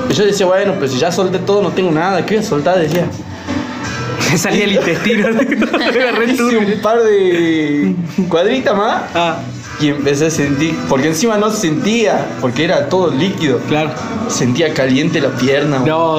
Y 0.08 0.12
yo 0.14 0.24
decía, 0.24 0.46
bueno, 0.46 0.74
pues 0.78 0.92
si 0.92 0.98
ya 0.98 1.10
solté 1.10 1.38
todo, 1.38 1.62
no 1.62 1.70
tengo 1.70 1.90
nada, 1.90 2.24
¿qué 2.24 2.36
voy 2.36 2.44
a 2.44 2.46
soltar? 2.48 2.78
Decía. 2.78 3.06
Me 4.30 4.38
salía 4.38 4.64
el 4.64 4.72
intestino. 4.72 5.28
Hice 6.28 6.56
un 6.58 6.80
par 6.82 6.98
de 7.02 7.94
cuadritas 8.28 8.76
más 8.76 9.02
Ah, 9.14 9.38
y 9.80 9.88
empecé 9.88 10.26
a 10.26 10.30
sentir, 10.30 10.74
porque 10.88 11.08
encima 11.08 11.36
no 11.38 11.50
sentía, 11.50 12.26
porque 12.40 12.64
era 12.64 12.88
todo 12.88 13.10
líquido. 13.10 13.58
claro. 13.68 13.90
Sentía 14.28 14.72
caliente 14.72 15.20
la 15.20 15.30
pierna. 15.30 15.80
No, 15.80 16.18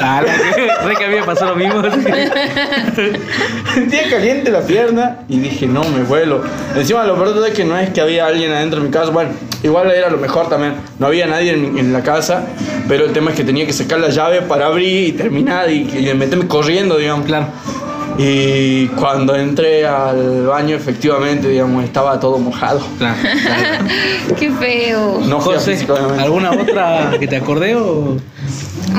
ah, 0.00 0.22
re 0.84 0.96
que 0.96 1.04
a 1.04 1.08
mí 1.08 1.14
me 1.14 1.22
pasó 1.22 1.46
lo 1.46 1.54
mismo. 1.54 1.80
Sentía 3.74 4.10
caliente 4.10 4.50
la 4.50 4.62
pierna 4.62 5.18
y 5.28 5.38
dije, 5.38 5.66
no, 5.68 5.84
me 5.84 6.02
vuelo. 6.02 6.42
Encima 6.74 7.04
lo 7.04 7.14
peor 7.14 7.46
es 7.46 7.54
que 7.54 7.64
no 7.64 7.78
es 7.78 7.90
que 7.90 8.00
había 8.00 8.26
alguien 8.26 8.50
adentro 8.50 8.80
de 8.80 8.86
mi 8.86 8.92
casa. 8.92 9.10
Bueno, 9.10 9.30
igual 9.62 9.90
era 9.92 10.10
lo 10.10 10.18
mejor 10.18 10.48
también. 10.48 10.74
No 10.98 11.06
había 11.06 11.26
nadie 11.26 11.52
en, 11.52 11.78
en 11.78 11.92
la 11.92 12.02
casa, 12.02 12.46
pero 12.88 13.04
el 13.04 13.12
tema 13.12 13.30
es 13.30 13.36
que 13.36 13.44
tenía 13.44 13.64
que 13.64 13.72
sacar 13.72 14.00
la 14.00 14.08
llave 14.08 14.42
para 14.42 14.66
abrir 14.66 15.08
y 15.08 15.12
terminar 15.12 15.70
y, 15.70 15.82
y 15.82 16.14
meterme 16.14 16.48
corriendo, 16.48 16.96
digamos. 16.96 17.26
Claro. 17.26 17.46
Y 18.18 18.86
cuando 18.88 19.36
entré 19.36 19.86
al 19.86 20.46
baño, 20.46 20.74
efectivamente, 20.76 21.48
digamos, 21.48 21.84
estaba 21.84 22.18
todo 22.18 22.38
mojado. 22.38 22.80
Claro. 22.98 23.16
claro. 23.22 23.84
Qué 24.38 24.50
feo. 24.50 25.20
No 25.24 25.40
José. 25.40 25.86
¿alguna 26.18 26.50
otra 26.50 27.12
que 27.18 27.28
te 27.28 27.36
acordé 27.36 27.76
o...? 27.76 28.16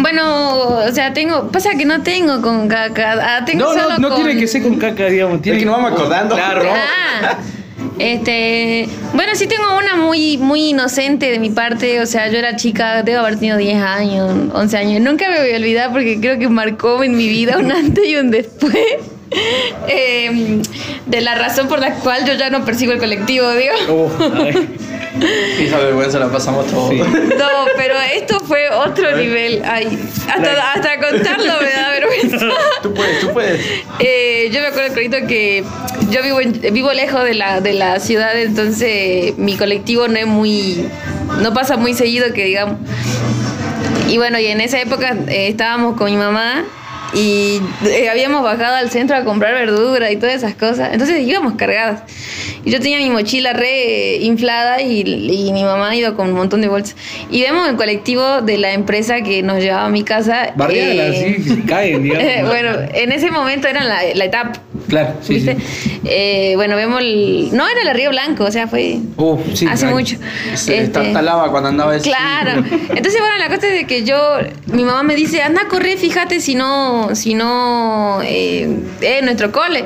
Bueno, 0.02 0.60
o 0.88 0.92
sea, 0.94 1.12
tengo. 1.14 1.50
Pasa 1.52 1.72
que 1.78 1.84
no 1.84 2.02
tengo 2.04 2.42
con 2.42 2.68
caca. 2.68 3.16
ah, 3.38 3.44
tengo 3.46 3.66
No, 3.66 3.74
solo 3.74 3.90
no, 3.90 3.98
no 3.98 4.10
con- 4.10 4.24
tiene 4.24 4.40
que 4.40 4.48
ser 4.48 4.62
con 4.64 4.76
caca, 4.76 5.06
digamos. 5.06 5.42
Tiene 5.42 5.58
Es 5.58 5.64
que 5.64 5.66
no 5.66 5.74
vamos 5.74 5.92
acordando. 5.94 6.36
Claro. 6.36 6.62
Ah, 6.72 7.38
este, 8.00 8.88
bueno, 9.14 9.36
sí 9.36 9.48
tengo 9.48 9.78
una 9.78 9.96
muy, 9.96 10.38
muy 10.38 10.70
inocente 10.70 11.30
de 11.32 11.40
mi 11.40 11.50
parte, 11.50 12.02
o 12.02 12.06
sea, 12.06 12.30
yo 12.30 12.38
era 12.38 12.56
chica, 12.56 13.04
debo 13.04 13.20
haber 13.20 13.36
tenido 13.36 13.58
10 13.58 13.82
años, 13.82 14.34
11 14.54 14.78
años, 14.78 15.02
nunca 15.02 15.30
me 15.30 15.40
voy 15.40 15.52
a 15.52 15.58
olvidar 15.58 15.92
porque 15.92 16.20
creo 16.20 16.40
que 16.40 16.48
marcó 16.48 17.04
en 17.04 17.16
mi 17.16 17.28
vida 17.28 17.58
un 17.58 17.72
antes 17.72 18.08
y 18.08 18.16
un 18.16 18.32
después 18.32 18.76
eh, 19.88 20.62
de 21.06 21.22
la 21.22 21.36
razón 21.36 21.68
por 21.68 21.80
la 21.80 21.96
cual 21.96 22.26
yo 22.26 22.34
ya 22.34 22.50
no 22.50 22.66
persigo 22.66 22.94
el 22.94 23.00
colectivo, 23.00 23.52
digo. 23.52 23.74
Oh. 23.90 24.10
Esa 25.60 25.78
vergüenza 25.80 26.20
la 26.20 26.28
pasamos 26.32 26.68
todos. 26.68 26.90
Sí. 26.90 26.98
No, 26.98 27.66
pero 27.76 27.96
esto 28.14 28.40
fue 28.42 28.70
otro 28.70 29.16
nivel, 29.18 29.62
ay, 29.66 29.88
hasta, 30.28 30.72
hasta 30.74 31.00
contarlo 31.00 31.54
me 31.62 31.70
da 31.72 31.90
vergüenza. 31.90 32.48
Tú 32.84 32.94
puedes, 32.94 33.20
tú 33.20 33.30
puedes. 33.34 33.62
Eh, 34.00 34.50
yo 34.52 34.62
me 34.62 34.68
acuerdo, 34.68 34.94
Corito, 34.94 35.18
que 35.28 35.64
yo 36.10 36.24
vivo, 36.24 36.40
en- 36.42 36.62
vivo 36.74 36.92
lejos 36.94 37.24
de 37.24 37.34
la, 37.34 37.60
de 37.62 37.74
la 37.74 38.00
ciudad, 38.00 38.40
entonces 38.40 39.38
mi 39.38 39.58
colectivo 39.58 40.08
no 40.08 40.18
es 40.18 40.26
muy. 40.28 40.88
no 41.42 41.54
pasa 41.54 41.76
muy 41.78 41.94
seguido, 41.94 42.32
que 42.34 42.46
digamos. 42.46 42.78
Y 44.08 44.18
bueno, 44.18 44.40
y 44.40 44.48
en 44.48 44.62
esa 44.62 44.80
época 44.80 45.16
eh, 45.28 45.50
estábamos 45.50 45.96
con 45.98 46.10
mi 46.10 46.18
mamá 46.18 46.64
y 47.14 47.62
eh, 47.86 48.10
habíamos 48.10 48.44
bajado 48.44 48.76
al 48.76 48.90
centro 48.90 49.16
a 49.16 49.24
comprar 49.24 49.54
verdura 49.54 50.12
y 50.12 50.18
todas 50.18 50.36
esas 50.36 50.54
cosas. 50.54 50.90
Entonces 50.92 51.22
íbamos 51.28 51.54
cargadas. 51.54 52.04
Y 52.64 52.72
yo 52.72 52.80
tenía 52.80 52.98
mi 52.98 53.10
mochila 53.10 53.54
re 53.54 54.18
inflada 54.18 54.82
y, 54.82 55.02
y 55.02 55.52
mi 55.52 55.64
mamá 55.64 55.96
iba 55.96 56.16
con 56.16 56.30
un 56.30 56.36
montón 56.36 56.62
de 56.62 56.68
bolsas. 56.68 56.96
Y 57.32 57.42
vemos 57.42 57.68
el 57.68 57.76
colectivo 57.76 58.42
de 58.42 58.58
la 58.58 58.74
empresa 58.74 59.22
que 59.22 59.42
nos 59.42 59.60
llevaba 59.60 59.86
a 59.86 59.90
mi 59.90 60.04
casa. 60.04 60.54
Barriada, 60.56 61.08
eh, 61.08 61.42
sí, 61.44 61.64
caen, 61.68 62.04
digamos. 62.04 62.50
bueno, 62.50 62.72
en 62.94 63.12
ese 63.12 63.32
momento 63.32 63.68
era 63.68 63.84
la, 63.84 64.02
la 64.14 64.26
etapa. 64.26 64.62
Claro, 64.90 65.14
sí, 65.22 65.36
¿Viste? 65.36 65.58
sí. 65.60 66.02
Eh, 66.06 66.54
bueno, 66.56 66.76
vemos 66.76 67.00
el. 67.00 67.50
No 67.54 67.68
era 67.68 67.82
el 67.90 67.96
Río 67.96 68.10
Blanco, 68.10 68.44
o 68.46 68.52
sea, 68.52 68.68
fue. 68.68 68.98
Uf, 69.18 69.40
sí, 69.54 69.66
hace 69.70 69.86
mucho. 69.88 70.18
Se 70.56 70.80
Este, 70.80 70.88
tanta 70.90 71.22
lava 71.22 71.50
cuando 71.52 71.70
andaba 71.70 71.96
ese. 71.96 72.10
Claro. 72.10 72.64
Entonces, 72.90 73.20
bueno, 73.20 73.38
la 73.38 73.48
cosa 73.48 73.68
es 73.68 73.74
de 73.74 73.86
que 73.86 74.04
yo, 74.04 74.18
mi 74.68 74.84
mamá 74.84 75.04
me 75.04 75.16
dice, 75.16 75.42
anda 75.44 75.62
a 75.62 75.68
correr, 75.68 75.98
fíjate 75.98 76.40
si 76.40 76.56
no, 76.56 77.10
si 77.14 77.36
no, 77.36 78.20
eh, 78.24 78.68
eh, 79.02 79.22
nuestro 79.22 79.52
cole. 79.52 79.86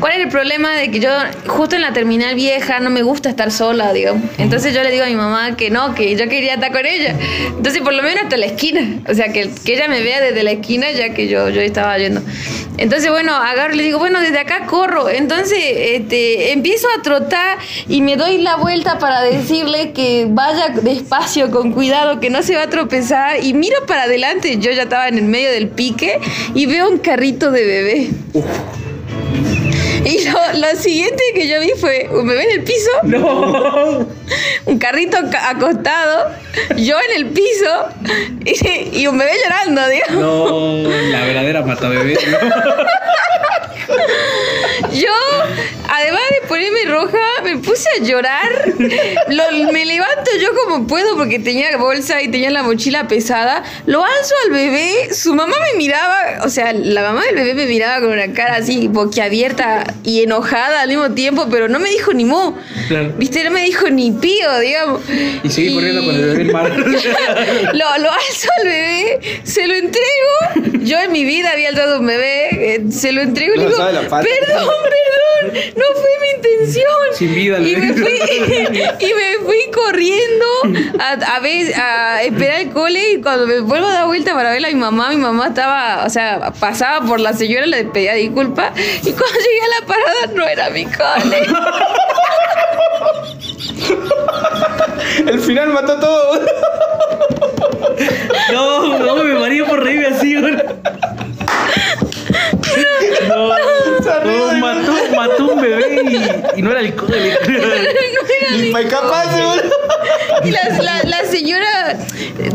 ¿Cuál 0.00 0.14
es 0.14 0.20
el 0.20 0.28
problema 0.28 0.72
de 0.74 0.90
que 0.90 0.98
yo, 0.98 1.10
justo 1.46 1.76
en 1.76 1.82
la 1.82 1.92
terminal 1.92 2.34
vieja, 2.34 2.80
no 2.80 2.90
me 2.90 3.02
gusta 3.02 3.28
estar 3.28 3.50
sola, 3.50 3.92
digamos? 3.92 4.22
Entonces 4.38 4.74
yo 4.74 4.82
le 4.82 4.90
digo 4.90 5.04
a 5.04 5.08
mi 5.08 5.14
mamá 5.16 5.56
que 5.56 5.70
no, 5.70 5.94
que 5.94 6.16
yo 6.16 6.28
quería 6.28 6.54
estar 6.54 6.72
con 6.72 6.84
ella. 6.86 7.14
Entonces, 7.56 7.82
por 7.82 7.92
lo 7.92 8.02
menos 8.02 8.24
hasta 8.24 8.36
la 8.36 8.46
esquina. 8.46 9.00
O 9.08 9.14
sea, 9.14 9.32
que, 9.32 9.50
que 9.64 9.74
ella 9.74 9.88
me 9.88 10.02
vea 10.02 10.20
desde 10.20 10.42
la 10.42 10.52
esquina, 10.52 10.90
ya 10.90 11.12
que 11.14 11.28
yo, 11.28 11.48
yo 11.50 11.60
estaba 11.60 11.96
yendo. 11.98 12.22
Entonces, 12.78 13.10
bueno, 13.10 13.34
agarro 13.34 13.74
y 13.74 13.76
le 13.76 13.82
digo, 13.82 13.98
bueno, 13.98 14.20
desde 14.20 14.38
acá 14.40 14.66
corro. 14.66 15.08
Entonces, 15.08 15.58
este, 15.62 16.52
empiezo 16.52 16.86
a 16.98 17.02
trotar 17.02 17.58
y 17.88 18.02
me 18.02 18.16
doy 18.16 18.38
la 18.38 18.56
vuelta 18.56 18.98
para 18.98 19.22
decirle 19.22 19.92
que 19.92 20.26
vaya 20.28 20.68
despacio, 20.82 21.50
con 21.50 21.72
cuidado, 21.72 22.20
que 22.20 22.30
no 22.30 22.42
se 22.42 22.56
va 22.56 22.62
a 22.64 22.70
tropezar. 22.70 23.42
Y 23.44 23.54
miro 23.54 23.76
para 23.86 24.02
adelante, 24.04 24.58
yo 24.58 24.70
ya 24.72 24.82
estaba 24.84 25.08
en 25.08 25.18
el 25.18 25.24
medio 25.24 25.50
del 25.50 25.68
pique 25.68 26.18
y 26.54 26.66
veo 26.66 26.88
un 26.88 26.98
carrito 26.98 27.50
de 27.50 27.64
bebé. 27.64 28.10
Y 30.02 30.24
lo, 30.24 30.38
lo 30.58 30.76
siguiente 30.80 31.22
que 31.34 31.46
yo 31.46 31.60
vi 31.60 31.70
fue 31.78 32.08
un 32.10 32.26
bebé 32.26 32.44
en 32.44 32.50
el 32.60 32.64
piso, 32.64 32.90
No. 33.02 34.06
un 34.64 34.78
carrito 34.78 35.18
ca- 35.30 35.50
acostado, 35.50 36.30
yo 36.78 36.96
en 37.10 37.16
el 37.16 37.26
piso 37.26 37.88
y, 38.44 38.98
y 39.02 39.06
un 39.06 39.18
bebé 39.18 39.32
llorando. 39.44 39.82
No, 40.12 40.88
la 40.88 41.20
verdadera 41.24 41.62
mata 41.62 41.88
bebé. 41.90 42.16
Yo, 44.92 45.12
además 45.88 46.20
de 46.40 46.48
ponerme 46.48 46.84
roja, 46.86 47.18
me 47.44 47.58
puse 47.58 47.88
a 47.98 48.02
llorar. 48.02 48.48
Lo- 49.28 49.72
me 49.72 49.84
levanto 49.86 50.30
yo 50.40 50.48
como 50.64 50.86
puedo 50.86 51.16
porque 51.16 51.38
tenía 51.38 51.76
bolsa 51.76 52.20
y 52.22 52.28
tenía 52.28 52.50
la 52.50 52.62
mochila 52.62 53.06
pesada. 53.08 53.62
Lo 53.86 54.04
alzo 54.04 54.34
al 54.46 54.52
bebé. 54.52 55.12
Su 55.14 55.34
mamá 55.34 55.54
me 55.72 55.78
miraba, 55.78 56.16
o 56.44 56.48
sea, 56.48 56.72
la 56.72 57.02
mamá 57.02 57.24
del 57.26 57.34
bebé 57.36 57.54
me 57.54 57.66
miraba 57.66 58.00
con 58.00 58.12
una 58.12 58.32
cara 58.32 58.56
así 58.56 58.88
boquiabierta 58.88 59.84
y 60.02 60.22
enojada 60.22 60.80
al 60.82 60.88
mismo 60.88 61.12
tiempo, 61.12 61.46
pero 61.50 61.68
no 61.68 61.78
me 61.78 61.90
dijo 61.90 62.12
ni 62.12 62.24
mo. 62.24 62.58
Claro. 62.88 63.12
Viste, 63.16 63.44
no 63.44 63.50
me 63.50 63.62
dijo 63.62 63.88
ni 63.90 64.10
pío, 64.12 64.58
digamos. 64.58 65.02
Y 65.44 65.50
seguí 65.50 65.74
corriendo 65.74 66.04
con 66.04 66.14
el 66.14 66.22
bebé 66.24 66.42
en 66.42 66.52
mano. 66.52 66.74
lo, 67.72 67.98
lo 67.98 68.10
alzo 68.10 68.48
al 68.58 68.64
bebé, 68.66 69.20
se 69.44 69.66
lo 69.66 69.74
entrego. 69.74 70.80
Yo 70.82 70.98
en 71.00 71.12
mi 71.12 71.24
vida 71.24 71.50
había 71.52 71.68
alzado 71.68 72.00
un 72.00 72.06
bebé, 72.06 72.74
eh, 72.74 72.80
se 72.90 73.12
lo 73.12 73.20
entrego 73.22 73.54
y 73.54 73.58
le 73.58 73.66
digo, 73.66 73.76
sabe 73.80 73.92
la 73.92 74.08
pata. 74.08 74.26
perdón, 74.46 74.68
perdón, 74.82 75.72
no 75.76 75.84
fue 76.00 76.10
mi 76.22 76.28
intención. 76.36 76.84
Sin 77.14 77.34
vida 77.34 77.58
y 77.58 77.76
me, 77.76 77.92
fui, 77.92 78.18
y 79.00 79.14
me 79.14 79.38
fui 79.44 79.70
corriendo 79.74 80.46
a, 80.98 81.12
a, 81.36 81.40
ver- 81.40 81.74
a 81.74 82.22
esperar 82.22 82.60
el 82.60 82.70
cole 82.70 83.12
y 83.12 83.20
cuando 83.20 83.46
me 83.46 83.60
vuelvo 83.60 83.86
a 83.86 83.92
dar 83.92 84.06
vuelta 84.06 84.34
para 84.34 84.50
ver 84.52 84.64
a 84.64 84.68
mi 84.68 84.74
mamá, 84.74 85.10
mi 85.10 85.16
mamá 85.16 85.48
estaba, 85.48 86.04
o 86.06 86.10
sea, 86.10 86.52
pasaba 86.60 87.04
por 87.06 87.18
la 87.20 87.32
señora, 87.32 87.66
le 87.66 87.84
pedía 87.84 88.14
disculpas 88.14 88.72
y 88.78 89.12
cuando 89.12 89.38
llegué 89.38 89.60
a 89.62 89.80
la 89.80 89.86
parada 89.86 90.26
no 90.34 90.46
era 90.46 90.70
mi 90.70 90.84
cole. 90.84 91.46
El 95.26 95.40
final 95.40 95.68
mató 95.70 95.98
todo. 95.98 96.40
Y, 106.04 106.58
y 106.58 106.62
no 106.62 106.70
era 106.70 106.80
el 106.80 106.94
cole. 106.94 107.38
Y 108.56 108.72
fue 108.72 108.86
capaz. 108.88 109.28
Y 110.44 110.50
la, 110.52 110.68
la, 110.82 111.02
la 111.04 111.24
señora 111.24 111.96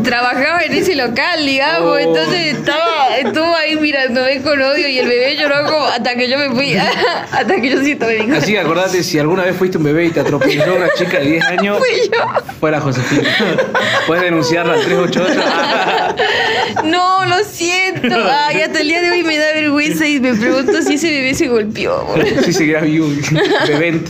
trabajaba 0.02 0.60
en 0.62 0.72
ese 0.74 0.94
local, 0.96 1.44
digamos, 1.44 1.86
Oh. 1.86 1.98
entonces 1.98 2.54
estaba, 2.58 3.16
estuvo 3.16 3.54
ahí 3.54 3.76
mirándome 3.76 4.40
con 4.42 4.60
odio 4.60 4.88
y 4.88 4.98
el 4.98 5.06
bebé 5.06 5.36
lloró 5.36 5.64
como 5.64 5.84
hasta 5.86 6.14
que 6.16 6.28
yo 6.28 6.38
me 6.38 6.50
fui, 6.50 6.74
hasta 7.32 7.56
que 7.60 7.70
yo 7.70 7.82
sí 7.82 7.94
tomé 7.96 8.22
mi 8.24 8.36
Así 8.36 8.52
que 8.52 8.60
acordate, 8.60 9.02
si 9.02 9.18
alguna 9.18 9.44
vez 9.44 9.56
fuiste 9.56 9.78
un 9.78 9.84
bebé 9.84 10.06
y 10.06 10.10
te 10.10 10.20
atropelló 10.20 10.76
una 10.76 10.88
chica 10.96 11.18
de 11.18 11.26
10 11.26 11.44
años, 11.58 11.78
Fui 11.78 11.88
yo. 12.12 12.54
fuera 12.60 12.80
Josefina. 12.80 13.28
Puedes 14.06 14.24
denunciarla 14.24 14.74
al 14.74 14.80
388. 14.84 15.44
No, 16.84 17.24
lo 17.26 17.44
siento. 17.44 18.08
Ay, 18.30 18.62
hasta 18.62 18.80
el 18.80 18.88
día 18.88 19.00
de 19.02 19.10
hoy 19.10 19.22
me 19.22 19.36
da 19.38 19.52
vergüenza 19.54 20.06
y 20.06 20.20
me 20.20 20.34
pregunto 20.34 20.82
si 20.82 20.94
ese 20.94 21.10
bebé 21.10 21.34
se 21.34 21.48
golpeó. 21.48 22.06
Si 22.44 22.52
seguirás 22.52 22.82
vivo. 22.84 23.08
Bebé. 23.66 24.00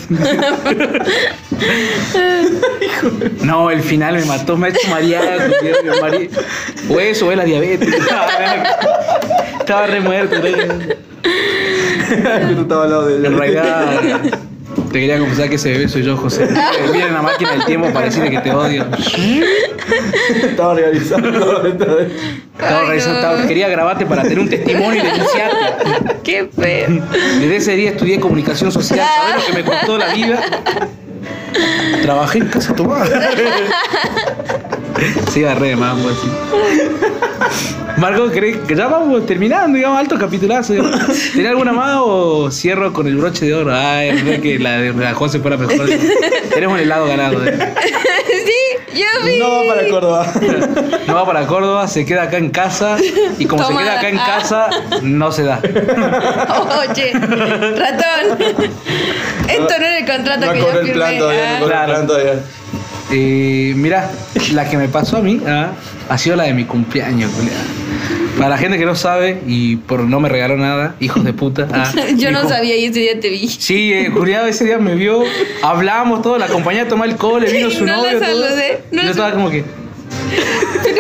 No, 3.42 3.70
el 3.70 3.82
final 3.82 4.14
me 4.14 4.24
mató, 4.24 4.56
me 4.56 4.66
ha 4.68 4.70
hecho 4.70 4.88
marear. 4.88 5.50
Mare... 6.00 6.30
O 6.88 7.00
eso, 7.00 7.26
o 7.26 7.30
es 7.30 7.36
la 7.36 7.44
diabetes. 7.44 7.88
Estaba 9.60 9.86
re 9.86 10.00
muerto. 10.00 10.36
re- 10.40 10.96
estaba 12.60 12.84
al 12.84 12.90
lado 12.90 13.06
de 13.06 13.16
él. 13.16 13.24
En 13.26 13.38
realidad, 13.38 14.20
te 14.92 15.00
quería 15.00 15.18
confesar 15.18 15.48
que 15.48 15.56
ese 15.56 15.72
bebé 15.72 15.88
soy 15.88 16.02
yo, 16.04 16.16
José. 16.16 16.46
Mira 16.92 17.06
en 17.08 17.14
la 17.14 17.22
máquina 17.22 17.52
del 17.52 17.64
tiempo 17.64 17.88
para 17.92 18.06
decirle 18.06 18.30
que 18.30 18.38
te 18.38 18.52
odio. 18.52 18.86
Estaba 20.42 20.72
organizando. 20.72 21.66
Estaba 21.66 22.94
estaba- 22.94 23.46
quería 23.46 23.68
grabarte 23.68 24.06
para 24.06 24.22
tener 24.22 24.38
un 24.40 24.48
testimonio 24.48 25.02
y 25.02 25.06
denunciarte. 25.06 26.16
Qué 26.22 26.48
feo. 26.54 27.02
Desde 27.40 27.56
ese 27.56 27.76
día 27.76 27.90
estudié 27.90 28.20
comunicación 28.20 28.70
social. 28.72 29.06
¿Sabes 29.28 29.48
lo 29.48 29.54
que 29.56 29.62
me 29.62 29.64
costó 29.68 29.98
la 29.98 30.14
vida? 30.14 30.40
Trabajé 32.02 32.38
en 32.38 32.46
casa 32.48 32.74
tu 32.74 32.84
madre. 32.84 33.14
Sí, 35.30 35.44
agarré 35.44 35.68
de 35.68 35.76
mambo 35.76 36.08
así. 36.08 36.30
Marco, 37.98 38.28
¿crees 38.30 38.58
que 38.58 38.74
ya 38.74 38.88
vamos 38.88 39.26
terminando, 39.26 39.76
digamos, 39.76 39.98
alto 39.98 40.18
capitulazo? 40.18 40.72
digamos. 40.74 41.00
¿Tenés 41.34 41.50
alguna 41.50 41.72
más 41.72 41.96
o 42.00 42.50
cierro 42.50 42.92
con 42.92 43.06
el 43.06 43.16
broche 43.16 43.46
de 43.46 43.54
oro? 43.54 43.74
Ay, 43.74 44.12
verdad 44.22 44.40
que 44.40 44.58
la 44.58 44.78
de 44.78 44.92
la 44.92 45.14
José 45.14 45.38
fuera 45.40 45.56
mejor. 45.56 45.88
Tenemos 46.52 46.78
el 46.78 46.84
helado 46.84 47.06
ganado. 47.06 47.40
No 49.38 49.50
va 49.66 49.74
para 49.74 49.88
Córdoba. 49.88 50.26
No 51.06 51.14
va 51.14 51.26
para 51.26 51.46
Córdoba, 51.46 51.88
se 51.88 52.04
queda 52.06 52.22
acá 52.24 52.38
en 52.38 52.50
casa 52.50 52.96
y 53.38 53.44
como 53.46 53.62
Toma. 53.62 53.80
se 53.80 53.84
queda 53.86 53.98
acá 53.98 54.08
en 54.08 54.18
Ah. 54.18 54.26
casa, 54.26 54.68
no 55.02 55.32
se 55.32 55.44
da. 55.44 55.60
Oye, 55.60 57.12
ratón. 57.12 58.38
Esto 59.48 59.68
no 59.78 59.84
era 59.84 59.98
el 59.98 60.06
contrato 60.06 60.46
No 60.46 60.52
que 60.52 60.58
yo 60.58 60.64
corre 60.66 60.80
el 60.80 60.86
firmé. 60.86 60.92
plan 60.94 61.18
todavía, 61.18 61.42
no 61.50 61.56
Ah. 61.56 61.58
corre 61.60 61.64
el 61.64 61.68
Claro. 61.70 61.92
plan 61.94 62.06
todavía. 62.06 62.32
Eh, 63.12 63.72
mira, 63.76 64.10
la 64.52 64.68
que 64.68 64.76
me 64.76 64.88
pasó 64.88 65.18
a 65.18 65.20
mí 65.20 65.40
ah, 65.46 65.68
ha 66.08 66.18
sido 66.18 66.34
la 66.36 66.44
de 66.44 66.54
mi 66.54 66.64
cumpleaños, 66.64 67.30
culiao. 67.32 67.54
Para 68.36 68.50
la 68.50 68.58
gente 68.58 68.78
que 68.78 68.84
no 68.84 68.94
sabe 68.94 69.40
y 69.46 69.76
por 69.76 70.00
no 70.00 70.20
me 70.20 70.28
regaló 70.28 70.56
nada, 70.56 70.94
hijos 71.00 71.24
de 71.24 71.32
puta. 71.32 71.66
ah, 71.72 71.90
Yo 72.16 72.30
no 72.30 72.40
dijo- 72.42 72.48
sabía 72.50 72.76
y 72.76 72.84
ese 72.86 73.00
día 73.00 73.18
te 73.20 73.30
vi. 73.30 73.48
Sí, 73.48 73.92
eh, 73.92 74.10
culiao, 74.12 74.46
ese 74.46 74.64
día 74.64 74.78
me 74.78 74.94
vio, 74.94 75.22
hablamos 75.62 76.22
todo, 76.22 76.36
la 76.38 76.44
acompañé 76.46 76.80
a 76.80 76.88
tomar 76.88 77.08
el 77.08 77.16
cole, 77.16 77.50
vino 77.50 77.70
su 77.70 77.84
No 77.86 77.92
la 77.92 77.96
novio. 78.12 78.18
todo. 78.18 78.24
saludé, 78.28 78.82
no 78.92 78.98
Yo 78.98 79.04
la 79.04 79.10
estaba 79.10 79.32
como 79.32 79.50
que. 79.50 79.64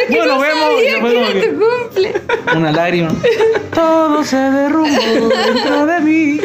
bueno, 0.08 0.26
nos 0.26 0.42
vemos. 0.42 0.80
y 0.80 0.90
después 0.90 1.14
como 1.14 1.26
que- 1.28 1.48
tu 1.48 1.60
cumple. 1.60 2.12
una 2.56 2.72
lágrima. 2.72 3.08
Todo 3.74 4.24
se 4.24 4.36
derrumbó 4.36 5.28
dentro 5.28 5.86
de 5.86 6.00
mí. 6.00 6.40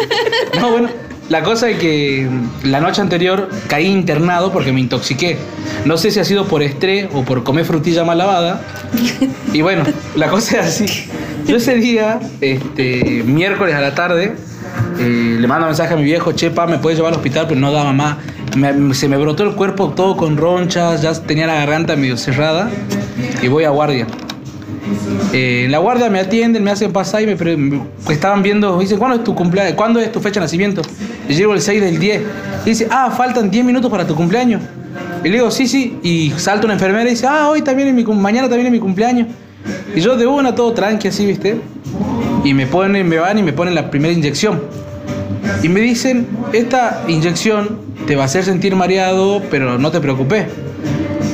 No, 0.59 0.71
bueno, 0.71 0.89
la 1.31 1.43
cosa 1.43 1.69
es 1.69 1.79
que 1.79 2.27
la 2.65 2.81
noche 2.81 3.01
anterior 3.01 3.47
caí 3.67 3.85
internado 3.85 4.51
porque 4.51 4.73
me 4.73 4.81
intoxiqué. 4.81 5.37
No 5.85 5.95
sé 5.95 6.11
si 6.11 6.19
ha 6.19 6.25
sido 6.25 6.45
por 6.45 6.61
estrés 6.61 7.07
o 7.13 7.23
por 7.23 7.43
comer 7.43 7.63
frutilla 7.63 8.03
mal 8.03 8.17
lavada. 8.17 8.61
Y 9.53 9.61
bueno, 9.61 9.83
la 10.15 10.27
cosa 10.27 10.59
es 10.59 10.67
así. 10.67 11.09
Yo 11.45 11.55
ese 11.55 11.75
día, 11.75 12.19
este, 12.41 13.23
miércoles 13.25 13.75
a 13.75 13.79
la 13.79 13.95
tarde, 13.95 14.35
eh, 14.99 15.37
le 15.39 15.47
mando 15.47 15.67
mensaje 15.67 15.93
a 15.93 15.97
mi 15.97 16.03
viejo, 16.03 16.33
chepa, 16.33 16.67
me 16.67 16.79
puedes 16.79 16.97
llevar 16.97 17.13
al 17.13 17.19
hospital, 17.19 17.45
pero 17.47 17.61
no 17.61 17.71
daba 17.71 17.93
más. 17.93 18.17
Se 18.91 19.07
me 19.07 19.15
brotó 19.15 19.43
el 19.43 19.55
cuerpo 19.55 19.91
todo 19.91 20.17
con 20.17 20.35
ronchas, 20.35 21.01
ya 21.01 21.13
tenía 21.13 21.47
la 21.47 21.55
garganta 21.55 21.95
medio 21.95 22.17
cerrada 22.17 22.69
y 23.41 23.47
voy 23.47 23.63
a 23.63 23.69
guardia. 23.69 24.05
Eh, 25.31 25.63
en 25.65 25.71
la 25.71 25.77
guardia 25.77 26.09
me 26.09 26.19
atienden, 26.19 26.63
me 26.63 26.71
hacen 26.71 26.91
pasar 26.91 27.21
y 27.21 27.25
me, 27.25 27.37
estaban 28.09 28.43
viendo, 28.43 28.77
dicen, 28.79 28.97
¿cuándo 28.97 29.17
es 29.17 29.23
tu? 29.23 29.33
¿Cuándo 29.33 29.99
es 29.99 30.11
tu 30.11 30.19
fecha 30.19 30.39
de 30.39 30.45
nacimiento? 30.45 30.81
Llego 31.35 31.53
el 31.53 31.61
6 31.61 31.81
del 31.81 31.99
10. 31.99 32.21
Y 32.65 32.69
dice, 32.69 32.87
ah, 32.89 33.11
faltan 33.11 33.49
10 33.49 33.65
minutos 33.65 33.89
para 33.89 34.05
tu 34.05 34.15
cumpleaños. 34.15 34.61
Y 35.23 35.29
le 35.29 35.35
digo, 35.35 35.51
sí, 35.51 35.67
sí. 35.67 35.97
Y 36.03 36.31
salta 36.37 36.65
una 36.65 36.73
enfermera 36.73 37.07
y 37.07 37.11
dice, 37.11 37.27
ah, 37.27 37.49
hoy 37.49 37.61
también 37.61 37.89
es 37.89 37.93
mi 37.93 38.03
mañana 38.03 38.47
también 38.47 38.67
es 38.67 38.71
mi 38.71 38.79
cumpleaños. 38.79 39.27
Y 39.95 40.01
yo 40.01 40.17
de 40.17 40.25
una 40.25 40.55
todo 40.55 40.73
tranqui 40.73 41.07
así, 41.07 41.25
¿viste? 41.25 41.57
Y 42.43 42.53
me 42.53 42.65
ponen, 42.65 43.07
me 43.07 43.17
van 43.17 43.37
y 43.37 43.43
me 43.43 43.53
ponen 43.53 43.75
la 43.75 43.91
primera 43.91 44.13
inyección. 44.13 44.61
Y 45.61 45.69
me 45.69 45.81
dicen, 45.81 46.27
esta 46.53 47.03
inyección 47.07 47.79
te 48.07 48.15
va 48.15 48.23
a 48.23 48.25
hacer 48.25 48.43
sentir 48.43 48.75
mareado, 48.75 49.41
pero 49.51 49.77
no 49.77 49.91
te 49.91 49.99
preocupes. 49.99 50.45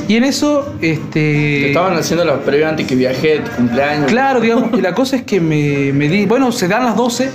Y 0.06 0.16
en 0.16 0.24
eso, 0.24 0.74
este... 0.80 1.20
Te 1.20 1.68
estaban 1.68 1.96
haciendo 1.96 2.24
la 2.24 2.40
previa 2.40 2.70
antes 2.70 2.86
que 2.86 2.94
viajé, 2.94 3.40
tu 3.40 3.50
cumpleaños. 3.52 4.06
Claro, 4.06 4.40
digamos, 4.40 4.70
y 4.78 4.80
la 4.80 4.94
cosa 4.94 5.16
es 5.16 5.22
que 5.22 5.40
me, 5.40 5.92
me 5.92 6.08
di, 6.08 6.24
bueno, 6.24 6.50
se 6.50 6.66
dan 6.66 6.84
las 6.84 6.96
12, 6.96 7.30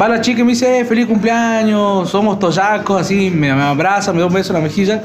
va 0.00 0.08
la 0.08 0.20
chica 0.20 0.40
y 0.40 0.44
me 0.44 0.50
dice, 0.52 0.80
"Eh, 0.80 0.84
feliz 0.84 1.06
cumpleaños, 1.06 2.10
somos 2.10 2.38
toyacos, 2.38 3.00
así, 3.00 3.30
me, 3.30 3.54
me 3.54 3.62
abraza, 3.62 4.12
me 4.12 4.20
da 4.20 4.26
un 4.26 4.32
beso 4.32 4.52
en 4.52 4.62
la 4.62 4.68
mejilla, 4.68 5.02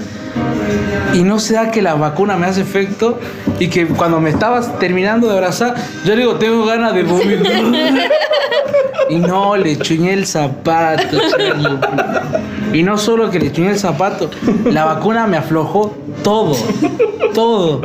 y 1.14 1.24
no 1.24 1.40
se 1.40 1.54
da 1.54 1.72
que 1.72 1.82
la 1.82 1.96
vacuna 1.96 2.36
me 2.36 2.48
hace 2.48 2.62
efecto, 2.62 3.20
y 3.60 3.68
que 3.70 3.88
cuando 3.88 4.20
me 4.20 4.30
estabas 4.30 4.78
terminando 4.80 5.28
de 5.28 5.34
abrazar, 5.34 5.76
yo 6.04 6.16
le 6.16 6.22
digo, 6.22 6.36
tengo 6.36 6.66
ganas 6.66 6.94
de 6.94 7.04
vomitar. 7.04 7.52
Y 9.08 9.18
no, 9.20 9.56
le 9.56 9.78
chuñé 9.78 10.14
el 10.14 10.26
zapato, 10.26 11.18
Charlie. 11.30 11.78
Y 12.74 12.82
no 12.82 12.98
solo 12.98 13.30
que 13.30 13.40
le 13.40 13.52
chuñé 13.52 13.70
el 13.70 13.78
zapato, 13.78 14.32
la 14.66 14.84
vacuna 14.84 15.28
me 15.28 15.38
aflojó 15.38 15.96
todo, 16.24 16.56
todo. 17.36 17.82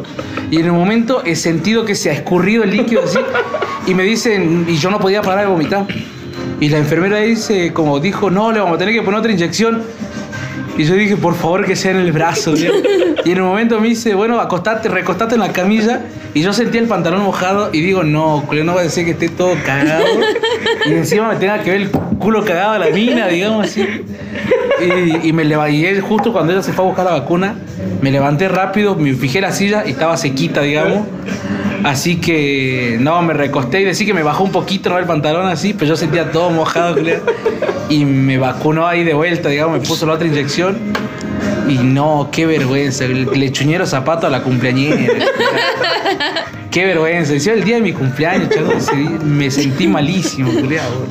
Y 0.51 0.61
en 0.61 0.65
el 0.67 0.73
momento 0.73 1.23
he 1.27 1.37
sentido 1.37 1.85
que 1.85 1.95
se 1.95 2.09
ha 2.09 2.15
escurrido 2.15 2.65
el 2.65 2.71
líquido 2.71 3.03
así. 3.05 3.19
Y 3.87 3.95
me 3.95 4.03
dicen, 4.05 4.65
y 4.67 4.77
yo 4.77 4.91
no 4.91 4.99
podía 4.99 5.21
parar 5.21 5.45
de 5.45 5.51
vomitar. 5.51 5.87
Y 6.61 6.69
la 6.69 6.79
enfermera 6.79 7.19
dice, 7.19 7.73
como 7.73 8.01
dijo, 8.01 8.31
no, 8.31 8.53
le 8.53 8.61
vamos 8.61 8.77
a 8.77 8.79
tener 8.79 8.95
que 8.95 9.03
poner 9.03 9.21
otra 9.21 9.33
inyección. 9.33 9.83
Y 10.77 10.85
yo 10.85 10.95
dije, 10.95 11.17
por 11.17 11.35
favor, 11.35 11.65
que 11.65 11.75
sea 11.75 11.91
en 11.93 11.99
el 11.99 12.13
brazo. 12.13 12.55
tío. 12.55 12.73
Y 13.23 13.33
en 13.33 13.43
un 13.43 13.49
momento 13.49 13.79
me 13.79 13.89
dice, 13.89 14.15
bueno, 14.15 14.41
acostate, 14.41 14.89
recostate 14.89 15.35
en 15.35 15.43
la 15.43 15.53
camilla. 15.53 16.01
Y 16.33 16.41
yo 16.41 16.55
sentí 16.55 16.79
el 16.79 16.87
pantalón 16.87 17.23
mojado 17.23 17.69
y 17.71 17.83
digo, 17.83 18.03
no, 18.03 18.45
culo, 18.47 18.65
no 18.65 18.75
va 18.75 18.81
a 18.81 18.85
decir 18.85 19.05
que 19.05 19.11
esté 19.11 19.29
todo 19.29 19.55
cagado. 19.65 20.07
Y 20.87 20.93
encima 20.93 21.29
me 21.29 21.37
tenga 21.37 21.63
que 21.63 21.71
ver 21.71 21.81
el 21.83 21.91
culo 21.91 22.43
cagado 22.45 22.73
a 22.73 22.79
la 22.79 22.89
mina, 22.89 23.27
digamos 23.29 23.67
así. 23.67 23.87
Y, 24.81 25.29
y 25.29 25.33
me 25.35 25.45
levanté, 25.45 26.01
justo 26.01 26.33
cuando 26.33 26.55
ella 26.55 26.63
se 26.63 26.73
fue 26.73 26.83
a 26.85 26.89
buscar 26.89 27.05
la 27.05 27.13
vacuna, 27.13 27.57
me 28.01 28.11
levanté 28.11 28.49
rápido, 28.49 28.95
me 28.95 29.13
fijé 29.13 29.43
la 29.43 29.53
silla 29.53 29.85
y 29.87 29.91
estaba 29.91 30.17
sequita, 30.17 30.63
digamos. 30.63 31.07
Así 31.85 32.17
que, 32.17 32.99
no, 33.01 33.23
me 33.23 33.35
recosté 33.35 33.81
y 33.81 33.85
decí 33.85 34.05
que 34.07 34.15
me 34.15 34.23
bajó 34.23 34.45
un 34.45 34.53
poquito 34.53 34.91
¿no? 34.91 34.99
el 34.99 35.07
pantalón 35.07 35.47
así, 35.47 35.73
pero 35.73 35.89
yo 35.89 35.97
sentía 35.97 36.31
todo 36.31 36.51
mojado, 36.51 36.95
culiao. 36.97 37.21
Y 37.89 38.05
me 38.05 38.39
vacunó 38.39 38.87
ahí 38.87 39.05
de 39.05 39.15
vuelta, 39.15 39.49
digamos, 39.49 39.81
me 39.81 39.87
puso 39.87 40.07
la 40.07 40.15
otra 40.15 40.27
inyección. 40.27 40.79
Y 41.69 41.79
no, 41.79 42.29
qué 42.33 42.47
vergüenza, 42.47 43.05
le 43.07 43.53
chuñé 43.53 43.79
los 43.79 43.91
zapatos 43.91 44.25
a 44.25 44.31
la 44.31 44.43
cumpleañera. 44.43 45.13
Qué 46.71 46.85
vergüenza. 46.85 47.33
Decía 47.33 47.55
el 47.55 47.65
día 47.65 47.77
de 47.77 47.83
mi 47.83 47.93
cumpleaños, 47.93 48.49
chaval, 48.51 48.79
me 49.25 49.51
sentí 49.51 49.89
malísimo, 49.89 50.53
culiao. 50.53 51.07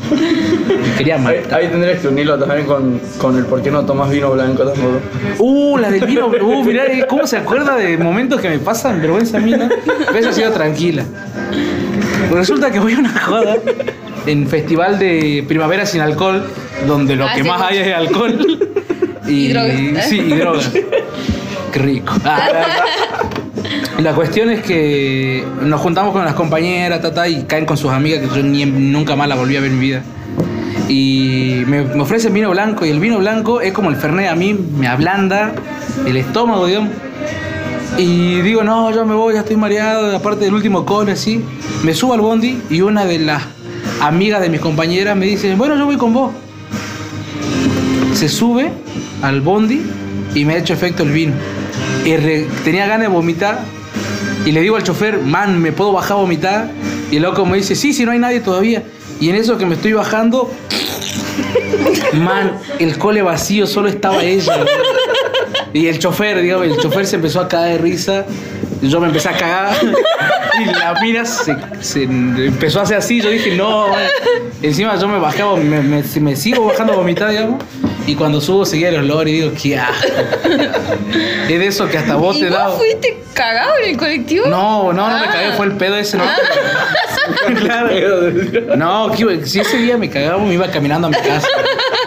Ahí, 1.04 1.20
matar. 1.22 1.54
ahí 1.60 1.68
tendrías 1.68 2.00
que 2.00 2.08
unirlo 2.08 2.38
también 2.38 2.66
con, 2.66 3.00
con 3.18 3.38
el 3.38 3.46
por 3.46 3.62
qué 3.62 3.72
no 3.72 3.86
tomas 3.86 4.10
vino 4.10 4.32
blanco 4.32 4.64
tampoco. 4.64 5.00
Uh, 5.40 5.78
la 5.78 5.90
del 5.92 6.06
vino. 6.06 6.28
Uh, 6.28 6.64
mirá, 6.64 6.86
eh, 6.86 7.06
¿cómo 7.08 7.26
se 7.28 7.38
acuerda 7.38 7.76
de 7.76 7.98
momentos 7.98 8.40
que 8.42 8.50
me 8.50 8.60
pasan 8.60 9.02
vergüenza 9.02 9.38
a 9.38 9.42
mí, 9.42 9.52
no? 9.52 9.70
Pero 10.08 10.20
esa 10.20 10.30
ha 10.30 10.34
sido 10.34 10.52
tranquila. 10.52 11.04
Resulta 12.32 12.72
que 12.72 12.80
voy 12.80 12.94
a 12.94 13.00
una 13.00 13.20
joda 13.20 13.56
en 14.28 14.48
festival 14.48 15.00
de 15.00 15.44
primavera 15.48 15.86
sin 15.86 16.02
alcohol, 16.02 16.44
donde 16.88 17.16
lo 17.16 17.26
Ah, 17.26 17.34
que 17.36 17.44
sí. 17.44 17.48
más 17.48 17.62
hay 17.62 17.78
es 17.80 17.96
alcohol. 17.96 18.38
Y, 19.28 19.32
Y 19.32 19.54
drogas. 19.54 20.06
Sí, 20.08 20.18
y 20.20 20.34
drogas. 20.34 20.72
Qué 21.72 21.80
rico. 21.80 22.14
Ah, 22.26 22.50
la 24.00 24.14
cuestión 24.14 24.50
es 24.50 24.62
que 24.62 25.44
nos 25.62 25.82
juntamos 25.82 26.14
con 26.14 26.24
las 26.26 26.34
compañeras, 26.34 27.02
tata, 27.02 27.28
y 27.28 27.44
caen 27.44 27.66
con 27.66 27.78
sus 27.78 27.92
amigas, 27.92 28.22
que 28.22 28.36
yo 28.36 28.44
ni, 28.44 28.66
nunca 28.66 29.16
más 29.16 29.28
la 29.28 29.36
volví 29.36 29.56
a 29.58 29.62
ver 29.62 29.70
en 29.72 29.80
mi 29.80 29.86
vida. 29.88 30.02
Y 30.90 31.64
me, 31.68 31.84
me 31.84 32.02
ofrecen 32.02 32.34
vino 32.34 32.50
blanco, 32.50 32.86
y 32.86 32.90
el 32.90 33.00
vino 33.00 33.20
blanco 33.20 33.62
es 33.62 33.72
como 33.72 33.90
el 33.90 33.96
Fernet, 33.96 34.28
a 34.30 34.36
mí 34.36 34.54
me 34.54 34.88
ablanda 34.88 35.54
el 36.06 36.18
estómago. 36.18 36.68
Y 37.98 38.42
digo, 38.42 38.64
no, 38.64 38.92
yo 38.92 39.06
me 39.06 39.14
voy, 39.14 39.36
ya 39.36 39.42
estoy 39.42 39.56
mareado, 39.56 40.16
aparte 40.16 40.46
del 40.46 40.54
último 40.54 40.86
cone, 40.86 41.12
así. 41.12 41.44
Me 41.84 41.94
subo 41.94 42.14
al 42.14 42.22
bondi 42.22 42.62
y 42.70 42.82
una 42.82 43.06
de 43.06 43.20
las 43.20 43.44
amigas 44.02 44.42
de 44.42 44.50
mis 44.50 44.62
compañeras 44.62 45.16
me 45.16 45.26
dice, 45.26 45.56
bueno, 45.56 45.78
yo 45.78 45.86
voy 45.86 45.98
con 45.98 46.14
vos. 46.14 46.32
Se 48.14 48.28
sube 48.28 48.72
al 49.22 49.42
bondi 49.42 49.82
y 50.34 50.46
me 50.46 50.54
ha 50.54 50.58
hecho 50.58 50.74
efecto 50.74 51.04
el 51.04 51.12
vino. 51.12 51.34
Y 52.06 52.16
tenía 52.64 52.88
ganas 52.88 53.02
de 53.02 53.08
vomitar 53.08 53.60
y 54.46 54.52
le 54.52 54.62
digo 54.62 54.78
al 54.78 54.84
chofer, 54.84 55.20
man, 55.20 55.62
¿me 55.62 55.72
puedo 55.72 55.92
bajar 55.94 56.14
a 56.14 56.22
vomitar? 56.22 56.72
Y 57.12 57.18
el 57.18 57.24
loco 57.24 57.46
me 57.46 57.58
dice, 57.58 57.76
sí, 57.76 57.94
sí, 57.94 58.06
no 58.06 58.12
hay 58.12 58.20
nadie 58.20 58.40
todavía. 58.40 58.84
Y 59.20 59.30
en 59.30 59.36
eso 59.36 59.58
que 59.58 59.66
me 59.66 59.76
estoy 59.76 59.94
bajando, 59.94 60.50
man, 62.14 62.54
el 62.80 62.98
cole 62.98 63.22
vacío, 63.22 63.68
solo 63.68 63.90
estaba 63.90 64.24
ella. 64.24 64.66
Y 65.74 65.88
el 65.88 66.00
chofer, 66.00 66.42
digamos, 66.42 66.68
el 66.68 66.78
chofer 66.78 67.06
se 67.06 67.18
empezó 67.18 67.42
a 67.42 67.48
caer 67.48 67.74
de 67.74 67.78
risa. 67.80 68.26
Yo 68.82 69.00
me 69.02 69.08
empecé 69.08 69.30
a 69.30 69.38
cagar. 69.38 69.76
Y 70.62 70.66
la 70.66 70.94
mina 71.02 71.26
se, 71.26 71.56
empezó 72.04 72.80
a 72.80 72.84
hacer 72.84 72.98
así. 72.98 73.22
Yo 73.22 73.30
dije, 73.30 73.56
no. 73.56 73.90
man". 73.90 74.00
Encima 74.62 74.96
yo 74.98 75.08
me 75.08 75.20
bajaba, 75.20 75.56
me, 75.58 75.82
me- 75.82 76.04
me 76.22 76.36
sigo 76.36 76.66
bajando 76.66 76.94
a 76.94 76.96
vomitar, 76.98 77.30
digamos. 77.30 77.64
Y 78.10 78.16
cuando 78.16 78.42
subo 78.42 78.66
seguía 78.66 78.90
el 78.90 78.96
olor 78.98 79.28
y 79.28 79.34
digo, 79.34 79.52
qué 79.62 79.78
asco. 79.78 80.08
Es 81.48 81.60
de 81.60 81.68
eso 81.68 81.88
que 81.88 81.98
hasta 82.00 82.16
vos 82.16 82.36
¿Y 82.38 82.42
te 82.42 82.50
da. 82.50 82.70
fuiste 82.70 83.22
cagado 83.34 83.72
en 83.84 83.92
el 83.92 83.98
colectivo? 83.98 84.48
No, 84.48 84.92
no, 84.94 85.10
no 85.10 85.18
me 85.20 85.26
Ah. 85.26 85.30
cagué, 85.32 85.52
fue 85.54 85.66
el 85.68 85.74
pedo 85.74 85.96
ese, 85.96 86.18
¿no? 86.18 86.24
claro. 87.60 87.90
No, 88.78 89.12
si 89.46 89.60
ese 89.60 89.78
día 89.78 89.98
me 89.98 90.10
cagaba, 90.10 90.40
me 90.44 90.54
iba 90.56 90.68
caminando 90.72 91.08
a 91.08 91.10
mi 91.12 91.18
casa. 91.18 91.48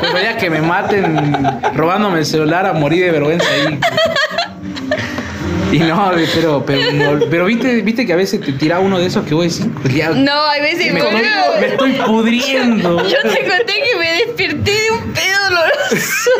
Pues 0.01 0.13
veía 0.13 0.37
que 0.37 0.51
me 0.51 0.61
maten 0.61 1.61
robándome 1.75 2.19
el 2.21 2.27
celular 2.27 2.67
a 2.67 2.73
morir 2.73 3.05
de 3.05 3.11
vergüenza 3.13 3.47
ahí. 3.53 3.79
Y 5.73 5.79
no, 5.79 6.13
pero, 6.35 6.65
pero, 6.67 6.93
no, 6.93 7.27
pero 7.31 7.45
viste, 7.47 7.81
viste 7.83 8.07
que 8.07 8.13
a 8.13 8.17
veces 8.17 8.41
te 8.41 8.53
tira 8.53 8.79
uno 8.79 8.99
de 8.99 9.07
esos 9.07 9.25
que 9.27 9.35
vos 9.35 9.45
decís, 9.45 9.67
"Ya, 9.95 10.11
No, 10.11 10.47
hay 10.49 10.61
veces, 10.61 10.93
me, 10.93 11.01
estoy, 11.01 11.23
me 11.61 11.67
estoy 11.67 11.93
pudriendo. 12.07 13.03
Yo 13.09 13.23
te 13.23 13.41
conté 13.49 13.73
que 13.83 13.97
me 13.99 14.13
desperté 14.13 14.71
de 14.73 14.91
un 14.91 15.13
pedo 15.13 15.39
doloroso. 15.49 16.31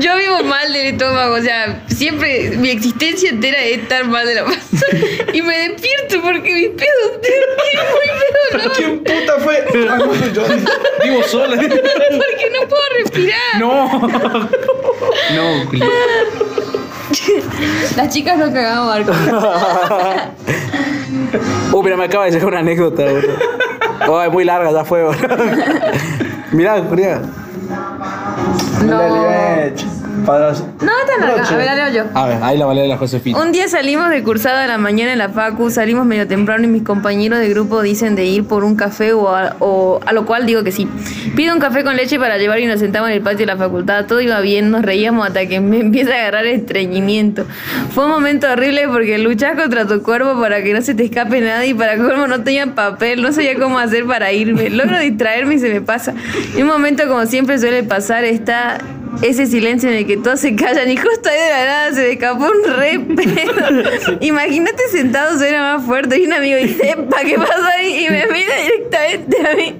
Yo 0.00 0.16
vivo 0.16 0.42
mal 0.44 0.72
del 0.72 0.86
estómago, 0.86 1.34
o 1.36 1.40
sea, 1.40 1.82
siempre 1.88 2.50
mi 2.56 2.70
existencia 2.70 3.30
entera 3.30 3.58
es 3.62 3.78
estar 3.78 4.04
mal 4.04 4.26
de 4.26 4.34
la 4.34 4.44
panza. 4.44 4.86
Y 5.32 5.42
me 5.42 5.56
despierto 5.68 6.20
porque 6.22 6.52
mis 6.52 6.68
pedos 6.70 7.20
tienen 7.22 7.48
muy 7.92 8.60
pedo, 8.62 8.72
¿Quién 8.76 8.98
puta 9.04 9.38
fue? 9.38 9.64
Ah, 9.88 9.96
no, 9.98 10.32
yo. 10.32 10.42
Vivo 11.04 11.22
sola. 11.24 11.56
porque 11.56 12.50
no 12.52 12.68
puedo 12.68 12.82
respirar. 12.98 13.58
No. 13.58 14.48
No, 15.34 15.66
Juli. 15.66 15.82
Las 17.96 18.08
chicas 18.08 18.38
no 18.38 18.52
cagamos 18.52 18.94
alcohol. 18.94 19.16
Uh, 21.72 21.82
mira, 21.82 21.96
me 21.96 22.04
acaba 22.04 22.24
de 22.24 22.30
llegar 22.32 22.48
una 22.48 22.58
anécdota, 22.60 23.04
boludo. 23.04 23.34
Oh, 24.08 24.22
es 24.22 24.32
muy 24.32 24.44
larga, 24.44 24.70
ya 24.72 24.84
fue, 24.84 25.02
boludo. 25.02 25.20
Mirá, 26.52 26.80
Mech. 26.82 27.22
Para... 30.24 30.52
No, 30.52 30.92
A 31.22 31.56
ver, 31.56 31.66
la 31.66 31.74
leo 31.74 32.04
yo. 32.04 32.10
A 32.14 32.26
ver, 32.26 32.42
ahí 32.42 32.58
la 32.58 32.66
valera 32.66 32.82
de 32.82 32.88
la 32.88 32.98
Josefina. 32.98 33.40
Un 33.40 33.52
día 33.52 33.68
salimos 33.68 34.10
de 34.10 34.22
cursada 34.22 34.64
a 34.64 34.66
la 34.66 34.78
mañana 34.78 35.12
en 35.12 35.18
la 35.18 35.28
facu, 35.28 35.70
salimos 35.70 36.06
medio 36.06 36.26
temprano 36.26 36.64
y 36.64 36.68
mis 36.68 36.82
compañeros 36.82 37.38
de 37.38 37.48
grupo 37.48 37.82
dicen 37.82 38.14
de 38.14 38.24
ir 38.24 38.44
por 38.44 38.64
un 38.64 38.76
café 38.76 39.12
o 39.12 39.28
a, 39.34 39.56
o 39.60 40.00
a 40.04 40.12
lo 40.12 40.26
cual 40.26 40.46
digo 40.46 40.62
que 40.64 40.72
sí. 40.72 40.88
Pido 41.34 41.54
un 41.54 41.60
café 41.60 41.84
con 41.84 41.96
leche 41.96 42.18
para 42.18 42.38
llevar 42.38 42.60
y 42.60 42.66
nos 42.66 42.80
sentamos 42.80 43.10
en 43.10 43.16
el 43.16 43.22
patio 43.22 43.40
de 43.40 43.46
la 43.46 43.56
facultad. 43.56 44.06
Todo 44.06 44.20
iba 44.20 44.40
bien, 44.40 44.70
nos 44.70 44.82
reíamos 44.82 45.26
hasta 45.26 45.46
que 45.46 45.60
me 45.60 45.80
empieza 45.80 46.12
a 46.12 46.18
agarrar 46.18 46.46
estreñimiento. 46.46 47.44
Fue 47.94 48.04
un 48.04 48.10
momento 48.10 48.50
horrible 48.50 48.88
porque 48.88 49.18
luchas 49.18 49.56
contra 49.56 49.86
tu 49.86 50.02
cuerpo 50.02 50.38
para 50.40 50.62
que 50.62 50.72
no 50.72 50.82
se 50.82 50.94
te 50.94 51.04
escape 51.04 51.40
nada 51.40 51.64
y 51.64 51.74
para 51.74 51.96
colmo 51.96 52.26
no 52.26 52.42
tenía 52.42 52.66
papel, 52.74 53.22
no 53.22 53.32
sabía 53.32 53.58
cómo 53.58 53.78
hacer 53.78 54.04
para 54.06 54.32
irme. 54.32 54.70
Logro 54.70 54.98
distraerme 54.98 55.54
y 55.54 55.58
se 55.58 55.68
me 55.72 55.80
pasa. 55.80 56.14
Y 56.56 56.62
un 56.62 56.68
momento 56.68 57.06
como 57.08 57.26
siempre 57.26 57.58
suele 57.58 57.82
pasar 57.82 58.24
está 58.24 58.78
ese 59.22 59.46
silencio 59.46 59.88
en 59.88 59.96
el 59.96 60.06
que 60.06 60.16
todos 60.16 60.40
se 60.40 60.54
callan 60.54 60.90
y 60.90 60.96
justo 60.96 61.28
ahí 61.28 61.38
de 61.38 61.48
la 61.50 61.64
nada 61.64 61.92
se 61.92 62.00
me 62.02 62.10
escapó 62.12 62.44
un 62.44 62.76
re 62.76 62.98
pedo. 63.00 64.16
Imagínate 64.20 64.82
sentado 64.90 65.38
suena 65.38 65.76
más 65.76 65.86
fuerte 65.86 66.18
y 66.20 66.26
un 66.26 66.32
amigo 66.32 66.58
dice, 66.58 66.96
¿para 67.10 67.24
qué 67.24 67.36
pasó 67.36 67.64
ahí? 67.76 68.04
Y 68.06 68.10
me 68.10 68.24
mira 68.26 68.54
directamente 68.62 69.48
a 69.48 69.54
mí. 69.56 69.76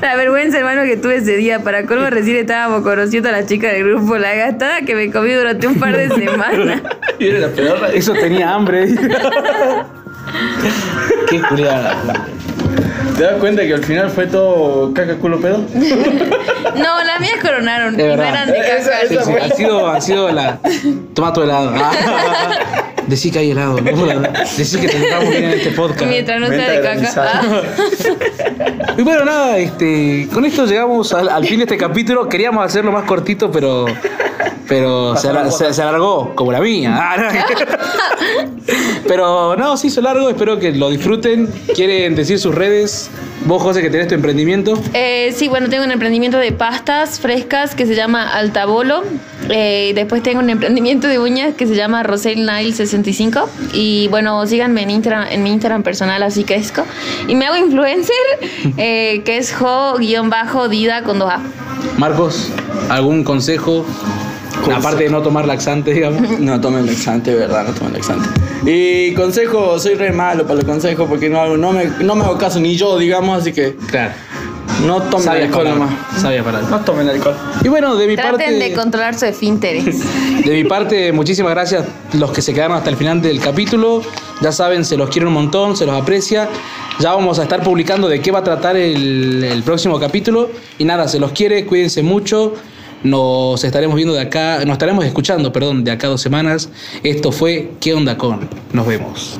La 0.00 0.16
vergüenza, 0.16 0.58
hermano, 0.58 0.84
que 0.84 0.96
tuve 0.96 1.16
ese 1.16 1.36
día. 1.36 1.60
Para 1.62 1.84
colmo 1.86 2.08
recién 2.10 2.36
estábamos 2.36 2.82
conociendo 2.82 3.28
a 3.28 3.32
la 3.32 3.46
chica 3.46 3.68
del 3.72 3.84
grupo, 3.84 4.16
la 4.16 4.34
gastada 4.34 4.82
que 4.82 4.94
me 4.94 5.10
comí 5.10 5.32
durante 5.32 5.66
un 5.66 5.74
par 5.78 5.96
de 5.96 6.08
semanas. 6.14 6.82
Y 7.18 7.26
era 7.28 7.38
la 7.40 7.48
peor. 7.48 7.78
Eso 7.94 8.12
tenía 8.14 8.54
hambre. 8.54 8.88
Qué 11.28 11.40
culiada. 11.42 11.96
¿Te 13.16 13.24
das 13.24 13.34
cuenta 13.40 13.62
que 13.66 13.74
al 13.74 13.84
final 13.84 14.10
fue 14.10 14.26
todo 14.26 14.92
caca 14.94 15.16
culo 15.16 15.40
pedo? 15.40 15.64
No, 16.76 17.04
las 17.04 17.20
mías 17.20 17.36
coronaron 17.40 17.94
Es 17.94 18.00
y 18.00 18.02
no 18.02 18.08
verdad. 18.08 18.28
eran 18.28 18.50
de 18.50 18.58
caca. 18.58 19.00
Sí, 19.08 19.16
sí, 19.24 19.32
han 19.40 19.52
sido, 19.56 19.88
han 19.90 20.02
sido 20.02 20.28
la. 20.32 20.58
Toma 21.14 21.32
tu 21.32 21.42
helado. 21.42 21.72
Ah. 21.76 21.92
Decí 23.06 23.30
que 23.30 23.38
hay 23.38 23.50
helado. 23.52 23.80
¿no? 23.80 24.20
Decí 24.56 24.78
que 24.78 24.88
te 24.88 24.98
tratamos 25.00 25.30
bien 25.30 25.44
en 25.44 25.50
este 25.52 25.70
podcast. 25.70 26.04
Mientras 26.06 26.40
no 26.40 26.48
sea 26.48 26.70
de 26.70 26.80
caca. 26.82 27.14
Ah. 27.16 27.42
Y 28.98 29.02
bueno, 29.02 29.24
nada, 29.24 29.56
este, 29.58 30.28
con 30.32 30.44
esto 30.44 30.66
llegamos 30.66 31.12
al, 31.14 31.28
al 31.28 31.44
fin 31.46 31.58
de 31.58 31.64
este 31.64 31.76
capítulo. 31.78 32.28
Queríamos 32.28 32.64
hacerlo 32.64 32.92
más 32.92 33.04
cortito, 33.04 33.50
pero. 33.50 33.86
Pero 34.68 35.16
se, 35.16 35.28
alar- 35.28 35.50
se- 35.50 35.72
se 35.72 35.82
alargó, 35.82 36.34
como 36.34 36.52
la 36.52 36.60
mía. 36.60 36.94
Ah, 36.94 37.16
no. 37.16 37.28
Pero 39.06 39.56
no, 39.56 39.76
se 39.76 39.86
hizo 39.86 40.00
largo, 40.02 40.28
espero 40.28 40.58
que 40.58 40.72
lo 40.72 40.90
disfruten. 40.90 41.48
¿Quieren 41.74 42.14
decir 42.14 42.38
sus 42.38 42.54
redes? 42.54 43.10
Vos, 43.46 43.62
José, 43.62 43.80
que 43.80 43.88
tenés 43.88 44.08
tu 44.08 44.14
emprendimiento. 44.14 44.78
Eh, 44.92 45.32
sí, 45.34 45.48
bueno, 45.48 45.68
tengo 45.70 45.84
un 45.84 45.90
emprendimiento 45.92 46.36
de 46.38 46.52
pastas 46.52 47.18
frescas 47.20 47.74
que 47.74 47.86
se 47.86 47.94
llama 47.94 48.28
Altabolo. 48.28 49.04
Eh, 49.48 49.92
después 49.94 50.22
tengo 50.22 50.40
un 50.40 50.50
emprendimiento 50.50 51.06
de 51.06 51.18
uñas 51.18 51.54
que 51.54 51.66
se 51.66 51.74
llama 51.74 52.02
Rosel 52.02 52.44
Nile 52.44 52.72
65. 52.74 53.48
Y 53.72 54.08
bueno, 54.08 54.46
síganme 54.46 54.82
en 54.82 54.90
Instagram, 54.90 55.28
en 55.30 55.42
mi 55.42 55.50
Instagram 55.52 55.82
personal, 55.82 56.22
así 56.22 56.44
crezco. 56.44 56.84
Y 57.26 57.34
me 57.36 57.46
hago 57.46 57.56
influencer, 57.56 58.14
eh, 58.76 59.22
que 59.24 59.38
es 59.38 59.54
jo-dida 59.54 61.02
con 61.04 61.18
dos 61.20 61.30
A. 61.30 61.40
Marcos, 61.96 62.50
¿algún 62.90 63.24
consejo? 63.24 63.86
Aparte 64.74 65.04
de 65.04 65.10
no 65.10 65.22
tomar 65.22 65.46
laxante, 65.46 65.92
digamos. 65.92 66.22
No 66.40 66.60
tomen 66.60 66.86
laxante, 66.86 67.34
verdad, 67.34 67.66
no 67.68 67.74
tomen 67.74 67.92
laxante. 67.94 68.28
Y 68.64 69.14
consejo, 69.14 69.78
soy 69.78 69.94
re 69.94 70.12
malo 70.12 70.42
para 70.44 70.56
los 70.56 70.64
consejos 70.64 71.08
porque 71.08 71.28
no, 71.28 71.56
me, 71.72 71.86
no 72.00 72.14
me 72.14 72.24
hago 72.24 72.36
caso 72.38 72.60
ni 72.60 72.76
yo, 72.76 72.98
digamos, 72.98 73.40
así 73.42 73.52
que 73.52 73.76
Claro. 73.90 74.12
no 74.86 75.02
tomen 75.02 75.24
Sabia 75.26 75.44
alcohol 75.44 75.64
palabra. 75.64 75.86
nomás. 75.86 76.20
Sabia 76.22 76.42
palabra. 76.44 76.68
No 76.68 76.80
tomen 76.80 77.08
alcohol. 77.08 77.34
Y 77.64 77.68
bueno, 77.68 77.96
de 77.96 78.06
mi 78.06 78.14
Traten 78.16 78.32
parte. 78.38 78.54
de 78.54 78.72
controlar 78.74 79.18
su 79.18 79.26
esfínteres. 79.26 80.02
De 80.44 80.54
mi 80.54 80.64
parte, 80.64 81.12
muchísimas 81.12 81.50
gracias 81.52 81.84
los 82.14 82.30
que 82.30 82.40
se 82.42 82.54
quedaron 82.54 82.76
hasta 82.76 82.88
el 82.90 82.96
final 82.96 83.20
del 83.20 83.40
capítulo. 83.40 84.02
Ya 84.40 84.52
saben, 84.52 84.84
se 84.84 84.96
los 84.96 85.10
quiere 85.10 85.26
un 85.26 85.34
montón, 85.34 85.76
se 85.76 85.84
los 85.84 86.00
aprecia. 86.00 86.48
Ya 87.00 87.12
vamos 87.14 87.38
a 87.38 87.42
estar 87.42 87.62
publicando 87.62 88.08
de 88.08 88.20
qué 88.20 88.30
va 88.30 88.38
a 88.38 88.44
tratar 88.44 88.76
el, 88.76 89.44
el 89.44 89.62
próximo 89.62 89.98
capítulo. 90.00 90.48
Y 90.78 90.84
nada, 90.84 91.06
se 91.08 91.18
los 91.18 91.32
quiere, 91.32 91.66
cuídense 91.66 92.02
mucho. 92.02 92.54
Nos 93.04 93.62
estaremos 93.64 93.96
viendo 93.96 94.14
de 94.14 94.20
acá, 94.20 94.58
nos 94.64 94.74
estaremos 94.74 95.04
escuchando, 95.04 95.52
perdón, 95.52 95.84
de 95.84 95.90
acá 95.90 96.08
dos 96.08 96.20
semanas. 96.20 96.70
Esto 97.02 97.32
fue 97.32 97.72
¿Qué 97.80 97.94
onda 97.94 98.16
con? 98.18 98.48
Nos 98.72 98.86
vemos. 98.86 99.38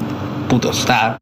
Putos. 0.49 0.87
Ah. 0.89 1.19